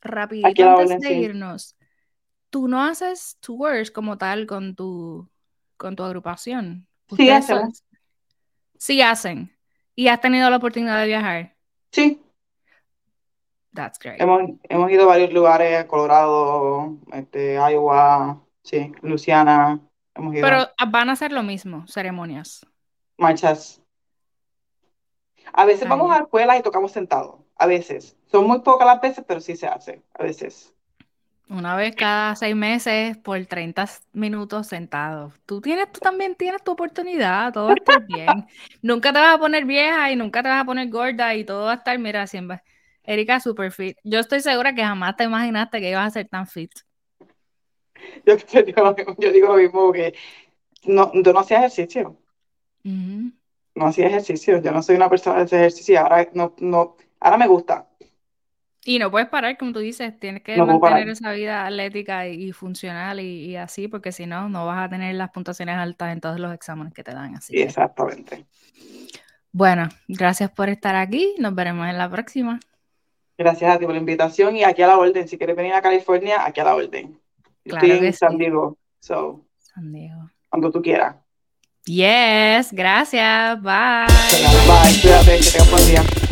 rapidito 0.00 0.78
antes 0.78 0.98
de 0.98 1.12
irnos, 1.14 1.76
tú 2.50 2.66
no 2.66 2.82
haces 2.82 3.38
tours 3.40 3.92
como 3.92 4.18
tal 4.18 4.46
con 4.46 4.74
tu, 4.74 5.30
con 5.76 5.94
tu 5.94 6.02
agrupación. 6.02 6.88
Sí, 7.16 7.30
hacen. 7.30 7.72
Sí 8.76 9.02
hacen. 9.02 9.56
¿Y 9.94 10.08
has 10.08 10.20
tenido 10.20 10.50
la 10.50 10.56
oportunidad 10.56 11.00
de 11.00 11.06
viajar? 11.06 11.54
Sí. 11.92 12.23
That's 13.74 13.98
great. 13.98 14.20
Hemos, 14.20 14.52
hemos 14.68 14.90
ido 14.90 15.04
a 15.04 15.06
varios 15.06 15.32
lugares, 15.32 15.84
Colorado, 15.86 16.96
este, 17.12 17.54
Iowa, 17.54 18.44
Sí, 18.64 18.92
Luciana, 19.02 19.78
hemos 20.14 20.34
ido. 20.34 20.42
Pero 20.42 20.66
van 20.90 21.10
a 21.10 21.16
ser 21.16 21.32
lo 21.32 21.42
mismo, 21.42 21.86
ceremonias. 21.86 22.66
Marchas. 23.18 23.82
A 25.52 25.66
veces 25.66 25.86
vamos 25.86 26.10
a 26.10 26.22
escuelas 26.22 26.58
y 26.58 26.62
tocamos 26.62 26.90
sentados. 26.90 27.36
A 27.56 27.66
veces. 27.66 28.16
Son 28.26 28.46
muy 28.46 28.60
pocas 28.60 28.86
las 28.86 29.00
veces, 29.00 29.24
pero 29.28 29.40
sí 29.40 29.54
se 29.54 29.66
hace. 29.66 30.02
A 30.14 30.22
veces. 30.22 30.72
Una 31.50 31.76
vez 31.76 31.94
cada 31.94 32.34
seis 32.36 32.56
meses 32.56 33.18
por 33.18 33.44
30 33.44 33.84
minutos 34.14 34.66
sentado. 34.66 35.32
Tú 35.44 35.60
tienes, 35.60 35.92
tú 35.92 36.00
también 36.00 36.34
tienes 36.34 36.64
tu 36.64 36.72
oportunidad, 36.72 37.52
todo 37.52 37.66
va 37.66 37.72
a 37.72 37.74
estar 37.74 38.06
bien. 38.06 38.46
nunca 38.82 39.12
te 39.12 39.18
vas 39.18 39.34
a 39.34 39.38
poner 39.38 39.66
vieja 39.66 40.10
y 40.10 40.16
nunca 40.16 40.42
te 40.42 40.48
vas 40.48 40.62
a 40.62 40.64
poner 40.64 40.88
gorda 40.88 41.34
y 41.34 41.44
todo 41.44 41.66
va 41.66 41.72
a 41.72 41.76
estar, 41.76 41.98
mira, 41.98 42.26
siempre. 42.26 42.62
Erika 43.04 43.40
super 43.40 43.70
fit. 43.70 43.96
Yo 44.02 44.18
estoy 44.18 44.40
segura 44.40 44.74
que 44.74 44.82
jamás 44.82 45.16
te 45.16 45.24
imaginaste 45.24 45.80
que 45.80 45.90
ibas 45.90 46.06
a 46.06 46.10
ser 46.10 46.28
tan 46.28 46.46
fit. 46.46 46.72
yo, 48.26 48.36
yo, 49.18 49.32
digo 49.32 49.48
lo 49.48 49.56
mismo 49.56 49.92
que 49.92 50.14
no, 50.84 51.12
yo 51.14 51.32
no 51.32 51.40
hacía 51.40 51.58
ejercicio. 51.58 52.18
No 52.82 53.86
hacía 53.86 54.06
ejercicio. 54.06 54.60
Yo 54.60 54.72
no 54.72 54.82
soy 54.82 54.96
una 54.96 55.08
persona 55.08 55.44
de 55.44 55.56
ejercicio. 55.56 56.00
Ahora, 56.00 56.28
no, 56.34 56.54
no, 56.58 56.96
ahora 57.20 57.38
me 57.38 57.46
gusta. 57.46 57.88
Y 58.86 58.98
no 58.98 59.10
puedes 59.10 59.28
parar, 59.28 59.56
como 59.56 59.72
tú 59.72 59.78
dices, 59.78 60.18
tienes 60.20 60.42
que 60.42 60.58
mantener 60.58 61.08
esa 61.08 61.32
vida 61.32 61.64
atlética 61.64 62.28
y, 62.28 62.52
funcional 62.52 63.18
y, 63.18 63.56
así, 63.56 63.88
porque 63.88 64.12
si 64.12 64.26
no, 64.26 64.50
no 64.50 64.66
vas 64.66 64.84
a 64.84 64.90
tener 64.90 65.14
las 65.14 65.30
puntuaciones 65.30 65.76
altas 65.76 66.12
en 66.12 66.20
todos 66.20 66.38
los 66.38 66.52
exámenes 66.52 66.92
que 66.92 67.02
te 67.02 67.14
dan. 67.14 67.34
Así 67.34 67.58
Exactamente. 67.58 68.44
Bueno, 69.52 69.88
gracias 70.06 70.50
por 70.50 70.68
estar 70.68 70.96
aquí. 70.96 71.34
Nos 71.38 71.54
veremos 71.54 71.88
en 71.88 71.96
la 71.96 72.10
próxima. 72.10 72.60
Gracias 73.36 73.74
a 73.74 73.78
ti 73.78 73.84
por 73.84 73.94
la 73.94 74.00
invitación 74.00 74.56
y 74.56 74.64
aquí 74.64 74.82
a 74.82 74.86
la 74.86 74.98
orden. 74.98 75.26
Si 75.26 75.36
quieres 75.36 75.56
venir 75.56 75.72
a 75.72 75.82
California, 75.82 76.44
aquí 76.44 76.60
a 76.60 76.64
la 76.64 76.74
orden. 76.76 77.18
Claro 77.64 77.86
Estoy 77.86 78.06
en 78.06 78.12
San 78.12 78.38
Diego. 78.38 78.76
So, 79.00 79.44
San 79.58 79.92
Diego. 79.92 80.30
Cuando 80.48 80.70
tú 80.70 80.80
quieras. 80.80 81.16
Yes, 81.84 82.72
gracias. 82.72 83.60
Bye. 83.60 84.06
Bye, 84.06 85.00
cuídate, 85.02 85.38
que 85.38 85.50
tengas 85.50 85.70
buen 85.70 85.86
día. 85.86 86.23